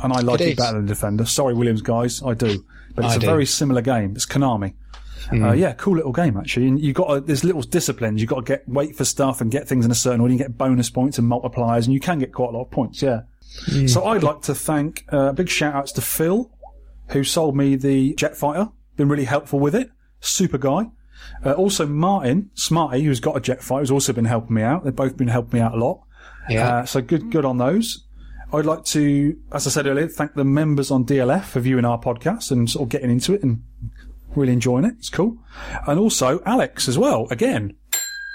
[0.00, 1.24] And I like It it, better than defender.
[1.24, 2.64] Sorry, Williams guys, I do.
[2.94, 3.26] But it's I a do.
[3.26, 4.12] very similar game.
[4.14, 4.74] It's Konami.
[5.30, 5.44] Hmm.
[5.44, 6.68] Uh, yeah, cool little game actually.
[6.68, 8.20] And you got to, there's little disciplines.
[8.20, 10.32] You got to get wait for stuff and get things in a certain order.
[10.32, 13.02] You get bonus points and multipliers, and you can get quite a lot of points.
[13.02, 13.22] Yeah.
[13.66, 13.86] Hmm.
[13.86, 16.50] So I'd like to thank uh, big shout outs to Phil,
[17.08, 18.68] who sold me the jet fighter.
[18.96, 19.90] Been really helpful with it.
[20.20, 20.86] Super guy.
[21.44, 24.84] Uh, also Martin Smarty, who's got a jet fighter, has also been helping me out.
[24.84, 26.02] They've both been helping me out a lot.
[26.48, 26.78] Yeah.
[26.78, 28.04] Uh, so good, good on those.
[28.52, 32.00] I'd like to, as I said earlier, thank the members on DLF for viewing our
[32.00, 33.62] podcast and sort of getting into it and
[34.34, 34.94] really enjoying it.
[34.98, 35.36] It's cool.
[35.86, 37.76] And also Alex as well, again,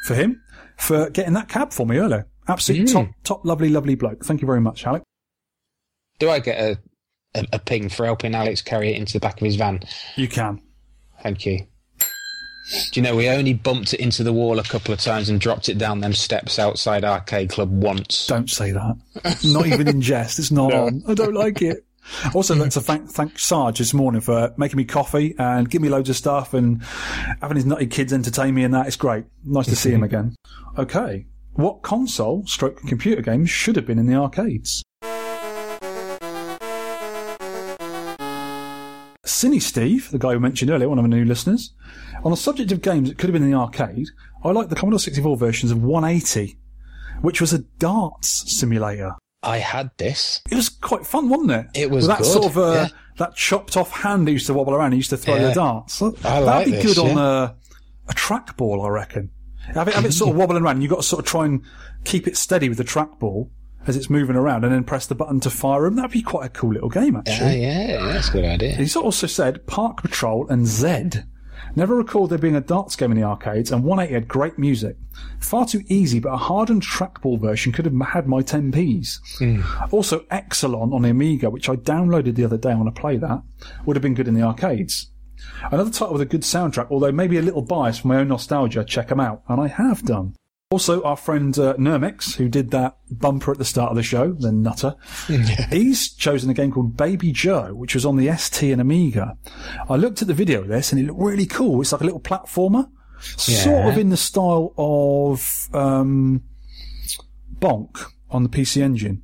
[0.05, 0.41] for him,
[0.77, 2.27] for getting that cab for me earlier.
[2.47, 2.93] Absolutely Mm.
[2.93, 4.23] top, top, lovely, lovely bloke.
[4.25, 5.03] Thank you very much, Alex.
[6.19, 6.77] Do I get a,
[7.39, 9.79] a, a ping for helping Alex carry it into the back of his van?
[10.15, 10.61] You can.
[11.21, 11.65] Thank you.
[12.91, 15.39] Do you know, we only bumped it into the wall a couple of times and
[15.39, 18.25] dropped it down them steps outside Arcade Club once.
[18.27, 18.97] Don't say that.
[19.43, 20.39] not even in jest.
[20.39, 20.85] It's not No.
[20.87, 21.03] on.
[21.07, 21.85] I don't like it.
[22.33, 25.89] Also, like to thank thank Sarge this morning for making me coffee and giving me
[25.89, 26.81] loads of stuff and
[27.41, 28.87] having his nutty kids entertain me and that.
[28.87, 29.25] It's great.
[29.45, 30.35] Nice to see him again.
[30.77, 34.83] Okay, what console, stroke computer games should have been in the arcades?
[39.25, 41.73] Cine Steve, the guy we mentioned earlier, one of our new listeners.
[42.23, 44.07] On the subject of games that could have been in the arcade,
[44.43, 46.57] I like the Commodore 64 versions of 180,
[47.21, 49.15] which was a darts simulator.
[49.41, 50.41] I had this.
[50.49, 51.65] It was quite fun, wasn't it?
[51.75, 52.87] It was With that good, sort of uh, yeah.
[53.17, 54.87] that chopped off hand that used to wobble around.
[54.87, 55.49] and used to throw Yeah.
[55.49, 56.01] the darts.
[56.01, 57.55] I That'd like be this, good on a
[58.07, 59.29] a trackball, I reckon.
[59.73, 60.81] Have it, have it sort of wobbling around.
[60.81, 61.61] You've got to sort of try and
[62.05, 63.49] keep it steady with the trackball
[63.85, 65.97] as it's moving around, and then press the button to fire them.
[65.97, 67.61] That'd be quite a cool little game, Yeah, actually.
[67.63, 68.75] yeah, that's a good idea.
[68.75, 71.27] He's also said Park Patrol and Zed.
[71.75, 74.97] Never recalled there being a darts game in the arcades, and 180 had great music.
[75.39, 79.19] Far too easy, but a hardened trackball version could have had my 10p's.
[79.39, 79.61] Hmm.
[79.91, 83.17] Also, Exolon on the Amiga, which I downloaded the other day, I want to play
[83.17, 83.41] that,
[83.85, 85.09] would have been good in the arcades.
[85.71, 88.83] Another title with a good soundtrack, although maybe a little biased for my own nostalgia,
[88.83, 90.35] check check 'em out, and I have done.
[90.73, 94.31] Also, our friend uh, Nurmix, who did that bumper at the start of the show,
[94.31, 94.95] the nutter,
[95.69, 99.37] he's chosen a game called Baby Jo, which was on the ST and Amiga.
[99.87, 101.79] I looked at the video of this and it looked really cool.
[101.79, 102.89] It's like a little platformer,
[103.19, 106.41] sort of in the style of um,
[107.59, 109.21] Bonk on the PC Engine,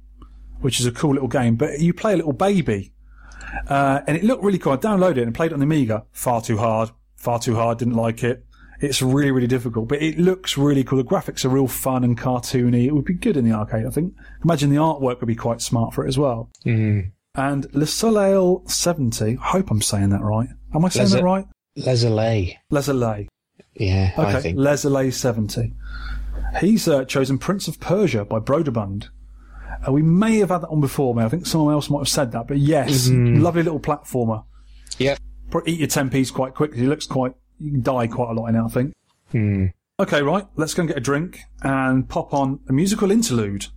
[0.61, 1.55] which is a cool little game.
[1.55, 2.93] But you play a little baby,
[3.67, 4.73] uh, and it looked really cool.
[4.73, 6.05] I downloaded it and played it on the Amiga.
[6.11, 6.91] Far too hard.
[7.15, 7.80] Far too hard.
[7.80, 8.45] Didn't like it.
[8.81, 10.97] It's really, really difficult, but it looks really cool.
[10.97, 12.85] The graphics are real fun and cartoony.
[12.85, 14.14] It would be good in the arcade, I think.
[14.43, 16.49] Imagine the artwork would be quite smart for it as well.
[16.65, 17.11] Mm.
[17.35, 20.47] And Le Soleil 70, I hope I'm saying that right.
[20.73, 21.45] Am I saying Les- that right?
[21.77, 22.56] Lesalay.
[22.72, 23.27] Les Soleil.
[23.76, 24.57] Yeah, I Okay, think.
[24.57, 25.73] Les Soleil 70.
[26.61, 29.10] He's uh, chosen Prince of Persia by Broderbund.
[29.88, 31.26] Uh, we may have had that on before, man.
[31.26, 33.41] I think someone else might have said that, but yes, Mhm.
[33.41, 34.43] lovely little platformer.
[34.97, 35.19] Yep.
[35.51, 36.84] Probably eat your 10p's quite quickly.
[36.84, 38.95] It looks quite, you can die quite a lot in it, I think.
[39.31, 39.65] Hmm.
[39.99, 43.68] Okay, right, let's go and get a drink and pop on a musical interlude.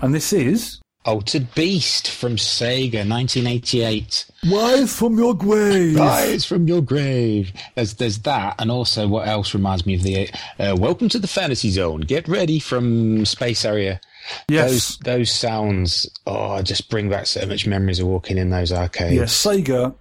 [0.00, 0.80] And this is.
[1.04, 4.26] Altered Beast from Sega, 1988.
[4.50, 5.96] Rise from your grave!
[5.96, 7.52] Rise from your grave.
[7.76, 10.28] There's there's that, and also what else reminds me of the
[10.58, 12.00] uh, Welcome to the Fantasy Zone.
[12.00, 14.00] Get ready from Space Harrier.
[14.48, 14.70] Yes.
[14.70, 19.14] Those those sounds, oh, just bring back so much memories of walking in those arcades.
[19.14, 19.94] Yeah, Sega,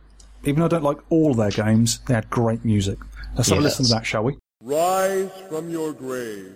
[0.43, 2.97] even though I don't like all their games, they had great music.
[3.37, 4.37] Let's have a listen to that, shall we?
[4.61, 6.55] Rise from your grave.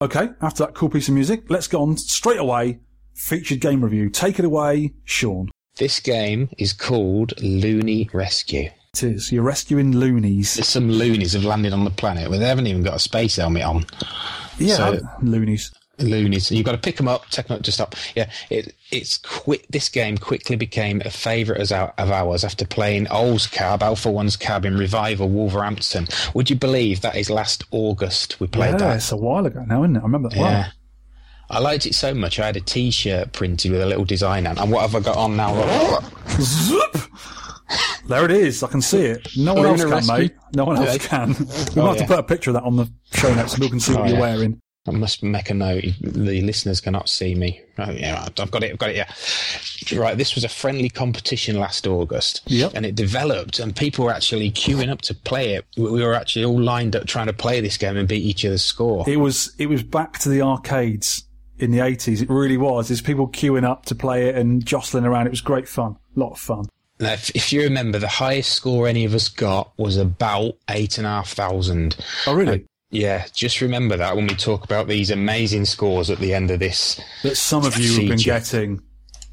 [0.00, 2.78] Okay, after that cool piece of music, let's go on straight away.
[3.14, 4.08] Featured game review.
[4.10, 5.50] Take it away, Shaun.
[5.76, 8.70] This game is called Loony Rescue.
[8.94, 9.32] It is.
[9.32, 10.54] You're rescuing loonies.
[10.54, 13.36] There's some loonies have landed on the planet where they haven't even got a space
[13.36, 13.84] helmet on.
[14.58, 15.72] Yeah, So- loonies.
[15.98, 16.50] Loonies.
[16.50, 17.94] You've got to pick them up, take them up to stop.
[18.14, 19.66] Yeah, it, it's quick.
[19.68, 24.10] This game quickly became a favourite as our, of ours after playing Old's Cab, Alpha
[24.10, 26.08] One's Cab in Revival Wolverhampton.
[26.34, 28.96] Would you believe that is last August we played yeah, that?
[28.96, 30.00] it's a while ago now, isn't it?
[30.00, 30.42] I remember that Yeah.
[30.42, 30.72] well.
[31.50, 32.38] I liked it so much.
[32.38, 34.58] I had a T-shirt printed with a little design on.
[34.58, 35.98] And what have I got on now?
[36.40, 36.96] Zoop!
[38.06, 38.62] There it is.
[38.62, 39.28] I can see it.
[39.36, 40.34] No one We're else can, rescue- mate.
[40.54, 41.28] No one oh, else can.
[41.30, 41.92] We Oh, might have yeah.
[41.94, 43.94] to oh, put a picture of that on the show notes so people can see
[43.94, 44.20] Oh, what you're yeah.
[44.36, 44.60] wearing.
[44.86, 45.84] I must make a note.
[46.00, 47.60] The listeners cannot see me.
[47.78, 48.72] Oh, yeah, I've got it.
[48.72, 48.96] I've got it.
[48.96, 50.16] Yeah, right.
[50.16, 52.72] This was a friendly competition last August, Yep.
[52.74, 55.66] and it developed, and people were actually queuing up to play it.
[55.76, 58.44] We we were actually all lined up trying to play this game and beat each
[58.46, 59.04] other's score.
[59.08, 61.24] It was it was back to the arcades
[61.58, 62.22] in the eighties.
[62.22, 62.88] It really was.
[62.88, 65.26] There's people queuing up to play it and jostling around.
[65.26, 65.96] It was great fun.
[66.16, 66.64] A lot of fun.
[67.00, 70.96] Now, if, if you remember, the highest score any of us got was about eight
[70.98, 71.96] and a half thousand.
[72.26, 72.60] Oh, really?
[72.64, 76.50] Uh, Yeah, just remember that when we talk about these amazing scores at the end
[76.50, 77.00] of this.
[77.22, 78.82] That some of you have been getting.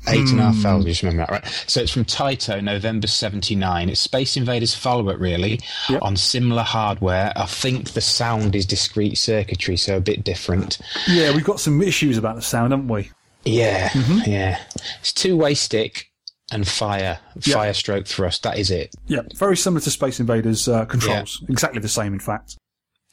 [0.08, 0.62] Eight and a half Hmm.
[0.62, 1.64] thousand, just remember that, right?
[1.66, 3.90] So it's from Taito, November 79.
[3.90, 5.60] It's Space Invaders follow-up, really,
[6.00, 7.34] on similar hardware.
[7.36, 10.78] I think the sound is discrete circuitry, so a bit different.
[11.08, 13.10] Yeah, we've got some issues about the sound, haven't we?
[13.46, 14.30] Yeah, Mm-hmm.
[14.30, 14.60] yeah.
[15.00, 16.12] It's two-way stick
[16.52, 18.44] and fire, fire stroke thrust.
[18.44, 18.94] That is it.
[19.08, 21.44] Yeah, very similar to Space Invaders uh, controls.
[21.50, 22.58] Exactly the same, in fact.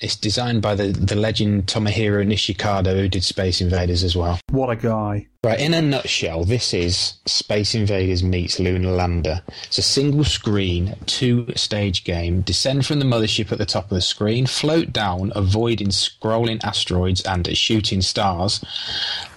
[0.00, 4.40] It's designed by the, the legend Tomohiro Nishikado, who did Space Invaders as well.
[4.50, 5.28] What a guy.
[5.44, 9.42] Right, in a nutshell, this is Space Invaders meets Lunar Lander.
[9.64, 12.40] It's a single screen, two stage game.
[12.42, 17.22] Descend from the mothership at the top of the screen, float down, avoiding scrolling asteroids
[17.22, 18.64] and shooting stars.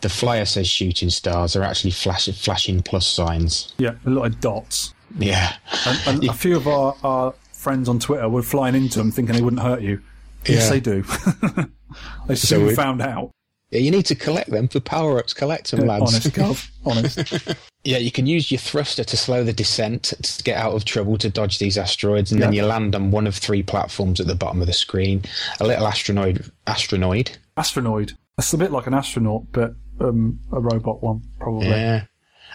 [0.01, 3.73] The flyer says shooting stars, they're actually flash, flashing plus signs.
[3.77, 4.93] Yeah, a lot of dots.
[5.17, 5.55] Yeah.
[5.85, 9.35] And, and a few of our, our friends on Twitter were flying into them thinking
[9.35, 10.01] they wouldn't hurt you.
[10.47, 10.69] Yes, Yeah.
[10.69, 11.01] they do.
[12.27, 13.31] they So soon we- found out.
[13.71, 15.33] Yeah, you need to collect them for power ups.
[15.33, 16.03] Collect them, lads.
[16.13, 16.69] honest, Gov.
[16.85, 17.57] Honest.
[17.83, 21.19] Yeah, you can use your thruster to slow the descent to get out of trouble
[21.19, 24.33] to dodge these asteroids, and then you land on one of three platforms at the
[24.33, 25.21] bottom of the screen.
[25.59, 27.37] A little astronaut, astronaut.
[27.57, 28.13] Astronaut.
[28.39, 31.67] It's a bit like an astronaut, but um, a robot one, probably.
[31.67, 32.05] Yeah,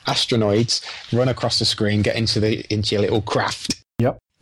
[0.08, 3.76] astronoids run across the screen, get into the into your little craft.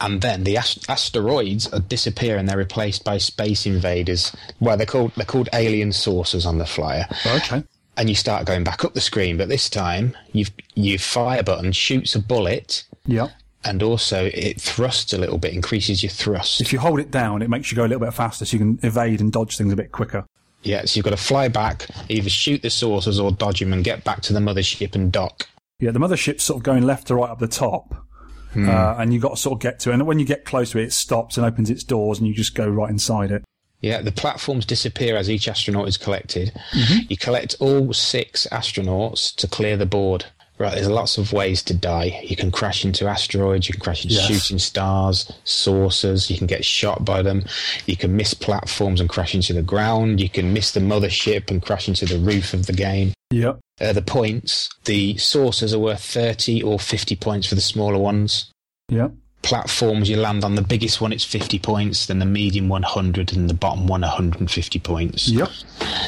[0.00, 4.34] And then the ast- asteroids are disappear and they're replaced by space invaders.
[4.60, 7.06] Well, they're called they're called alien saucers on the flyer.
[7.26, 7.64] Okay.
[7.96, 11.72] And you start going back up the screen, but this time you've your fire button
[11.72, 13.30] shoots a bullet Yep.
[13.64, 16.60] and also it thrusts a little bit, increases your thrust.
[16.60, 18.58] If you hold it down, it makes you go a little bit faster so you
[18.60, 20.24] can evade and dodge things a bit quicker.
[20.62, 23.82] Yeah, so you've got to fly back, either shoot the saucers or dodge them and
[23.82, 25.48] get back to the mothership and dock.
[25.80, 28.04] Yeah, the mothership's sort of going left to right up the top.
[28.52, 28.68] Hmm.
[28.68, 29.94] Uh, and you've got to sort of get to it.
[29.94, 32.34] And when you get close to it, it stops and opens its doors and you
[32.34, 33.44] just go right inside it.
[33.80, 36.52] Yeah, the platforms disappear as each astronaut is collected.
[36.72, 37.06] Mm-hmm.
[37.08, 40.26] You collect all six astronauts to clear the board.
[40.58, 42.20] Right, there's lots of ways to die.
[42.24, 44.26] You can crash into asteroids, you can crash into Yes.
[44.26, 47.44] shooting stars, saucers, you can get shot by them,
[47.86, 51.62] you can miss platforms and crash into the ground, you can miss the mothership and
[51.62, 53.12] crash into the roof of the game.
[53.30, 53.60] Yep.
[53.80, 58.50] Uh, the points, the saucers are worth 30 or 50 points for the smaller ones.
[58.88, 59.12] Yep.
[59.42, 63.48] Platforms, you land on the biggest one, it's 50 points, then the medium 100, and
[63.48, 65.28] the bottom one 150 points.
[65.28, 65.48] Yep.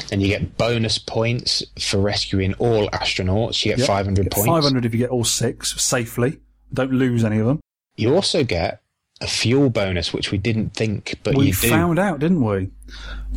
[0.09, 3.65] Then you get bonus points for rescuing all astronauts.
[3.65, 3.87] You get Yep.
[3.87, 4.47] 500 Get points.
[4.47, 6.39] 500 if you get all six safely.
[6.73, 7.59] Don't lose any of them.
[7.95, 8.81] You also get
[9.21, 12.69] a fuel bonus, which we didn't think, but we you found out, didn't we?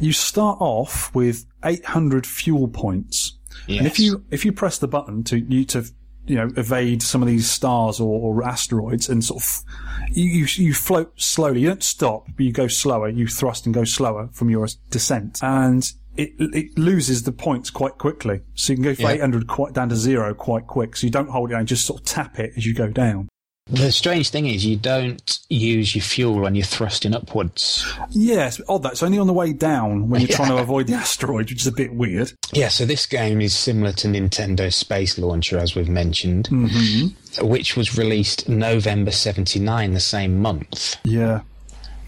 [0.00, 3.38] You start off with 800 fuel points.
[3.68, 5.84] And if you if you press the button to you to
[6.26, 9.64] you know evade some of these stars or, or asteroids and sort of
[10.10, 11.60] you, you you float slowly.
[11.60, 13.08] You don't stop, but you go slower.
[13.08, 17.98] You thrust and go slower from your descent, and it it loses the points quite
[17.98, 18.40] quickly.
[18.54, 19.10] So you can go from Yeah.
[19.12, 20.96] 800 quite down to zero quite quick.
[20.96, 23.28] So you don't hold it down, just sort of tap it as you go down.
[23.66, 27.82] The strange thing is, you don't use your fuel when you're thrusting upwards.
[28.10, 30.36] Yeah, it's odd that it's only on the way down when you're Yeah.
[30.36, 32.32] trying to avoid the asteroid, which is a bit weird.
[32.52, 37.46] Yeah, so this game is similar to Nintendo's Space Launcher, as we've mentioned, Mm-hmm.
[37.48, 40.96] which was released November 79, the same month.
[41.04, 41.40] Yeah.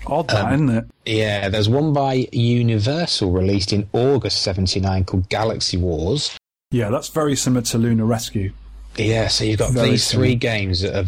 [0.07, 0.85] Odd that, Um, isn't it?
[1.07, 6.37] Yeah, there's one by Universal released in August 79 called Galaxy Wars.
[6.71, 8.53] Yeah, that's very similar to Lunar Rescue.
[8.99, 10.27] Yeah, so you've got Very these similar.
[10.29, 11.07] three games that are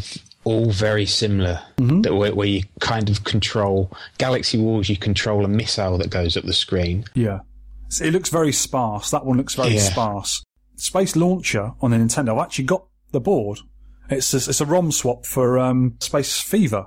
[0.48, 1.60] all very similar.
[1.76, 2.02] Mm-hmm.
[2.02, 6.36] That where, where you kind of control Galaxy Wars, you control a missile that goes
[6.36, 7.04] up the screen.
[7.14, 7.40] Yeah.
[8.00, 9.10] It looks very sparse.
[9.10, 9.80] That one looks very Yeah.
[9.80, 10.42] sparse.
[10.76, 13.58] Space Launcher on the Nintendo, I've actually got the board.
[14.10, 16.86] It's a, it's a ROM swap for um, Space Fever.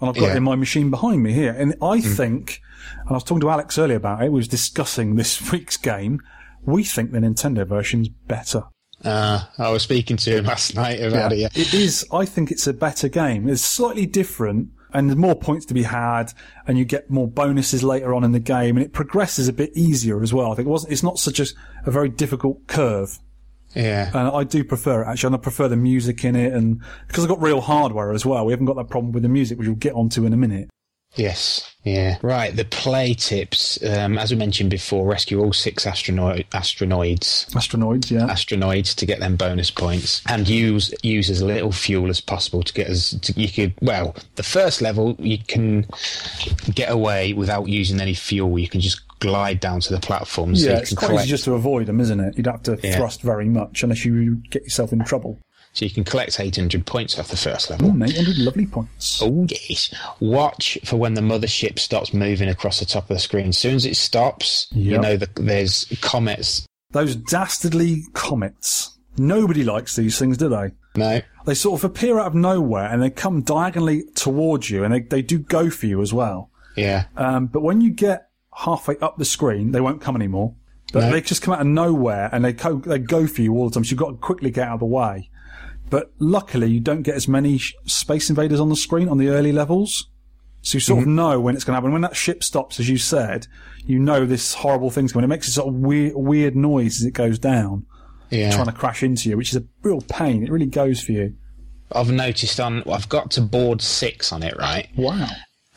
[0.00, 0.32] And I've got Yeah.
[0.32, 1.54] it in my machine behind me here.
[1.56, 2.16] And I Mm.
[2.16, 2.60] think,
[3.00, 6.20] and I was talking to Alex earlier about it, we was discussing this week's game.
[6.62, 8.64] We think the Nintendo version's better.
[9.04, 11.38] Uh, I was speaking to him last night about it.
[11.38, 11.48] Yeah.
[11.54, 12.06] It is.
[12.12, 13.48] I think it's a better game.
[13.48, 16.32] It's slightly different, and there's more points to be had,
[16.66, 19.70] and you get more bonuses later on in the game, and it progresses a bit
[19.74, 20.52] easier as well.
[20.52, 20.92] I think it wasn't.
[20.92, 21.46] It's not such a,
[21.86, 23.18] a very difficult curve,
[23.74, 24.08] Yeah.
[24.14, 25.28] and I do prefer it actually.
[25.28, 28.44] And I prefer the music in it, and because I've got real hardware as well,
[28.44, 30.68] we haven't got that problem with the music, which we'll get onto in a minute.
[31.16, 31.74] Yes.
[31.82, 32.18] Yeah.
[32.22, 32.54] Right.
[32.54, 37.50] The play tips, um, as we mentioned before, rescue all six astronaut astronoids.
[37.50, 38.26] Astronoids, yeah.
[38.32, 42.72] Astronoids to get them bonus points, and use use as little fuel as possible to
[42.72, 43.72] get as to, you could.
[43.80, 45.86] Well, the first level you can
[46.74, 48.58] get away without using any fuel.
[48.58, 50.54] You can just glide down to the platform.
[50.56, 51.24] so yeah, you it's can quite collect.
[51.26, 52.36] easy just to avoid them, isn't it?
[52.36, 52.96] You don't have to Yeah.
[52.96, 55.38] thrust very much unless you get yourself in trouble.
[55.72, 57.90] So you can collect 800 points off the first level.
[57.90, 59.20] Mm, 800 lovely points.
[59.22, 59.94] Oh, yes.
[60.18, 63.48] Watch for when the mothership stops moving across the top of the screen.
[63.48, 66.66] As soon as it stops, you know that there's comets.
[66.90, 68.98] Those dastardly comets.
[69.16, 70.72] Nobody likes these things, do they?
[70.96, 71.20] No.
[71.46, 75.00] They sort of appear out of nowhere and they come diagonally towards you and they,
[75.00, 76.50] they do go for you as well.
[76.76, 77.04] Yeah.
[77.16, 80.54] Um, but when you get halfway up the screen, they won't come anymore.
[80.92, 81.10] But No.
[81.12, 83.74] they just come out of nowhere and they go, they go for you all the
[83.74, 83.84] time.
[83.84, 85.30] So you've got to quickly get out of the way.
[85.90, 89.52] But luckily, you don't get as many space invaders on the screen on the early
[89.52, 90.08] levels.
[90.62, 91.08] So you sort Mm-hmm.
[91.10, 91.92] of know when it's going to happen.
[91.92, 93.46] When that ship stops, as you said,
[93.84, 95.24] you know this horrible thing's coming.
[95.24, 97.86] It makes a sort of weird, weird noise as it goes down,
[98.30, 98.52] Yeah.
[98.52, 100.42] trying to crash into you, which is a real pain.
[100.44, 101.34] It really goes for you.
[101.92, 104.88] I've noticed on, I've got to board six on it, right?
[104.96, 105.28] Wow.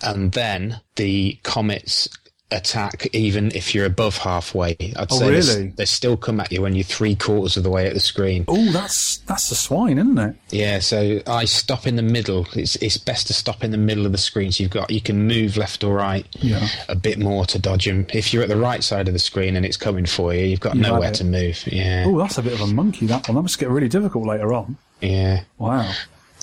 [0.02, 2.08] And then the comets
[2.54, 4.78] attack even if you're above halfway.
[4.96, 5.68] I'd Oh, say they really?
[5.76, 8.46] they still come at you when you're three quarters of the way at the screen.
[8.48, 10.36] Oh, that's that's the swine, isn't it?
[10.52, 12.48] Yeah, so I stop in the middle.
[12.54, 15.02] It's it's best to stop in the middle of the screen, so you've got you
[15.02, 16.68] can move left or right Yeah.
[16.88, 18.06] a bit more to dodge them.
[18.14, 20.60] If you're at the right side of the screen and it's coming for you, you've
[20.60, 21.64] got You've nowhere to move.
[21.68, 23.08] Yeah, Oh, that's a bit of a monkey.
[23.08, 23.36] That one.
[23.36, 24.78] That must get really difficult later on.
[25.02, 25.42] yeah.
[25.58, 25.92] Wow.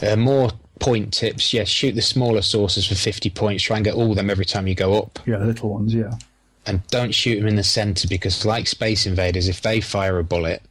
[0.03, 0.51] Uh, more
[0.81, 1.53] point tips.
[1.53, 3.63] Yes, shoot the smaller sources for 50 points.
[3.63, 5.19] Try and get all of them every time you go up.
[5.27, 5.95] Yeah, the little ones.
[5.95, 6.13] Yeah.
[6.67, 10.25] And don't shoot them in the centre because, like Space Invaders, if they fire a
[10.25, 10.63] bullet,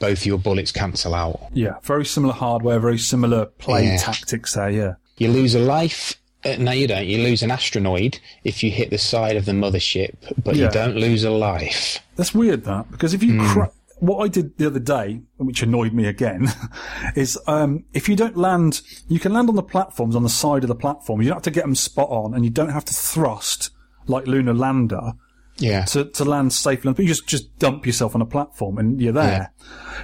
[0.00, 1.40] both your bullets cancel out.
[1.52, 1.74] Yeah.
[1.82, 2.78] Very similar hardware.
[2.78, 3.96] Very similar play Yeah.
[3.98, 4.70] tactics there.
[4.70, 4.94] Yeah.
[5.18, 6.14] You lose a life.
[6.44, 7.06] Uh, no, you don't.
[7.06, 10.14] You lose an astronoid if you hit the side of the mothership,
[10.44, 10.66] but Yeah.
[10.66, 11.98] you don't lose a life.
[12.16, 12.64] That's weird.
[12.64, 16.48] That because if you cra- what I did the other day, which annoyed me again,
[17.14, 20.64] is um, if you don't land, you can land on the platforms on the side
[20.64, 21.20] of the platform.
[21.20, 23.70] You don't have to get them spot on, and you don't have to thrust
[24.06, 25.12] like Lunar Lander.
[25.60, 25.86] Yeah.
[25.86, 26.92] to, to land safely.
[26.92, 29.52] But you just, just dump yourself on a platform and you're there.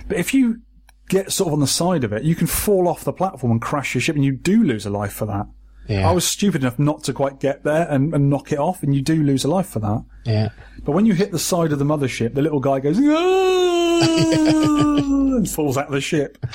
[0.08, 0.62] But if you
[1.08, 3.62] get sort of on the side of it, you can fall off the platform and
[3.62, 5.46] crash your ship and you do lose a life for that.
[5.88, 6.08] Yeah.
[6.08, 8.94] I was stupid enough not to quite get there and, and knock it off and
[8.94, 10.04] you do lose a life for that.
[10.24, 10.48] Yeah.
[10.82, 14.00] But when you hit the side of the mothership, the little guy goes, "Ah,"
[15.36, 16.38] and falls out of the ship.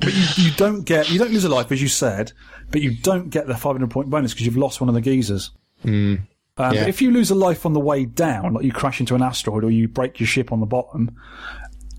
[0.00, 2.32] But you, you don't get, you don't lose a life as you said,
[2.70, 5.50] but you don't get the 500 point bonus because you've lost one of the geezers.
[5.84, 6.20] Mm.
[6.58, 6.80] Um, Yeah.
[6.82, 9.22] but If you lose a life on the way down, like you crash into an
[9.22, 11.16] asteroid or you break your ship on the bottom,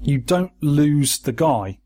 [0.02, 1.80] you don't lose the guy.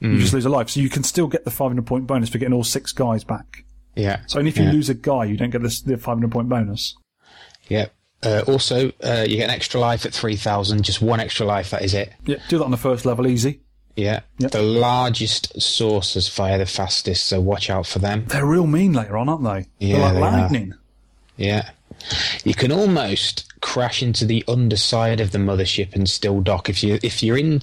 [0.00, 0.20] You Mm.
[0.20, 0.70] just lose a life.
[0.70, 3.64] So you can still get the 500 point bonus for getting all six guys back.
[3.98, 4.20] Yeah.
[4.26, 4.72] So only if you Yeah.
[4.72, 6.94] lose a guy, you don't get this, the 500 point bonus.
[7.68, 7.86] Yeah.
[8.22, 11.82] Uh, also, uh, you get an extra life at 3,000, just one extra life, that
[11.82, 12.12] is it.
[12.26, 13.60] Yeah, do that on the first level easy.
[13.96, 14.20] Yeah.
[14.38, 18.24] The largest sources fire the fastest, so watch out for them.
[18.28, 19.66] They're real mean later on, aren't they?
[19.84, 20.30] Yeah, They're like they are.
[20.42, 20.74] lightning.
[21.36, 21.70] Yeah.
[22.44, 26.98] You can almost crash into the underside of the mothership and still dock if you
[27.02, 27.60] if you're in.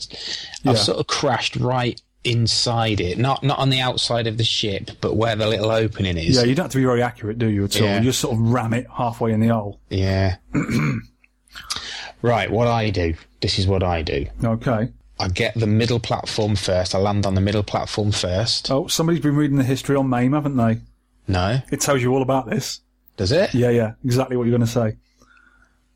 [0.63, 0.71] Yeah.
[0.71, 4.91] I've sort of crashed right inside it, not not on the outside of the ship,
[5.01, 6.35] but where the little opening is.
[6.35, 7.87] Yeah, you don't have to be very accurate, do you, at all?
[7.87, 7.97] Yeah.
[7.99, 9.79] You just sort of ram it halfway in the hole.
[9.89, 10.37] Yeah.
[12.21, 13.13] right, what I do.
[13.41, 14.25] This is what I do.
[14.43, 14.89] Okay.
[15.19, 16.93] I get the middle platform first.
[16.93, 18.69] I land on the middle platform first.
[18.69, 20.81] Oh, somebody's been reading the history on MAME, haven't they?
[21.27, 21.59] No.
[21.71, 22.81] It tells you all about this.
[23.15, 23.53] Does it?
[23.53, 24.97] Yeah, yeah, exactly what you're going to say.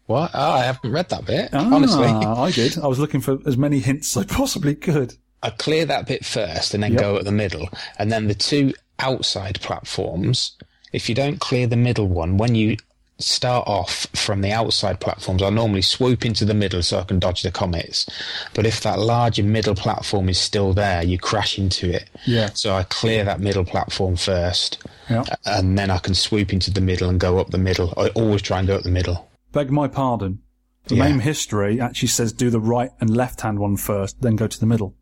[0.05, 0.31] What?
[0.33, 1.49] Oh, I haven't read that bit.
[1.53, 2.07] Ah, honestly.
[2.07, 2.79] I did.
[2.79, 5.15] I was looking for as many hints as I possibly could.
[5.41, 7.01] I clear that bit first and then Yep.
[7.01, 7.69] go at the middle.
[7.97, 10.51] And then the two outside platforms,
[10.91, 12.77] if you don't clear the middle one, when you
[13.21, 17.19] start off from the outside platforms, I normally swoop into the middle so I can
[17.19, 18.05] dodge the comets.
[18.53, 22.09] But if that larger middle platform is still there, you crash into it.
[22.25, 22.49] Yeah.
[22.53, 24.77] So I clear that middle platform first.
[25.09, 25.23] Yeah.
[25.45, 27.93] And then I can swoop into the middle and go up the middle.
[27.97, 29.29] I always try and go up the middle.
[29.51, 30.39] Beg my pardon.
[30.87, 31.03] The Yeah.
[31.09, 34.59] MAME history actually says do the right and left hand one first, then go to
[34.59, 34.95] the middle.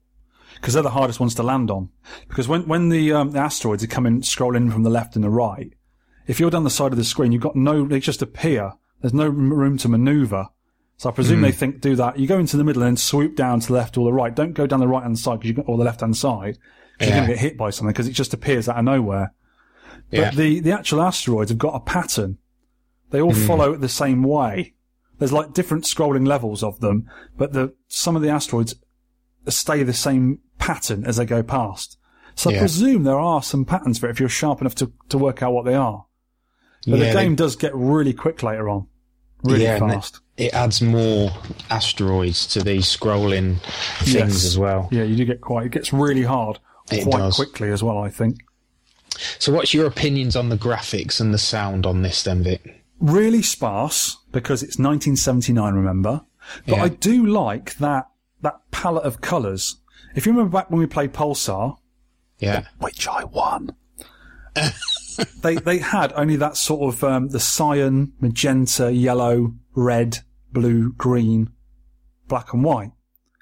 [0.60, 1.90] Because they're the hardest ones to land on.
[2.28, 5.30] Because when, when the, um, the asteroids are coming, scrolling from the left and the
[5.30, 5.72] right,
[6.28, 8.74] if you're down the side of the screen, you've got no, they just appear.
[9.02, 10.48] There's no room to maneuver.
[10.98, 11.44] So I presume Mm.
[11.44, 12.18] they think do that.
[12.18, 14.36] You go into the middle and then swoop down to the left or the right.
[14.36, 16.58] Don't go down the right hand side 'cause you or the left hand side.
[17.00, 19.34] 'cause You're going to get hit by something because it just appears out of nowhere.
[20.10, 20.32] But Yeah.
[20.32, 22.40] the, the actual asteroids have got a pattern.
[23.12, 23.46] They all Mm.
[23.46, 24.74] follow the same way.
[25.20, 27.06] There's like different scrolling levels of them,
[27.38, 28.74] but the some of the asteroids
[29.48, 31.98] stay the same pattern as they go past.
[32.36, 35.18] So I presume there are some patterns for it if you're sharp enough to, to
[35.18, 36.06] work out what they are.
[36.86, 38.88] But Yeah, the they- game does get really quick later on.
[39.44, 40.20] Really yeah, fast.
[40.36, 41.32] It, it adds more
[41.72, 43.60] asteroids to these scrolling
[44.00, 44.46] things Yes.
[44.46, 44.88] as well.
[44.92, 46.60] Yeah, you do get quite, it gets really hard
[46.92, 47.36] It quite does.
[47.36, 48.38] quickly as well, I think.
[49.40, 52.84] So, what's your opinions on the graphics and the sound on this, then, Vic?
[53.00, 56.22] really sparse because it's 1979, remember?
[56.68, 56.84] But Yeah.
[56.84, 58.08] I do like that
[58.42, 59.78] that palette of colours.
[60.18, 61.78] If you remember back when we played Pulstar,
[62.40, 62.66] Yeah.
[62.80, 63.76] which I won.
[65.42, 70.20] they they had only that sort of um, the cyan, magenta, yellow, red,
[70.52, 71.52] blue, green,
[72.28, 72.92] black and white.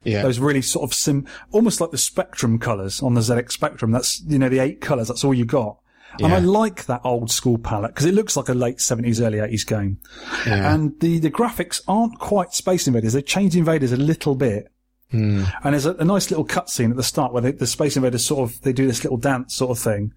[0.03, 0.21] Yeah.
[0.21, 3.91] Those really sort of sim, almost like the spectrum colours on the ZX Spectrum.
[3.91, 5.07] That's you know the eight colours.
[5.07, 5.79] That's all you got.
[6.21, 9.39] And I like that old school palette because it looks like a late seventies, early
[9.39, 9.97] eighties game.
[10.45, 10.73] Yeah.
[10.73, 13.13] And the the graphics aren't quite Space Invaders.
[13.13, 14.67] They've changed Invaders a little bit.
[15.11, 15.43] Hmm.
[15.63, 18.25] And there's a, a nice little cutscene at the start where they, the Space Invaders
[18.25, 20.13] sort of they do this little dance sort of thing.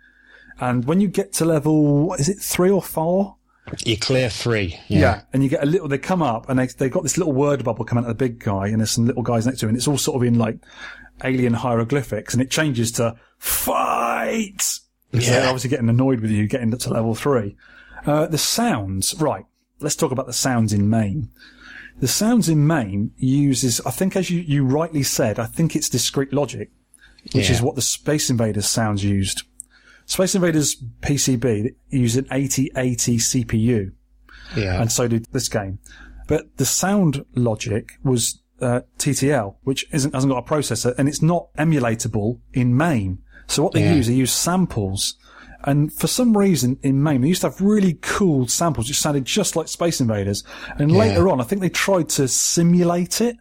[0.61, 3.37] And when you get to level, what is it three or four?
[3.85, 4.79] You clear three.
[4.89, 4.99] Yeah.
[4.99, 5.21] Yeah.
[5.33, 7.65] And you get a little, they come up and they, they've got this little word
[7.65, 9.71] bubble coming out of the big guy and there's some little guys next to him
[9.71, 10.59] and it's all sort of in like
[11.23, 14.81] alien hieroglyphics and it changes to fight.
[15.13, 15.31] Yeah.
[15.31, 17.57] They're obviously getting annoyed with you getting up to level three.
[18.07, 19.45] Uh, the sounds, right.
[19.81, 21.31] Let's talk about the sounds in MAME.
[22.01, 25.89] The sounds in MAME uses, I think as you, you rightly said, I think it's
[25.89, 26.71] discrete logic,
[27.33, 27.57] which Yeah.
[27.57, 29.43] is what the Space Invaders sounds used.
[30.07, 33.93] Space Invaders PCB use an 8080 CPU
[34.57, 34.81] Yeah.
[34.81, 35.79] and so did this game.
[36.29, 41.23] But the sound logic was uh, TTL, which isn't hasn't got a processor, and it's
[41.23, 43.19] not emulatable in MAME.
[43.47, 43.95] So what they Yeah.
[43.95, 45.15] use, they use samples.
[45.69, 49.27] And for some reason in MAME, they used to have really cool samples which sounded
[49.27, 50.43] just like Space Invaders.
[50.79, 50.99] And Yeah.
[50.99, 53.37] later on, I think they tried to simulate it.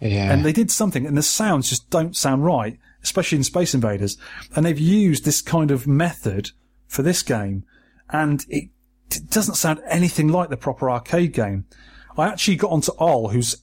[0.00, 0.32] Yeah.
[0.32, 4.16] And they did something, and the sounds just don't sound right, especially in Space Invaders.
[4.54, 6.52] And they've used this kind of method
[6.86, 7.64] for this game,
[8.08, 8.70] and it,
[9.10, 11.66] it doesn't sound anything like the proper arcade game.
[12.16, 13.56] I actually got onto Ol, who's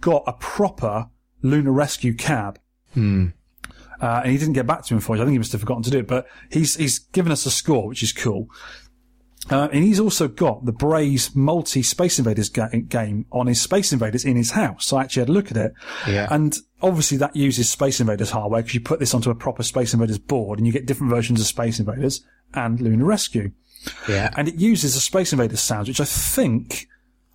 [0.00, 1.06] got a proper
[1.42, 2.58] Lunar Rescue cab.
[2.94, 3.26] Hmm.
[4.02, 5.20] Uh, and he didn't get back to me for it.
[5.20, 7.50] I think he must have forgotten to do it, but he's, he's given us a
[7.52, 8.48] score, which is cool.
[9.50, 13.92] Uh, and he's also got the Braze multi Space Invaders ga- game on his Space
[13.92, 14.86] Invaders in his house.
[14.86, 15.72] So I actually had a look at it.
[16.06, 16.28] Yeah.
[16.30, 19.94] And obviously that uses Space Invaders hardware because you put this onto a proper Space
[19.94, 22.24] Invaders board and you get different versions of Space Invaders
[22.54, 23.52] and Lunar Rescue.
[24.08, 24.30] Yeah.
[24.36, 26.88] And it uses the Space Invaders sounds, which I think,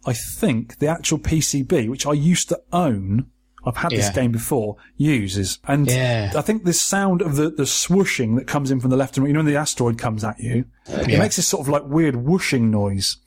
[0.05, 3.29] I think the actual PCB, which I used to own,
[3.67, 4.13] I've had this Yeah.
[4.13, 5.59] game before, uses.
[5.67, 6.31] And Yeah.
[6.35, 9.23] I think this sound of the, the swooshing that comes in from the left and
[9.23, 11.19] right, you know, when the asteroid comes at you, it Yeah.
[11.19, 13.17] makes this sort of like weird whooshing noise.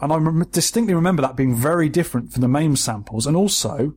[0.00, 3.26] And I rem- distinctly remember that being very different from the MAME samples.
[3.26, 3.94] And also,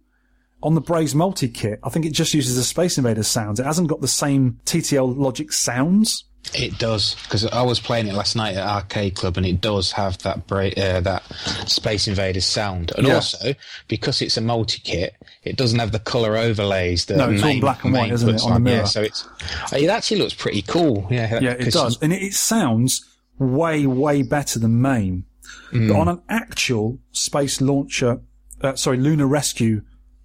[0.61, 3.59] on the Braze multi kit, I think it just uses the Space Invaders sounds.
[3.59, 6.25] It hasn't got the same TTL logic sounds.
[6.53, 9.91] It does because I was playing it last night at Arcade Club, and it does
[9.91, 11.23] have that bra- uh, that
[11.67, 13.15] Space Invaders sound, and Yeah.
[13.15, 13.53] also
[13.87, 15.13] because it's a multi kit,
[15.47, 18.31] it doesn't have the color overlays that No, it's all black and white, isn't it,
[18.33, 18.77] puts on the mirror?
[18.79, 19.27] Yeah, so it's
[19.73, 21.07] it actually looks pretty cool.
[21.09, 22.01] Yeah, Yeah, it does.
[22.01, 23.05] And it, it sounds
[23.39, 25.25] way, way better than MAME.
[25.71, 25.87] Mm.
[25.89, 28.21] But on an actual space launcher,
[28.61, 29.81] uh, sorry, Lunar Rescue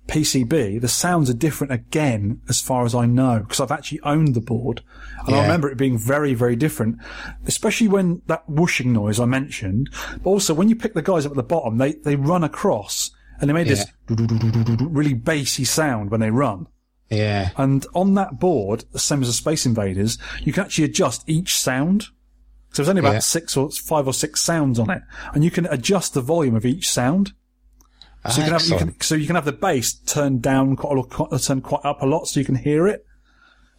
[0.09, 4.35] PCB, the sounds are different again, as far as I know, because I've actually owned
[4.35, 4.83] the board.
[5.27, 6.99] And I remember it being very, very different,
[7.47, 9.91] especially when that whooshing noise I mentioned.
[10.23, 13.13] But also, when you pick the guys up at the bottom, they, they run across
[13.43, 16.67] and they made this really bassy sound when they run.
[17.11, 17.51] Yeah.
[17.59, 21.55] And on that board, the same as the Space Invaders, you can actually adjust each
[21.59, 22.05] sound.
[22.73, 23.19] So there's only about Yeah.
[23.19, 25.03] six or five or six sounds on it,
[25.35, 27.35] and you can adjust the volume of each sound.
[28.31, 30.97] So you can have, you can, so you can have the bass turned down quite,
[30.97, 33.05] a lot- turned quite up a lot, so you can hear it.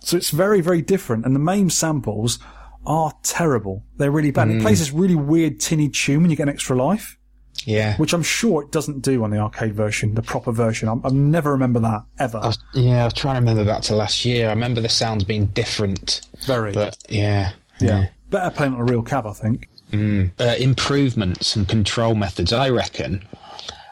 [0.02, 1.26] So it's very, very different.
[1.26, 2.38] And the MAME samples
[2.86, 3.86] are terrible.
[3.98, 4.50] They're really bad.
[4.50, 4.62] It Mm.
[4.62, 7.18] plays this really weird tinny tune when you get an extra life,
[7.66, 7.96] Yeah.
[7.98, 10.90] which I'm sure it doesn't do on the arcade version, the proper version.
[10.90, 12.38] I, I never remember that ever.
[12.40, 14.48] I was, yeah, I was trying to remember back to last year.
[14.48, 16.22] I remember the sounds being different.
[16.46, 16.74] Very.
[16.74, 17.52] But yeah.
[17.80, 18.08] yeah.
[18.30, 19.70] Better playing on a real cab, I think.
[19.92, 20.32] Mm.
[20.40, 22.52] Uh, improvements and control methods.
[22.52, 23.24] I reckon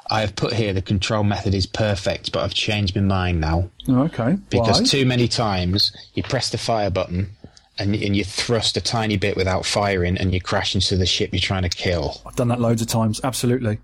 [0.09, 3.69] I have put here the control method is perfect, but I've changed my mind now
[3.87, 4.37] Oh, okay.
[4.49, 4.85] because Why?
[4.87, 7.29] too many times you press the fire button
[7.77, 11.31] and, and you thrust a tiny bit without firing and you crash into the ship
[11.33, 12.21] you're trying to kill.
[12.25, 13.21] I've done that loads of times.
[13.23, 13.79] Absolutely.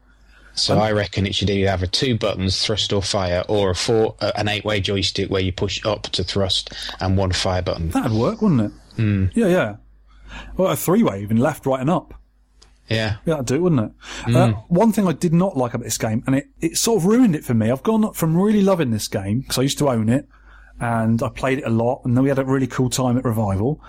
[0.54, 3.76] So I reckon it should either have a two buttons, thrust or fire, or a
[3.76, 7.90] four, uh, an eight-way joystick where you push up to thrust and one fire button.
[7.90, 8.72] That'd work, wouldn't it?
[8.98, 9.32] Mm.
[9.36, 9.76] Yeah, yeah.
[10.56, 12.16] Well, a three-way, even left, right, and up.
[12.90, 13.18] Yeah.
[13.26, 13.92] Yeah, that'd do, wouldn't it?
[14.32, 14.36] Mm.
[14.36, 17.06] Uh, one thing I did not like about this game, and it, it sort of
[17.06, 17.70] ruined it for me.
[17.70, 20.28] I've gone from really loving this game because I used to own it,
[20.80, 23.26] and I played it a lot, and then we had a really cool time at
[23.26, 23.82] Revival.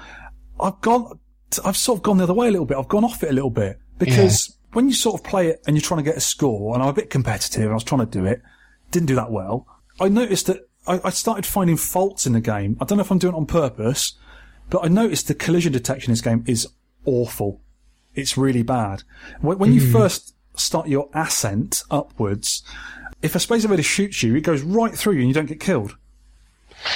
[0.61, 1.19] I've gone,
[1.65, 2.77] I've sort of gone the other way a little bit.
[2.77, 5.77] I've gone off it a little bit because when you sort of play it and
[5.77, 8.01] you're trying to get a score, and I'm a bit competitive, and I was trying
[8.01, 8.43] to do it,
[8.91, 9.67] didn't do that well.
[10.01, 12.77] I noticed that I, I started finding faults in the game.
[12.81, 14.15] I don't know if I'm doing it on purpose,
[14.71, 16.67] but I noticed the collision detection in this game is
[17.05, 17.61] awful.
[18.15, 19.03] It's really bad.
[19.41, 19.93] When, when you Hmm.
[19.93, 22.63] first start your ascent upwards,
[23.23, 25.61] if a space invader shoots you, it goes right through you and you don't get
[25.61, 25.97] killed.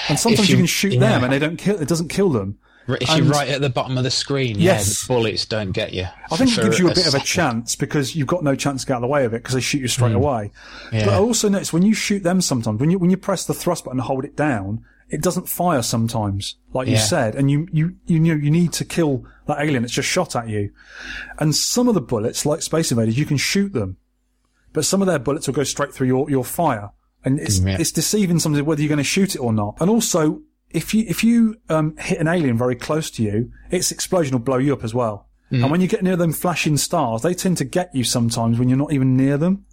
[0.08, 1.00] And sometimes you, you- can shoot yeah.
[1.00, 2.58] them and they don't kill, it doesn't kill them.
[2.88, 4.88] If you're right at the bottom of the screen, Yes.
[4.88, 6.06] yeah, the bullets don't get you.
[6.32, 8.80] I think it gives you a bit of a chance because you've got no chance
[8.82, 10.16] to get out of the way of it because they shoot you straight Mm.
[10.16, 10.50] away.
[10.92, 11.04] Yeah.
[11.04, 13.54] But I also notice when you shoot them sometimes, when you when you press the
[13.54, 17.68] thrust button and hold it down, it doesn't fire sometimes, like you said, and you
[17.72, 20.72] you you know you need to kill that alien that's just shot at you.
[21.38, 23.96] And some of the bullets, like Space Invaders, you can shoot them,
[24.72, 26.90] but some of their bullets will go straight through your your fire,
[27.24, 27.76] and it's yeah.
[27.78, 29.76] it's deceiving somebody whether you're going to shoot it or not.
[29.80, 33.90] And also, if you if you um, hit an alien very close to you, its
[33.92, 35.28] explosion will blow you up as well.
[35.50, 35.62] Mm.
[35.62, 38.68] And when you get near them flashing stars, they tend to get you sometimes when
[38.68, 39.66] you're not even near them.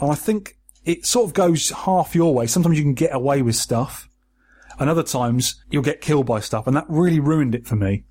[0.00, 2.46] And I think it sort of goes half your way.
[2.46, 4.08] Sometimes you can get away with stuff,
[4.78, 8.04] and other times you'll get killed by stuff, and that really ruined it for me.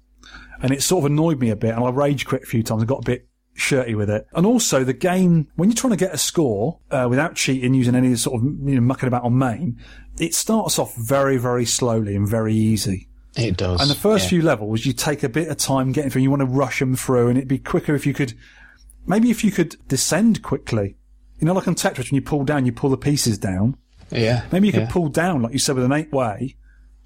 [0.61, 2.81] And it sort of annoyed me a bit, and I rage quit a few times.
[2.81, 4.27] I got a bit shirty with it.
[4.33, 7.95] And also the game, when you're trying to get a score uh, without cheating, using
[7.95, 9.77] any sort of you know mucking about on MAME,
[10.19, 13.07] it starts off very very slowly and very easy.
[13.35, 13.81] It does.
[13.81, 14.29] And the first yeah.
[14.29, 16.21] few levels, you take a bit of time getting through.
[16.21, 18.33] You want to rush them through, and it'd be quicker if you could,
[19.07, 20.97] maybe if you could descend quickly.
[21.39, 23.75] You know, like on Tetris, when you pull down, you pull the pieces down.
[24.11, 24.45] Yeah.
[24.51, 24.91] Maybe you could yeah.
[24.91, 26.55] pull down, like you said, with an eight way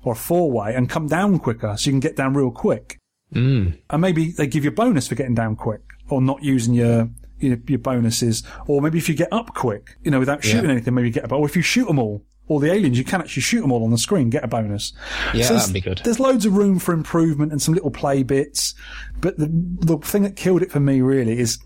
[0.04, 3.00] or a four way, and come down quicker, so you can get down real quick.
[3.34, 3.78] Mm.
[3.90, 7.10] And maybe they give you a bonus for getting down quick, or not using your
[7.40, 10.72] your, your bonuses, or maybe if you get up quick, you know, without shooting Yeah.
[10.72, 11.44] anything, maybe you get a bonus.
[11.44, 13.84] Or if you shoot them all, all the aliens, you can actually shoot them all
[13.84, 14.92] on the screen, get a bonus.
[15.36, 16.02] Yeah, there's- that'd be good.
[16.04, 18.74] There's loads of room for improvement and some little play bits,
[19.22, 21.60] but the the thing that killed it for me really is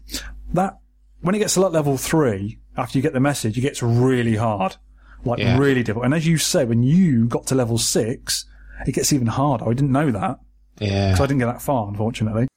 [0.53, 0.77] that
[1.22, 4.35] when it gets to like level three, after you get the message, it gets really
[4.35, 4.76] hard,
[5.23, 5.57] like Yeah.
[5.57, 6.03] really difficult.
[6.03, 8.43] And as you said, when you got to level six,
[8.85, 9.69] it gets even harder.
[9.69, 10.39] I didn't know that
[10.80, 11.11] Yeah.
[11.11, 12.47] because I didn't get that far, unfortunately.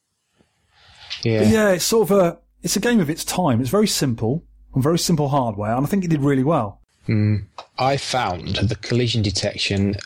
[1.24, 1.40] Yeah.
[1.40, 3.60] But yeah, it's sort of a it's a game of its time.
[3.60, 4.44] It's very simple
[4.74, 6.80] and very simple hardware, and I think it did really well.
[7.08, 7.44] Mm.
[7.78, 9.96] I found the collision detection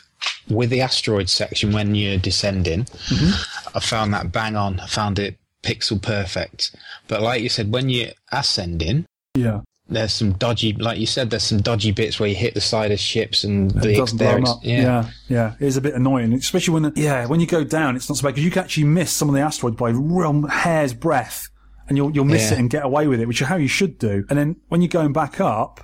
[0.49, 2.83] with the asteroid section when you're descending.
[2.83, 3.77] Mm-hmm.
[3.77, 4.79] I found that bang on.
[4.79, 6.75] I found it pixel perfect.
[7.07, 9.05] But like you said, when you're ascending,
[9.35, 12.61] Yeah, there's some dodgy, like you said, there's some dodgy bits where you hit the
[12.61, 14.59] side of ships and it the doesn't blow 'em ex- up.
[14.63, 14.81] yeah.
[14.81, 15.53] yeah, yeah.
[15.59, 17.95] It is a bit annoying, especially when yeah when you go down.
[17.95, 20.47] It's not so bad because you can actually miss some of the asteroids by real
[20.47, 21.49] hair's breadth,
[21.87, 22.57] and you'll you'll miss Yeah.
[22.57, 24.25] it and get away with it, which is how you should do.
[24.29, 25.81] And then when you're going back up,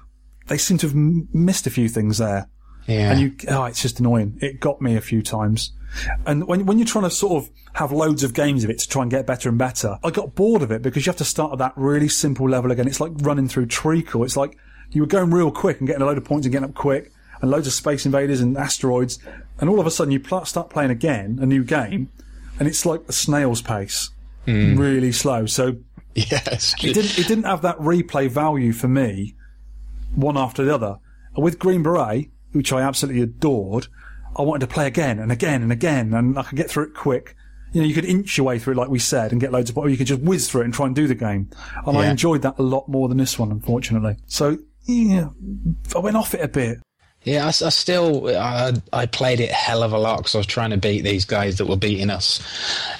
[0.48, 2.48] they seem to have m- missed a few things there.
[2.88, 3.12] Yeah.
[3.12, 4.38] And you, oh, it's just annoying.
[4.42, 5.72] It got me a few times.
[6.26, 8.88] And when, when you're trying to sort of have loads of games of it to
[8.88, 11.26] try and get better and better, I got bored of it because you have to
[11.26, 12.88] start at that really simple level again.
[12.88, 14.24] It's like running through treacle.
[14.24, 14.58] It's like
[14.92, 17.12] you were going real quick and getting a load of points and getting up quick
[17.42, 19.20] and loads of space invaders and asteroids.
[19.60, 22.10] And all of a sudden you pl- start playing again, a new game,
[22.60, 24.10] and it's like a snail's pace.
[24.46, 24.78] Hmm.
[24.78, 25.46] Really slow.
[25.46, 25.78] So
[26.14, 26.76] Yes.
[26.84, 29.34] it didn't it didn't have that replay value for me
[30.14, 30.98] one after the other
[31.36, 33.88] and with green beret which i absolutely adored
[34.36, 36.94] i wanted to play again and again and again and i could get through it
[36.94, 37.36] quick.
[37.74, 39.70] You know you could inch your way through it like we said and get loads
[39.70, 41.50] of or you could just whiz through it and try and do the game.
[41.86, 44.16] And i enjoyed that a lot more than this one unfortunately.
[44.28, 45.30] So yeah
[45.94, 46.78] i went off it a bit
[47.26, 50.70] Yeah, I still I, I played it hell of a lot because I was trying
[50.70, 52.40] to beat these guys that were beating us.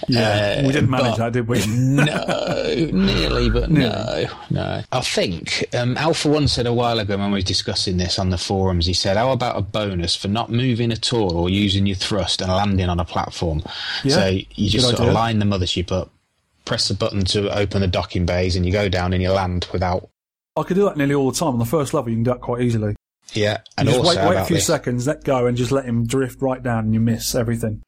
[0.08, 4.82] yeah Uh, we didn't manage that did we no, nearly, but no, no.
[4.92, 8.32] I think um, Alpha One said a while ago when we were discussing this on
[8.32, 8.88] the forums.
[8.88, 12.42] He said, "How about a bonus for not moving at all or using your thrust
[12.42, 13.62] and landing on a platform?"
[14.04, 14.26] Yeah, so
[14.56, 16.10] you just sort of line the mothership up,
[16.66, 19.68] press the button to open the docking bays, and you go down and you land
[19.72, 20.10] without.
[20.58, 22.32] i could do that nearly all the time on the first level you can do
[22.32, 22.96] that quite easily
[23.34, 25.86] Yeah, and you just also wait, wait a few seconds let go and just let
[25.86, 27.82] him drift right down and you miss everything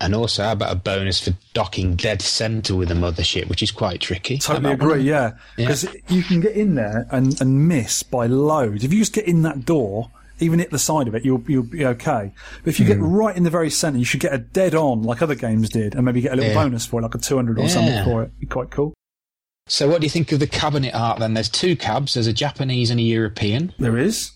[0.00, 3.72] and also how about a bonus for docking dead center with a mothership, which is
[3.72, 4.38] quite tricky.
[4.38, 5.04] Totally agree, one?
[5.04, 5.32] yeah.
[5.56, 8.84] Because you can get in there and, and miss by loads.
[8.84, 10.08] If you just get in that door,
[10.38, 12.32] even hit the side of it, you'll you'll be okay.
[12.62, 13.06] But if you get Hmm.
[13.06, 15.96] right in the very centre, you should get a dead on like other games did,
[15.96, 16.62] and maybe get a little Yeah.
[16.62, 18.04] bonus for it, like a two hundred or something Yeah.
[18.04, 18.38] for it.
[18.38, 18.94] Be quite cool.
[19.66, 21.34] So, what do you think of the cabinet art then?
[21.34, 23.74] There's two cabs, there's a Japanese and a European.
[23.80, 24.30] There is.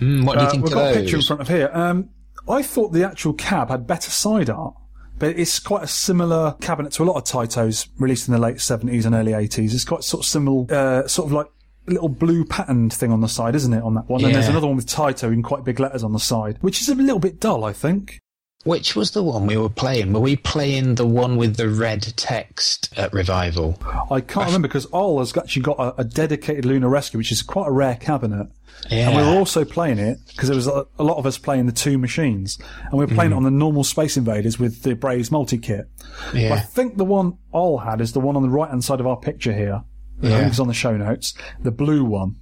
[0.00, 0.96] Mm, what do you Uh, We've of got those?
[0.96, 1.70] a picture in front of here.
[1.72, 2.08] Um,
[2.48, 4.74] I thought the actual cab had better side art.
[5.18, 8.56] But it's quite a similar cabinet to a lot of Taitos released in the late
[8.56, 9.72] 70s and early 80s.
[9.72, 11.46] It's quite sort of similar, uh, sort of like
[11.86, 14.24] little blue patterned thing on the side, isn't it, on that one?
[14.24, 16.88] And there's another one with Taito in quite big letters on the side, which is
[16.88, 18.18] a little bit dull, I think.
[18.64, 20.12] Which was the one we were playing?
[20.12, 23.76] Were we playing the one with the red text at Revival?
[24.10, 27.42] I can't remember because Ol has actually got a, a dedicated Lunar Rescue, which is
[27.42, 28.46] quite a rare cabinet.
[28.88, 29.08] Yeah.
[29.08, 31.66] And we were also playing it because there was a, a lot of us playing
[31.66, 33.34] the two machines, and we were playing Mhm.
[33.34, 35.88] it on the normal Space Invaders with the Braze multi kit.
[36.32, 36.54] Yeah.
[36.54, 39.06] I think the one Ol had is the one on the right hand side of
[39.08, 39.82] our picture here.
[40.22, 40.38] I Yeah.
[40.38, 41.34] think it's on the show notes.
[41.60, 42.36] The blue one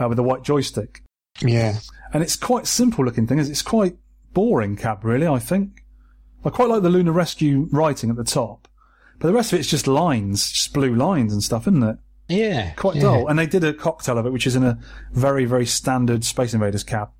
[0.00, 1.02] uh, with the white joystick,
[1.42, 1.78] Yeah.
[2.14, 3.38] and it's quite simple looking thing.
[3.38, 3.96] Is it's quite
[4.34, 5.26] boring cab, really.
[5.26, 5.84] I think.
[6.44, 8.68] I quite like the Lunar Rescue writing at the top,
[9.18, 11.96] but the rest of it's just lines, just blue lines and stuff, isn't it?
[12.28, 12.72] Yeah.
[12.72, 13.02] Quite yeah.
[13.02, 13.28] dull.
[13.28, 14.78] And they did a cocktail of it, which is in a
[15.12, 17.10] very, very standard Space Invaders cab.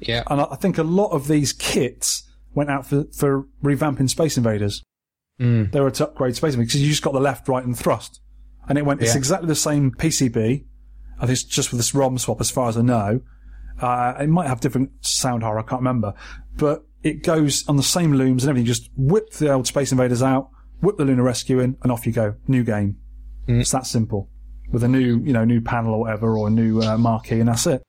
[0.00, 0.22] Yeah.
[0.26, 2.24] And I think a lot of these kits
[2.54, 4.82] went out for, for revamping Space Invaders.
[5.40, 5.72] Mm.
[5.72, 8.20] They were to upgrade Space Invaders because you just got the left, right, and thrust.
[8.68, 10.64] And it went, it's exactly the same PCB.
[11.18, 13.20] I think it's just with this ROM swap as far as I know.
[13.80, 16.14] Uh, it might have different sound horror, I can't remember.
[16.56, 18.66] But it goes on the same looms and everything.
[18.66, 20.50] Just whip the old Space Invaders out,
[20.80, 22.34] whip the Lunar Rescue in, and off you go.
[22.48, 22.98] New game.
[23.46, 24.28] It's that simple.
[24.72, 27.48] With a new, you know, new panel or whatever, or a new uh, marquee, and
[27.48, 27.82] that's it.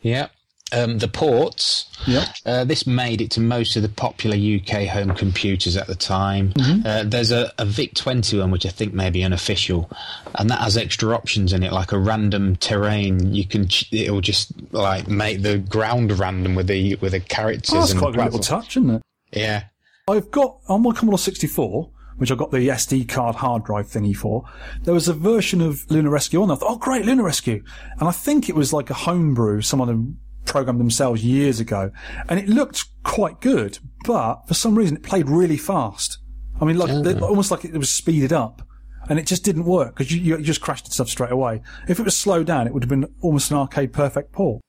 [0.00, 0.28] Yeah.
[0.72, 1.84] Um, the ports.
[2.08, 2.28] Yep.
[2.44, 6.52] Uh, this made it to most of the popular UK home computers at the time.
[6.54, 6.84] Mhm.
[6.84, 9.88] Uh, there's a, a VIC 20 one, which I think may be unofficial,
[10.34, 13.32] and that has extra options in it, like a random terrain.
[13.32, 17.70] You can ch- it'll just like make the ground random with the with the characters.
[17.72, 19.02] Oh, that's and quite a little touch, isn't it?
[19.32, 19.64] Yeah.
[20.08, 24.16] I've got on my Commodore 64, which I got the SD card hard drive thingy
[24.16, 24.44] for.
[24.82, 26.56] There was a version of Lunar Rescue on there.
[26.56, 27.62] I thought, oh, great, Lunar Rescue,
[28.00, 29.60] and I think it was like a homebrew.
[29.62, 30.16] Someone had
[30.46, 31.90] programmed themselves years ago,
[32.28, 33.78] and it looked quite good.
[34.04, 36.18] But for some reason, it played really fast.
[36.60, 37.26] I mean, like Oh.
[37.26, 38.62] almost like it was speeded up.
[39.08, 41.62] And it just didn't work because you, you just crashed stuff straight away.
[41.86, 44.60] If it was slowed down, it would have been almost an arcade perfect port.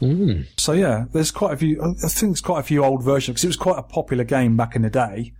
[0.00, 0.46] Mm.
[0.56, 1.82] So yeah, there's quite a few.
[1.82, 4.56] I think there's quite a few old versions because it was quite a popular game
[4.56, 5.32] back in the day,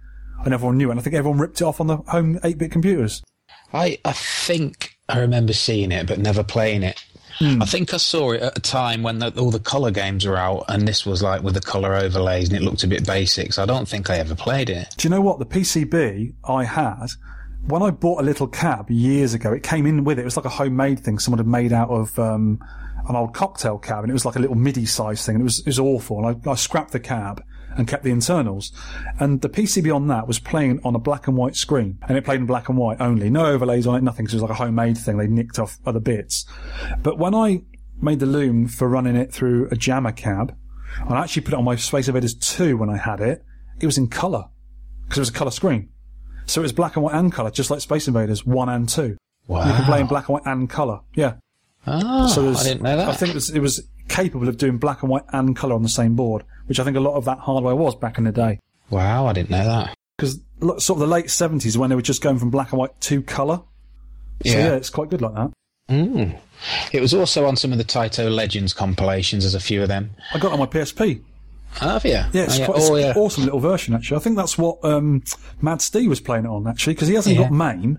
[0.45, 0.93] and everyone knew it.
[0.93, 3.23] And I think everyone ripped it off on the home 8-bit computers.
[3.73, 7.05] I I think I remember seeing it, but never playing it.
[7.39, 7.63] Hmm.
[7.63, 10.37] I think I saw it at a time when the, all the colour games were
[10.37, 13.53] out, and this was like with the colour overlays, and it looked a bit basic.
[13.53, 14.95] So I don't think I ever played it.
[14.97, 17.07] Do you know what the PCB I had
[17.67, 19.53] when I bought a little cab years ago?
[19.53, 20.23] It came in with it.
[20.23, 22.63] It was like a homemade thing someone had made out of um,
[23.09, 25.37] an old cocktail cab, and it was like a little MIDI size thing.
[25.37, 26.25] And it was it was awful.
[26.25, 27.43] And I, I scrapped the cab
[27.77, 28.73] and kept the internals.
[29.19, 32.25] And the PCB on that was playing on a black and white screen, and it
[32.25, 34.27] played in black and white only, no overlays on it, nothing.
[34.27, 35.17] 'cause it was like a homemade thing.
[35.19, 36.47] They nicked off other bits.
[37.03, 37.63] But when I
[38.01, 40.55] made the loom for running it through a jammer cab,
[41.01, 43.45] and I actually put it on my Space Invaders 2 when I had it,
[43.81, 44.45] it was in colour
[45.05, 45.89] because it was a colour screen.
[46.47, 49.17] So it was black and white and colour, just like Space Invaders 1 and 2.
[49.47, 49.67] Wow.
[49.67, 51.01] You can play in black and white and colour.
[51.15, 51.35] Yeah.
[51.87, 53.09] Ah, so I didn't know that.
[53.09, 55.83] I think it was, it was capable of doing black and white and colour on
[55.83, 58.33] the same board, which I think a lot of that hardware was back in the
[58.33, 58.59] day.
[58.91, 59.95] Wow, I didn't know that.
[60.17, 60.41] Because
[60.83, 63.23] sort of the late 70s when they were just going from black and white to
[63.23, 63.63] colour.
[64.45, 64.59] So Yeah.
[64.59, 65.51] yeah, it's quite good like that.
[65.91, 66.39] Mm.
[66.93, 69.45] It was also on some of the Taito Legends compilations.
[69.45, 70.11] There's a few of them.
[70.33, 71.21] I got on my PSP.
[71.81, 72.13] Have you?
[72.13, 72.67] Yeah, it's, oh, yeah.
[72.67, 73.13] quite, it's oh, yeah.
[73.17, 74.17] awesome little version actually.
[74.17, 75.25] I think that's what um,
[75.61, 77.43] Mad Steve was playing it on actually because he hasn't Yeah.
[77.43, 77.99] got MAME,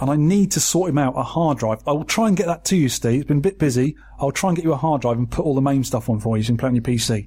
[0.00, 1.78] and I need to sort him out a hard drive.
[1.86, 3.22] I will try and get that to you, Steve.
[3.22, 3.96] It's been a bit busy.
[4.20, 6.20] I'll try and get you a hard drive and put all the MAME stuff on
[6.20, 6.42] for you.
[6.42, 7.26] So you can play on your PC.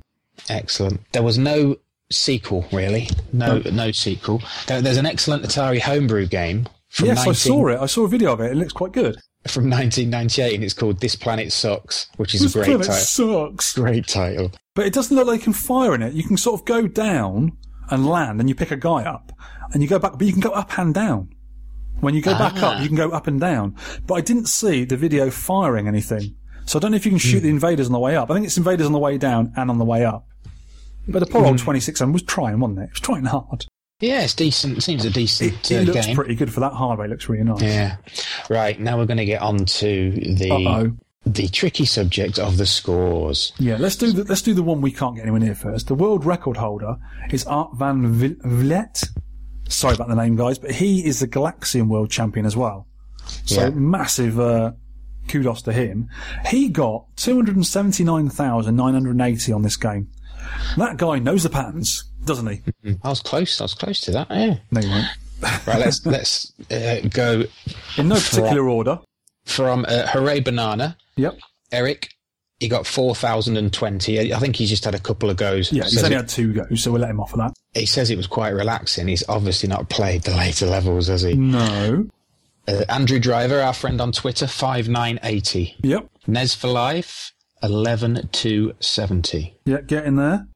[0.50, 1.02] Excellent.
[1.14, 1.78] There was no
[2.12, 3.10] sequel, really.
[3.34, 4.42] No, no sequel.
[4.68, 7.80] There, there's an excellent Atari homebrew game from yes, I saw it.
[7.80, 8.52] I saw a video of it.
[8.52, 9.18] It looks quite good.
[9.48, 13.50] from 1998, and it's called "This Planet Sucks," which is This a great planet title.
[13.52, 13.74] sucks.
[13.76, 14.52] Great title.
[14.76, 16.14] But it doesn't look like you can fire in it.
[16.14, 17.58] You can sort of go down
[17.90, 19.32] and land, and you pick a guy up,
[19.74, 20.14] and you go back.
[20.18, 21.30] But you can go up and down.
[22.00, 22.76] When you go back Ah.
[22.76, 23.76] up, you can go up and down.
[24.06, 26.36] But I didn't see the video firing anything,
[26.68, 27.28] so I don't know if you can Hmm.
[27.30, 28.30] shoot the invaders on the way up.
[28.30, 30.28] I think it's invaders on the way down and on the way up.
[31.08, 31.48] But the poor Hmm.
[31.48, 32.84] old 2600 was trying, wasn't it?
[32.84, 33.66] It was trying hard.
[34.00, 34.78] Yeah, it's decent.
[34.78, 36.16] It Seems a decent It uh, looks game.
[36.16, 37.08] pretty good for that hardware.
[37.08, 37.62] It looks really nice.
[37.64, 37.96] Yeah.
[38.50, 40.92] Right now we're going to get on to the Uh-oh.
[41.26, 43.54] the tricky subject of the scores.
[43.58, 45.88] Yeah, let's do the let's do the one we can't get anywhere near first.
[45.88, 46.98] The world record holder
[47.32, 49.04] is Art van Vliet.
[49.68, 52.86] Sorry about the name, guys, but he is the Galaxian world champion as well.
[53.46, 53.70] So Yeah.
[53.72, 54.72] massive uh,
[55.28, 56.10] kudos to him.
[56.48, 60.10] He got two hundred and seventy nine thousand nine hundred and eighty on this game.
[60.78, 62.62] That guy knows the patterns, doesn't he?
[63.04, 63.60] I was close.
[63.60, 64.28] I was close to that.
[64.32, 64.56] Yeah.
[64.72, 65.08] No, you weren't.
[65.68, 65.80] Right.
[65.80, 67.44] Let's let's uh, go
[67.98, 69.00] In no from- particular order.
[69.46, 70.98] from uh, Hurray Banana.
[71.16, 71.38] Yep.
[71.72, 72.10] Eric,
[72.60, 74.34] he got four thousand and twenty.
[74.34, 75.72] I think he's just had a couple of goes.
[75.72, 77.54] Yeah, he's only it- had two goes, so we'll let him off of that.
[77.76, 79.08] he says it was quite relaxing.
[79.08, 81.36] He's obviously not played the later levels, has he?
[81.36, 82.08] No.
[82.68, 85.76] Uh, Andrew Driver, our friend on Twitter, five nine eighty.
[85.84, 86.10] Yep.
[86.28, 87.32] Nes4Life,
[87.64, 89.58] eleven two seventy.
[89.66, 90.48] Yeah, get in there.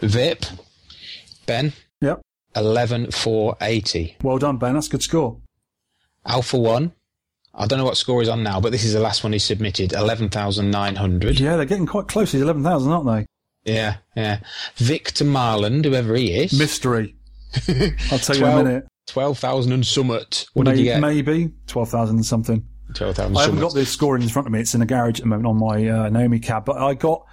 [0.00, 0.46] Vip,
[1.46, 2.20] Ben, Yep.
[2.56, 4.16] eleven four eighty.
[4.22, 4.74] Well done, Ben.
[4.74, 5.40] That's a good score.
[6.24, 6.92] Alpha One,
[7.54, 9.38] I don't know what score he's on now, but this is the last one he
[9.38, 11.38] submitted, eleven thousand nine hundred.
[11.40, 12.32] Yeah, they're getting quite close.
[12.32, 13.26] He's eleven thousand, aren't they?
[13.74, 14.40] Yeah, yeah.
[14.76, 17.14] Victor Marland, whoever he is, Mystery.
[18.10, 18.86] I'll tell you in a minute.
[19.08, 20.46] Twelve thousand and summit.
[20.54, 21.00] What May- did you get?
[21.00, 22.66] Maybe twelve thousand and something.
[22.94, 23.36] Twelve thousand.
[23.36, 24.60] I haven't got the scoring in front of me.
[24.60, 26.64] It's in the garage at the moment on my uh, Naomi cab.
[26.64, 27.26] But I got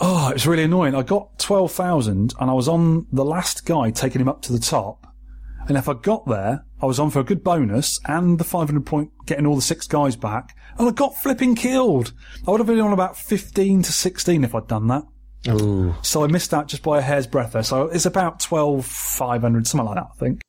[0.00, 0.94] Oh, it was really annoying.
[0.94, 4.58] I got 12,000 and I was on the last guy taking him up to the
[4.58, 5.06] top.
[5.68, 8.84] And if I got there, I was on for a good bonus and the 500
[8.84, 10.56] point getting all the six guys back.
[10.78, 12.12] And I got flipping killed.
[12.46, 15.04] I would have been on about 15 to 16 if I'd done that.
[15.48, 15.94] Ooh.
[16.02, 17.62] So I missed out just by a hair's breadth there.
[17.62, 20.40] So it's about 12,500, something like that, I think.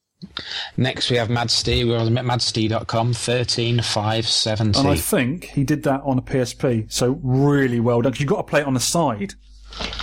[0.77, 1.88] Next, we have Mad Steve.
[1.88, 4.80] We're on madsteve.com, 13570.
[4.80, 6.91] And I think he did that on a PSP.
[6.91, 8.11] So really well done.
[8.14, 9.34] 'cause you've got to play it on the side.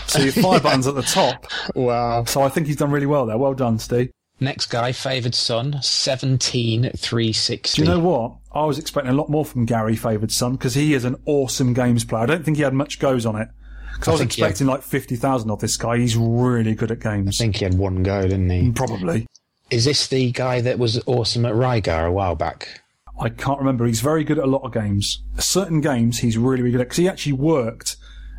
[0.07, 1.47] So your fire button's at the top.
[1.75, 2.25] Wow.
[2.25, 3.39] So I think he's done really well there.
[3.39, 4.11] Well done, Steve.
[4.41, 7.77] Next guy, Favoured Son, 17360.
[7.77, 8.33] Do you know what?
[8.53, 11.73] I was expecting a lot more from Gary Favoured Son because he is an awesome
[11.75, 12.23] games player.
[12.23, 13.49] I don't think he had much goes on it.
[13.95, 15.99] Because I, I was he had- expecting like 50,000 of this guy.
[15.99, 17.41] He's really good at games.
[17.41, 18.73] I think he had one go, didn't he?
[18.73, 19.27] Probably.
[19.73, 22.83] Is this the guy that was awesome at Rygar a while back?
[23.19, 23.87] I can't remember.
[23.87, 25.23] He's very good at a lot of games.
[25.39, 27.97] Certain games he's really, really good at because he actually worked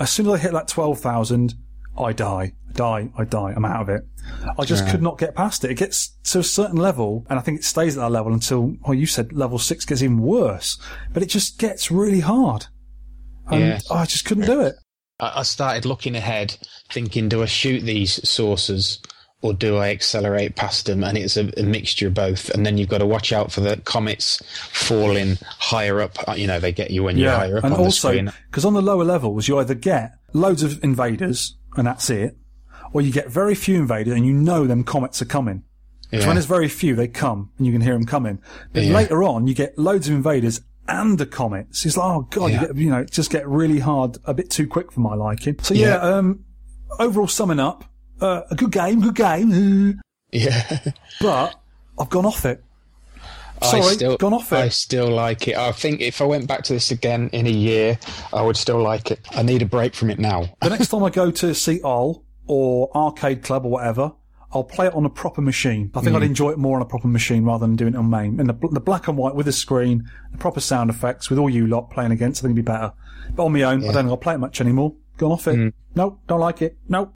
[0.00, 1.54] As soon as I hit that twelve thousand,
[1.98, 3.52] I die, die, I die.
[3.56, 4.02] I'm out of it.
[4.58, 4.90] I just Yeah.
[4.92, 5.70] could not get past it.
[5.70, 8.74] It gets to a certain level, and I think it stays at that level until,
[8.86, 10.78] well, you said level six gets even worse,
[11.12, 12.66] but it just gets really hard.
[13.50, 13.78] And Yeah.
[13.90, 14.74] I just couldn't do it.
[15.18, 16.56] I started looking ahead,
[16.92, 19.00] thinking, do I shoot these sources?
[19.42, 21.04] or do I accelerate past them?
[21.04, 22.48] And it's a, a mixture of both.
[22.50, 24.42] And then you've got to watch out for the comets
[24.72, 26.16] falling higher up.
[26.26, 28.32] Uh, You know, they get you when you're higher up and on the also screen.
[28.50, 32.34] because on the lower levels you either get loads of invaders and that's it,
[32.96, 35.62] or you get very few invaders and you know them comets are coming.
[36.10, 36.24] Yeah.
[36.26, 38.38] when there's very few, they come and you can hear them coming.
[38.72, 38.94] But Yeah.
[38.94, 41.84] later on, you get loads of invaders and the comets.
[41.84, 42.60] It's like, oh god, Yeah.
[42.62, 45.56] you get you know, just get really hard, a bit too quick for my liking.
[45.62, 46.44] So yeah, um,
[46.98, 47.84] overall summing up,
[48.20, 50.00] uh, a good game, good game,
[50.32, 50.80] Yeah.
[51.20, 51.54] but
[51.98, 52.62] I've gone off it.
[53.60, 54.56] I Sorry, still, gone off it.
[54.56, 55.56] I still like it.
[55.56, 57.98] I think if I went back to this again in a year,
[58.32, 59.20] I would still like it.
[59.30, 60.44] I need a break from it now.
[60.60, 64.12] The next time I go to see Ol or Arcade Club or whatever,
[64.52, 65.90] I'll play it on a proper machine.
[65.94, 66.20] I think Mm.
[66.22, 68.38] I'd enjoy it more on a proper machine rather than doing it on MAME.
[68.40, 71.50] And the, the black and white with the screen, the proper sound effects with all
[71.50, 72.92] you lot playing against, I think it'd be better.
[73.34, 74.94] But on my own, I don't think I'll play it much anymore.
[75.18, 75.56] Gone off it.
[75.56, 75.72] Mm.
[75.94, 76.76] Nope, don't like it.
[76.88, 77.12] Nope.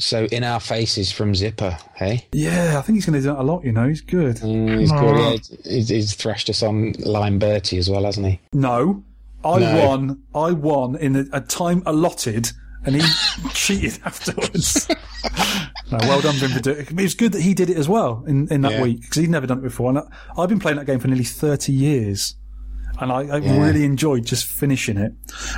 [0.00, 2.26] So in our faces from Zipper, hey?
[2.32, 3.88] Yeah, I think he's going to do that a lot, you know.
[3.88, 4.36] He's good.
[4.36, 5.16] Mm, he's good.
[5.64, 8.40] Yeah, he's, he's thrashed us on Lime Bertie as well, hasn't he?
[8.52, 9.04] No.
[9.44, 9.86] I No.
[9.86, 10.22] won.
[10.34, 12.50] I won in a, a time allotted,
[12.84, 13.02] and he
[13.54, 14.88] cheated afterwards.
[15.90, 16.90] no, well done him for doing it.
[16.90, 18.82] It was good that he did it as well in, in that Yeah.
[18.82, 19.90] week because he'd never done it before.
[19.90, 20.02] And I,
[20.36, 22.36] I've been playing that game for nearly thirty years,
[23.00, 23.62] and I, I Yeah.
[23.64, 25.12] really enjoyed just finishing it.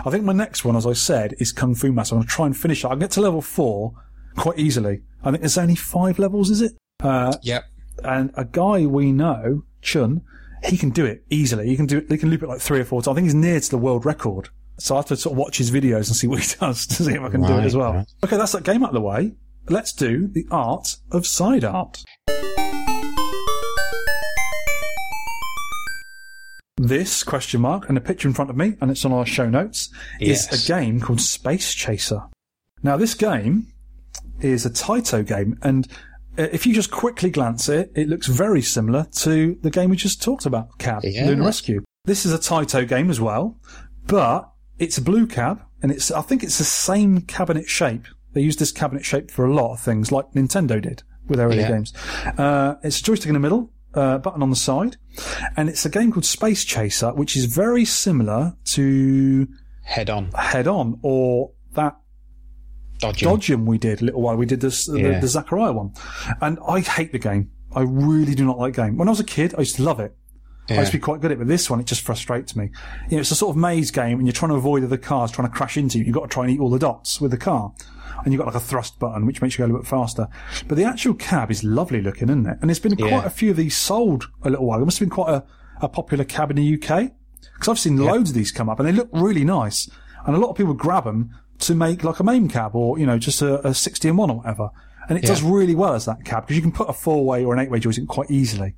[0.05, 2.15] I think my next one, as I said, is Kung Fu Master.
[2.15, 2.86] I'm going to try and finish it.
[2.86, 3.93] I can get to level four
[4.36, 5.03] quite easily.
[5.23, 6.73] I think there's only five levels, is it?
[7.03, 7.65] Uh, Yep.
[8.05, 10.23] and a guy we know, Chun,
[10.65, 11.66] he can do it easily.
[11.69, 12.07] He can do it.
[12.11, 13.09] He can loop it like three or four times.
[13.12, 14.48] I think he's near to the world record.
[14.78, 17.03] So I have to sort of watch his videos and see what he does to
[17.05, 17.93] see if I can do it as well.
[17.94, 18.07] right.
[18.24, 19.32] Okay, that's that game out of the way.
[19.69, 22.05] Let's do the art of side art.
[26.78, 29.48] This question mark and a picture in front of me, and it's on our show
[29.48, 29.89] notes,
[30.20, 32.24] is a game called Space Chaser.
[32.82, 33.69] Now, this game
[34.40, 35.89] is a Taito game, and
[36.39, 39.89] uh, if you just quickly glance at it, it looks very similar to the game
[39.89, 41.24] we just talked about, Cab, Yeah.
[41.27, 41.82] Lunar Rescue.
[42.05, 43.59] This is a Taito game as well,
[44.07, 48.07] but it's a blue cab, and it's I think it's the same cabinet shape.
[48.32, 51.47] They use this cabinet shape for a lot of things, like Nintendo did with their
[51.48, 51.69] early Yeah.
[51.70, 51.93] games.
[52.39, 54.97] Uh, it's a joystick in the middle, uh, button on the side,
[55.57, 59.48] and it's a game called Space Chaser, which is very similar to
[59.82, 60.31] Head on.
[60.32, 61.97] Head On or that
[62.98, 63.28] Dodgem.
[63.28, 64.36] Dodgem we did a little while.
[64.36, 65.20] We did this Yeah.
[65.20, 65.93] the, the Zaccaria one,
[66.40, 67.51] and I hate the game.
[67.74, 68.97] I really do not like the game.
[68.97, 70.16] When I was a kid, I used to love it.
[70.68, 70.80] I Yeah.
[70.80, 72.70] used to be quite good at it, but this one it just frustrates me.
[73.09, 75.30] You know, it's a sort of maze game, and you're trying to avoid other cars
[75.30, 76.05] trying to crash into you.
[76.05, 77.72] You've got to try and eat all the dots with the car,
[78.24, 80.26] and you've got like a thrust button which makes you go a little bit faster.
[80.66, 82.59] But the actual cab is lovely looking, isn't it?
[82.60, 83.09] And there's been Yeah.
[83.09, 84.80] quite a few of these sold a little while.
[84.82, 85.44] It must have been quite a,
[85.80, 87.12] a popular cab in the UK
[87.55, 89.88] because I've seen loads of these come up, and they look really nice.
[90.26, 91.30] And a lot of people grab them
[91.60, 94.30] to make like a MAME cab or you know just a, a 60 and one
[94.30, 94.70] or whatever.
[95.09, 95.28] And it Yeah.
[95.30, 97.60] does really well as that cab because you can put a four way or an
[97.60, 98.74] eight way joystick quite easily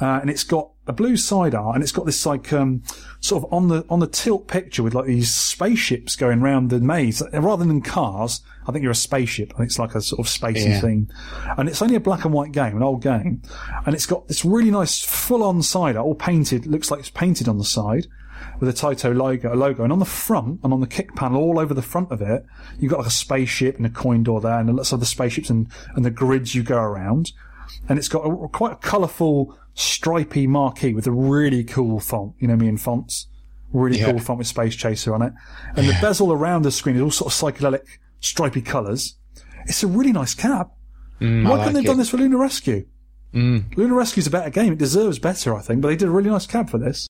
[0.00, 2.82] uh, and it's got a blue side art, and it's got this like um,
[3.20, 6.80] sort of on the on the tilt picture with like these spaceships going round the
[6.80, 7.22] maze.
[7.32, 10.66] Rather than cars, I think you're a spaceship, and it's like a sort of spacey
[10.68, 10.80] Yeah.
[10.80, 11.08] theme.
[11.56, 13.42] And it's only a black and white game, an old game,
[13.86, 16.66] and it's got this really nice full on side art, all painted.
[16.66, 18.06] Looks like it's painted on the side
[18.58, 21.60] with a Taito logo, logo, and on the front and on the kick panel, all
[21.60, 22.44] over the front of it,
[22.80, 25.48] you've got like a spaceship and a coin door there, and lots of the spaceships
[25.48, 27.30] and and the grids you go around
[27.88, 32.34] and it's got a, quite a colourful, stripy marquee with a really cool font.
[32.38, 33.28] You know me in fonts,
[33.72, 34.10] really Yeah.
[34.10, 35.32] cool font with Space Chaser on it,
[35.76, 37.82] and the bezel around the screen is all sort of psychedelic,
[38.20, 39.16] stripy colours.
[39.66, 40.68] It's a really nice cab.
[41.20, 42.84] Mm, Why couldn't they have done this for Lunar Rescue?
[43.32, 43.76] Mm.
[43.76, 44.72] Lunar Rescue's a better game.
[44.72, 47.06] It deserves better, I think, but they did a really nice cab for this.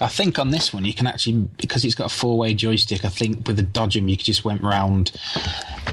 [0.00, 3.04] I think on this one you can actually because it's got a four way joystick.
[3.04, 5.12] I think with the Dodgem you just went round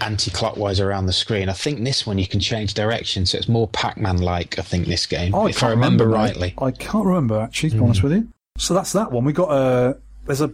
[0.01, 1.49] anti-clockwise around the screen.
[1.49, 4.57] I think this one you can change direction, so it's more Pac-Man like.
[4.57, 6.53] I think this game, Oh, if I remember rightly.
[6.57, 7.85] I can't remember actually, to be hmm.
[7.85, 8.27] honest with you.
[8.57, 9.23] So that's that one.
[9.23, 10.51] We got a there's a,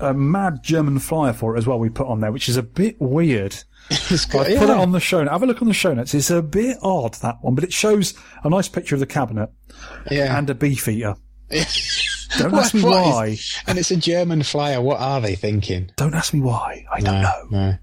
[0.00, 1.78] a mad German flyer for it as well.
[1.78, 3.56] We put on there, which is a bit weird.
[3.90, 5.28] It's I got- put it on the show.
[5.28, 6.14] Have a look on the show notes.
[6.14, 9.50] It's a bit odd that one, but it shows a nice picture of the cabinet
[10.10, 10.38] Yeah.
[10.38, 11.16] and a beef eater.
[12.38, 13.38] Don't What- ask me what is- why.
[13.66, 14.80] and it's a German flyer.
[14.80, 15.90] What are they thinking?
[15.96, 16.84] Don't ask me why.
[16.92, 17.42] I don't No, know.
[17.50, 17.74] no.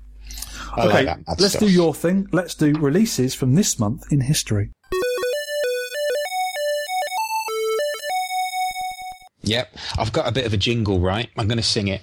[0.76, 1.62] I okay, like that mad let's stuff.
[1.62, 2.28] do your thing.
[2.32, 4.72] Let's do releases from this month in history.
[9.44, 11.28] Yep, I've got a bit of a jingle, right?
[11.36, 12.02] I'm going to sing it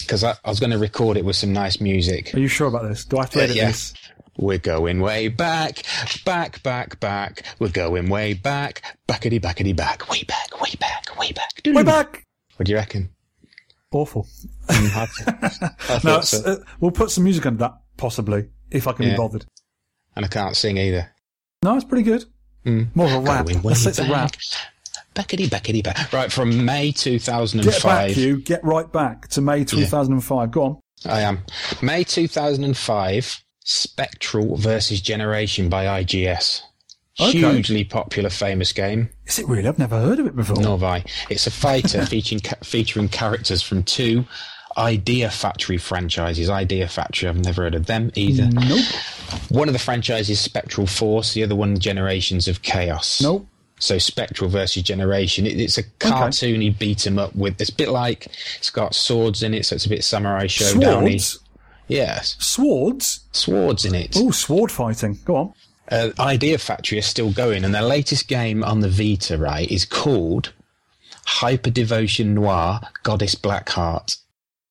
[0.00, 2.34] because I, I was going to record it with some nice music.
[2.34, 3.04] Are you sure about this?
[3.06, 3.66] Do I have to Uh, yeah.
[3.68, 3.94] this?
[4.38, 5.82] We're going way back,
[6.24, 7.42] back, back, back.
[7.58, 11.50] We're going way back, backity, backity, back, way back, way back, way back.
[11.66, 12.22] Way back.
[12.56, 13.10] What do you reckon?
[13.92, 14.26] Awful.
[14.68, 14.96] Mm,
[15.88, 16.42] I, I No, so.
[16.44, 19.12] uh, we'll put some music under that possibly if I can Yeah.
[19.12, 19.46] be bothered.
[20.14, 21.10] and I can't sing either.
[21.62, 22.24] No, it's pretty good.
[22.64, 22.94] Mm.
[22.94, 23.46] More of a rap.
[23.46, 24.32] Going way Let's it's a rap.
[25.14, 26.12] Backity, backity, back.
[26.12, 27.82] Right, from May Get 2005.
[28.08, 28.38] back, you.
[28.42, 30.50] Get right back to May 2005.
[30.50, 30.80] Go on.
[31.06, 31.38] I am.
[31.80, 36.62] May 2005, Spectral versus Generation by IGS.
[37.18, 37.32] Okay.
[37.38, 39.08] Hugely popular, famous game.
[39.26, 39.66] Is it really?
[39.66, 40.56] I've never heard of it before.
[40.60, 41.04] Nor have I.
[41.28, 44.24] It's a fighter featuring featuring characters from two
[44.78, 46.48] Idea Factory franchises.
[46.48, 48.46] Idea Factory, I've never heard of them either.
[48.52, 48.84] Nope.
[49.48, 51.34] One of the franchises, Spectral Force.
[51.34, 53.20] The other one, Generations of Chaos.
[53.20, 53.48] Nope.
[53.80, 55.44] So Spectral versus Generation.
[55.44, 57.60] It, it's a cartoony beat 'em up with.
[57.60, 58.26] It's a bit like
[58.58, 61.20] it's got swords in it, so it's a bit samurai showdowny.
[61.20, 61.38] Swords?
[61.88, 63.20] Yes, Swords?
[63.32, 64.14] swords in it.
[64.16, 65.18] Oh, sword fighting.
[65.24, 65.52] Go on.
[65.90, 69.84] Uh, Idea Factory is still going, and their latest game on the Vita, right, is
[69.84, 70.52] called
[71.26, 74.16] Hyper Devotion Noire Goddess Blackheart.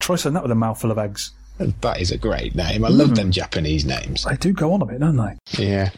[0.01, 1.31] Try saying that with a mouthful of eggs.
[1.57, 2.83] That is a great name.
[2.83, 4.25] I love them Japanese names.
[4.25, 5.37] They do go on a bit, don't they?
[5.57, 5.91] Yeah.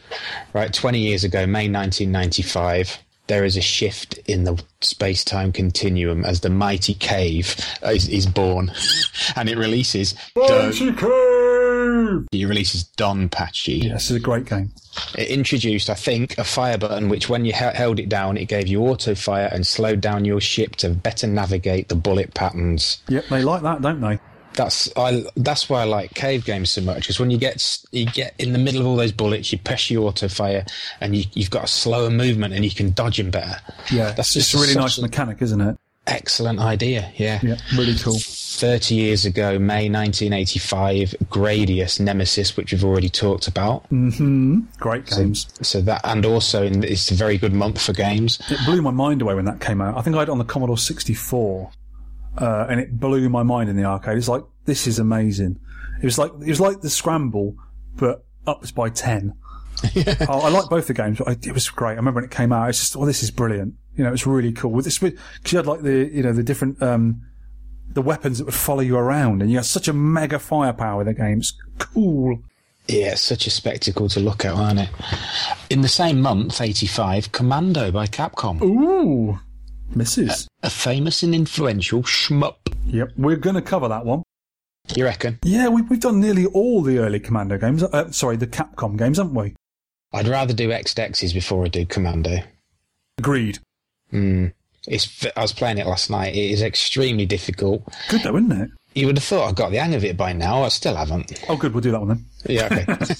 [0.52, 2.96] Right, 20 years ago, May 1995,
[3.28, 8.26] there is a shift in the space time continuum as the mighty cave is, is
[8.26, 8.72] born.
[9.36, 10.14] and it releases.
[10.34, 12.28] Mighty Don, Cave!
[12.32, 13.84] it releases DonPachi.
[13.84, 14.70] Yeah, this is a great game.
[15.16, 18.46] It introduced, I think, a fire button which, when you he- held it down, it
[18.46, 23.02] gave you auto fire and slowed down your ship to better navigate the bullet patterns.
[23.08, 24.18] Yep, they like that, don't they?
[24.58, 25.22] That's I.
[25.36, 27.02] That's why I like cave games so much.
[27.02, 29.88] Because when you get you get in the middle of all those bullets, you press
[29.88, 30.66] your auto fire,
[31.00, 33.60] and you, you've got a slower movement, and you can dodge them better.
[33.92, 35.76] Yeah, That's it's just a really nice an mechanic, isn't it?
[36.08, 37.12] Excellent idea.
[37.16, 37.38] Yeah.
[37.40, 38.18] Yeah, really cool.
[38.18, 43.86] 30 years ago, May 1985, Gradius Nemesis, which we've already talked about.
[43.86, 45.46] hmm Great games.
[45.62, 48.40] So that, and also, in, it's a very good month for games.
[48.50, 49.96] It blew my mind away when that came out.
[49.96, 51.70] I think I had it on the Commodore 64,
[52.40, 54.16] uh, and it blew my mind in the arcade.
[54.16, 55.58] It's like this is amazing.
[56.00, 57.56] It was like it was like the Scramble,
[57.96, 59.34] but ups by ten.
[59.94, 61.92] I, I like both the games, but I, it was great.
[61.92, 62.68] I remember when it came out.
[62.68, 63.74] It's just, oh, this is brilliant.
[63.96, 64.70] You know, it's really cool.
[64.70, 67.22] With this, because you had like the you know the different um,
[67.90, 71.06] the weapons that would follow you around, and you had such a mega firepower in
[71.06, 71.38] the game.
[71.38, 72.42] It's cool.
[72.86, 74.88] Yeah, it's such a spectacle to look at, aren't it?
[75.68, 78.62] In the same month, 85, Commando by Capcom.
[78.62, 79.38] Ooh,
[79.94, 80.48] misses.
[80.62, 82.56] A, a famous and influential shmup.
[82.86, 84.22] Yep, we're going to cover that one.
[84.94, 85.38] You reckon?
[85.42, 87.82] Yeah, we, we've done nearly all the early Commando games.
[87.82, 89.54] Uh, sorry, the Capcom games, haven't we?
[90.12, 92.38] I'd rather do Exed Exes before I do Commando.
[93.18, 93.58] Agreed.
[94.12, 94.52] Mm.
[94.86, 96.34] It's, I was playing it last night.
[96.34, 97.82] It is extremely difficult.
[98.08, 98.70] Good though, isn't it?
[98.98, 100.64] You would have thought I got the hang of it by now.
[100.64, 101.44] I still haven't.
[101.48, 101.72] Oh, good.
[101.72, 102.24] We'll do that one then.
[102.46, 103.14] Yeah, okay.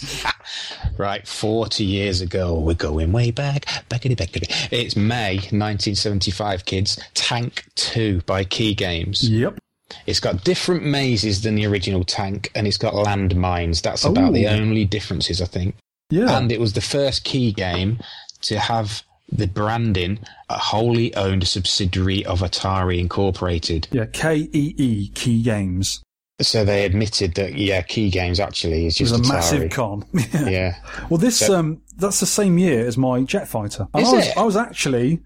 [0.98, 2.58] right, 40 years ago.
[2.58, 3.64] We're going way back.
[3.88, 4.50] Backity, backity.
[4.72, 6.98] It's May 1975, kids.
[7.14, 9.30] Tank 2 by Kee Games.
[9.30, 9.60] Yep.
[10.04, 13.80] It's got different mazes than the original tank, and it's got landmines.
[13.80, 14.34] That's about Ooh.
[14.34, 15.76] the only differences, I think.
[16.10, 16.36] Yeah.
[16.36, 18.00] And it was the first Kee game
[18.40, 20.18] to have the branding
[20.48, 23.86] a wholly owned subsidiary of Atari Incorporated.
[23.90, 26.02] Yeah, K E E Kee Games.
[26.40, 29.34] So they admitted that yeah, Kee Games actually is It was just a Atari.
[29.34, 30.04] massive con.
[30.50, 30.76] Yeah.
[31.10, 33.88] Well, this So- um, that's the same year as my Jetfighter.
[33.92, 34.36] And Is I was, it?
[34.38, 35.20] I was actually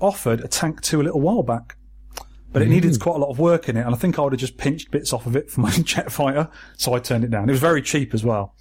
[0.00, 1.76] offered a tank two a little while back,
[2.52, 2.72] but it Mm.
[2.72, 4.56] needed quite a lot of work in it, and I think I would have just
[4.56, 7.48] pinched bits off of it for my Jetfighter, so I turned it down.
[7.48, 8.54] It was very cheap as well.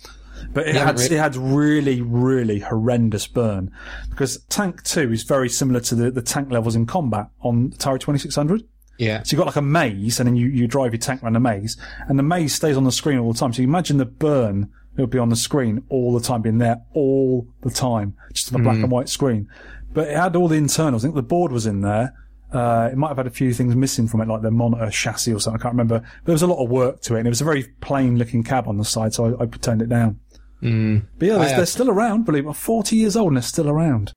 [0.53, 3.72] But it Yeah, had it had really really horrendous burn
[4.10, 7.76] because Tank Two is very similar to the, the tank levels in combat on the
[7.78, 8.64] Atari Twenty Six Hundred.
[8.98, 9.23] Yeah.
[9.23, 11.40] So you've got like a maze, and then you, you drive your tank around the
[11.40, 11.76] maze,
[12.07, 13.52] and the maze stays on the screen all the time.
[13.53, 16.57] So you imagine the burn it would be on the screen all the time, being
[16.57, 18.84] there all the time, just on a black Mm.
[18.84, 19.48] and white screen.
[19.94, 21.03] But it had all the internals.
[21.03, 22.14] I think the board was in there.
[22.52, 25.34] Uh, it might have had a few things missing from it, like the monitor chassis
[25.34, 25.61] or something.
[25.61, 25.99] I can't remember.
[25.99, 28.18] But there was a lot of work to it, and it was a very plain
[28.18, 30.19] looking cab on the side, so I, I turned it down.
[30.61, 31.03] Mm.
[31.17, 32.25] But yeah, they're, they're still around.
[32.25, 34.13] Believe me, 40 years old and they're still around.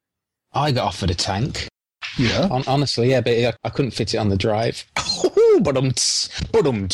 [0.52, 1.68] I got offered a tank.
[2.18, 2.48] Yeah.
[2.48, 4.84] Hon- honestly, yeah, but I, I couldn't fit it on the drive.
[5.60, 5.92] but um,
[6.52, 6.88] but um.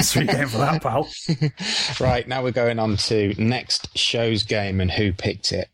[0.00, 1.08] Sweet game for that, pal.
[2.00, 5.68] right, now we're going on to next show's game and who picked it.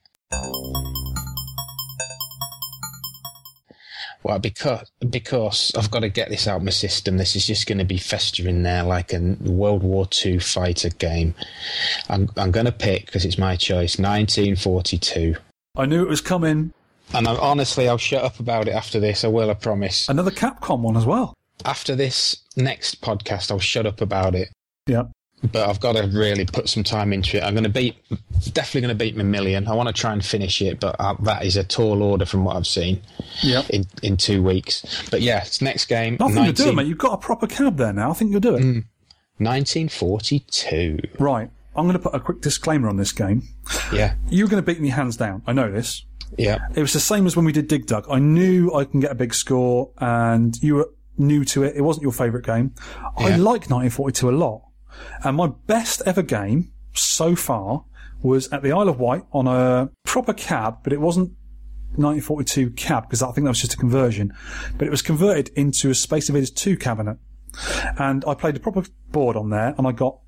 [4.24, 7.18] Well, because because I've got to get this out of my system.
[7.18, 11.34] This is just going to be festering there like a World War II fighter game.
[12.08, 13.98] I'm I'm going to pick because it's my choice.
[13.98, 15.36] 1942.
[15.76, 16.72] I knew it was coming.
[17.12, 19.24] And I, honestly, I'll shut up about it after this.
[19.24, 19.50] I will.
[19.50, 20.08] I promise.
[20.08, 21.34] Another Capcom one as well.
[21.64, 24.48] After this next podcast, I'll shut up about it.
[24.86, 25.04] Yeah.
[25.52, 27.42] But I've got to really put some time into it.
[27.42, 27.96] I'm going to beat,
[28.52, 29.66] definitely going to beat my million.
[29.68, 32.44] I want to try and finish it, but uh, that is a tall order from
[32.44, 33.02] what I've seen.
[33.42, 33.62] Yeah.
[33.70, 35.08] In in two weeks.
[35.10, 36.16] But yeah, it's next game.
[36.20, 36.86] I think do it, 19 mate.
[36.86, 38.10] You've got a proper cab there now.
[38.10, 38.62] I think you'll do it.
[38.62, 38.84] Mm.
[39.38, 40.98] 1942.
[41.18, 41.50] Right.
[41.76, 43.42] I'm going to put a quick disclaimer on this game.
[43.92, 44.14] Yeah.
[44.28, 45.42] You're going to beat me hands down.
[45.46, 46.04] I know this.
[46.38, 46.58] Yeah.
[46.74, 48.06] It was the same as when we did Dig Dug.
[48.08, 51.76] I knew I can get a big score, and you were new to it.
[51.76, 52.74] It wasn't your favourite game.
[53.16, 54.62] I like 1942 a lot.
[55.22, 57.84] And my best ever game so far
[58.22, 61.30] was at the Isle of Wight on a proper cab, but it wasn't
[61.96, 64.32] 1942 cab because I think that was just a conversion.
[64.76, 67.18] But it was converted into a Space Invaders 2 cabinet.
[67.98, 70.18] And I played a proper board on there and I got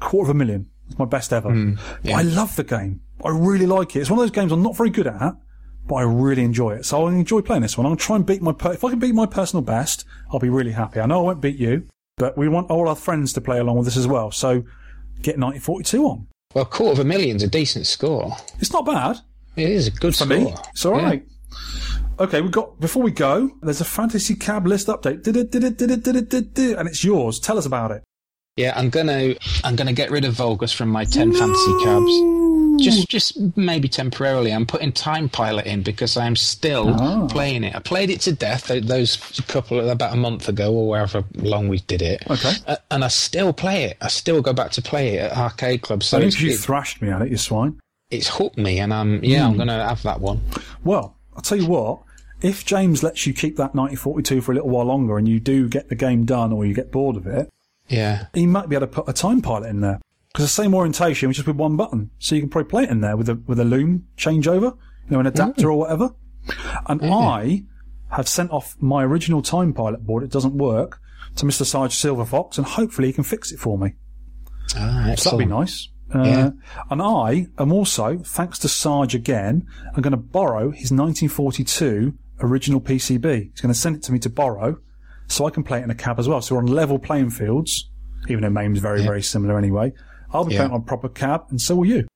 [0.00, 0.70] quarter of a million.
[0.88, 1.50] It's my best ever.
[1.50, 2.18] Mm, yeah.
[2.18, 3.00] I love the game.
[3.24, 4.00] I really like it.
[4.00, 5.32] It's one of those games I'm not very good at,
[5.86, 6.84] but I really enjoy it.
[6.84, 7.86] So I enjoy playing this one.
[7.86, 10.04] I'm going to try and beat my, per- if I can beat my personal best,
[10.30, 11.00] I'll be really happy.
[11.00, 13.78] I know I won't beat you, but we want all our friends to play along
[13.78, 14.30] with us as well.
[14.30, 14.60] So
[15.22, 16.26] get 1942 on.
[16.54, 18.34] Well, quarter of a million's a decent score.
[18.58, 19.18] It's not bad.
[19.56, 20.38] It is a good For score.
[20.38, 21.26] me, it's all right.
[22.18, 23.50] Okay, we've got before we go.
[23.62, 25.26] There's a fantasy cab list update.
[26.78, 27.38] And it's yours.
[27.38, 28.02] Tell us about it.
[28.56, 29.34] Yeah, I'm gonna
[29.64, 32.45] I'm gonna get rid of Vulgus from my ten fantasy cabs.
[32.78, 34.52] Just just maybe temporarily.
[34.52, 37.26] I'm putting Time Pilot in because I'm still Ah.
[37.26, 37.74] playing it.
[37.74, 39.16] I played it to death those
[39.48, 42.22] couple about a month ago or wherever long we did it.
[42.30, 42.52] Okay.
[42.66, 43.96] Uh, and I still play it.
[44.00, 46.06] I still go back to play it at arcade clubs.
[46.06, 47.78] So I think you it- thrashed me at it, you swine.
[48.10, 49.58] it's hooked me, and I'm yeah, I'm Mm.
[49.58, 50.40] gonna have that one.
[50.84, 52.00] Well, I'll tell you what.
[52.42, 55.68] If James lets you keep that 1942 for a little while longer, and you do
[55.68, 57.48] get the game done, or you get bored of it,
[57.88, 58.26] Yeah.
[58.34, 60.00] he might be able to put a time pilot in there
[60.36, 62.10] because the same orientation, just with one button.
[62.18, 64.72] So you can probably play it in there with a with a loom changeover,
[65.06, 66.10] you know, an adapter or whatever.
[66.86, 67.64] And I
[68.10, 70.22] have sent off my original time pilot board.
[70.22, 71.00] It doesn't work
[71.36, 71.64] to Mr.
[71.64, 73.94] Sarge Silverfox, and hopefully he can fix it for me.
[74.76, 75.88] Ah, So that'd be nice.
[76.14, 76.50] Uh, Yeah.
[76.90, 82.80] And I am also, thanks to Sarge again, I'm going to borrow his 1942 original
[82.80, 83.50] PCB.
[83.52, 84.76] He's going to send it to me to borrow,
[85.28, 86.40] so I can play it in a cab as well.
[86.42, 87.90] So we're on level playing fields,
[88.28, 89.92] even though MAME's very, very similar anyway.
[90.32, 90.60] I'll be Yeah.
[90.60, 92.06] playing on a proper cab, and so will you.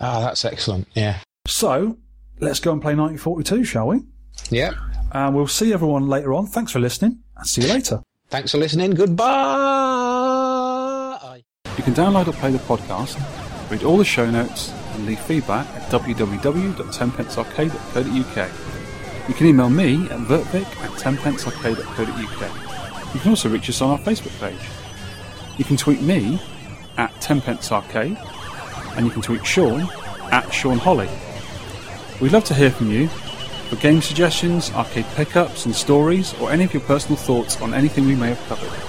[0.00, 0.86] Ah, that's excellent.
[0.94, 1.18] Yeah.
[1.46, 1.96] So
[2.40, 4.00] let's go and play 1942, shall we?
[4.50, 4.72] Yeah.
[5.12, 6.46] And we'll see everyone later on.
[6.46, 8.02] Thanks for listening, and see you later.
[8.28, 8.90] Thanks for listening.
[8.92, 9.26] Goodbye.
[11.78, 13.16] You can download or play the podcast,
[13.70, 18.50] read all the show notes, and leave feedback at www.tenpencearcade.co.uk.
[19.28, 23.14] You can email me at vertvic at tenpencearcade.co.uk.
[23.14, 24.60] You can also reach us on our Facebook page.
[25.58, 26.40] You can tweet me
[26.98, 28.16] at tenpencearcade,
[28.96, 29.88] and you can tweet Shaun
[30.32, 31.08] at Shaun Holly.
[32.20, 36.64] We'd love to hear from you for game suggestions, arcade pickups and stories, or any
[36.64, 38.85] of your personal thoughts on anything we may have covered.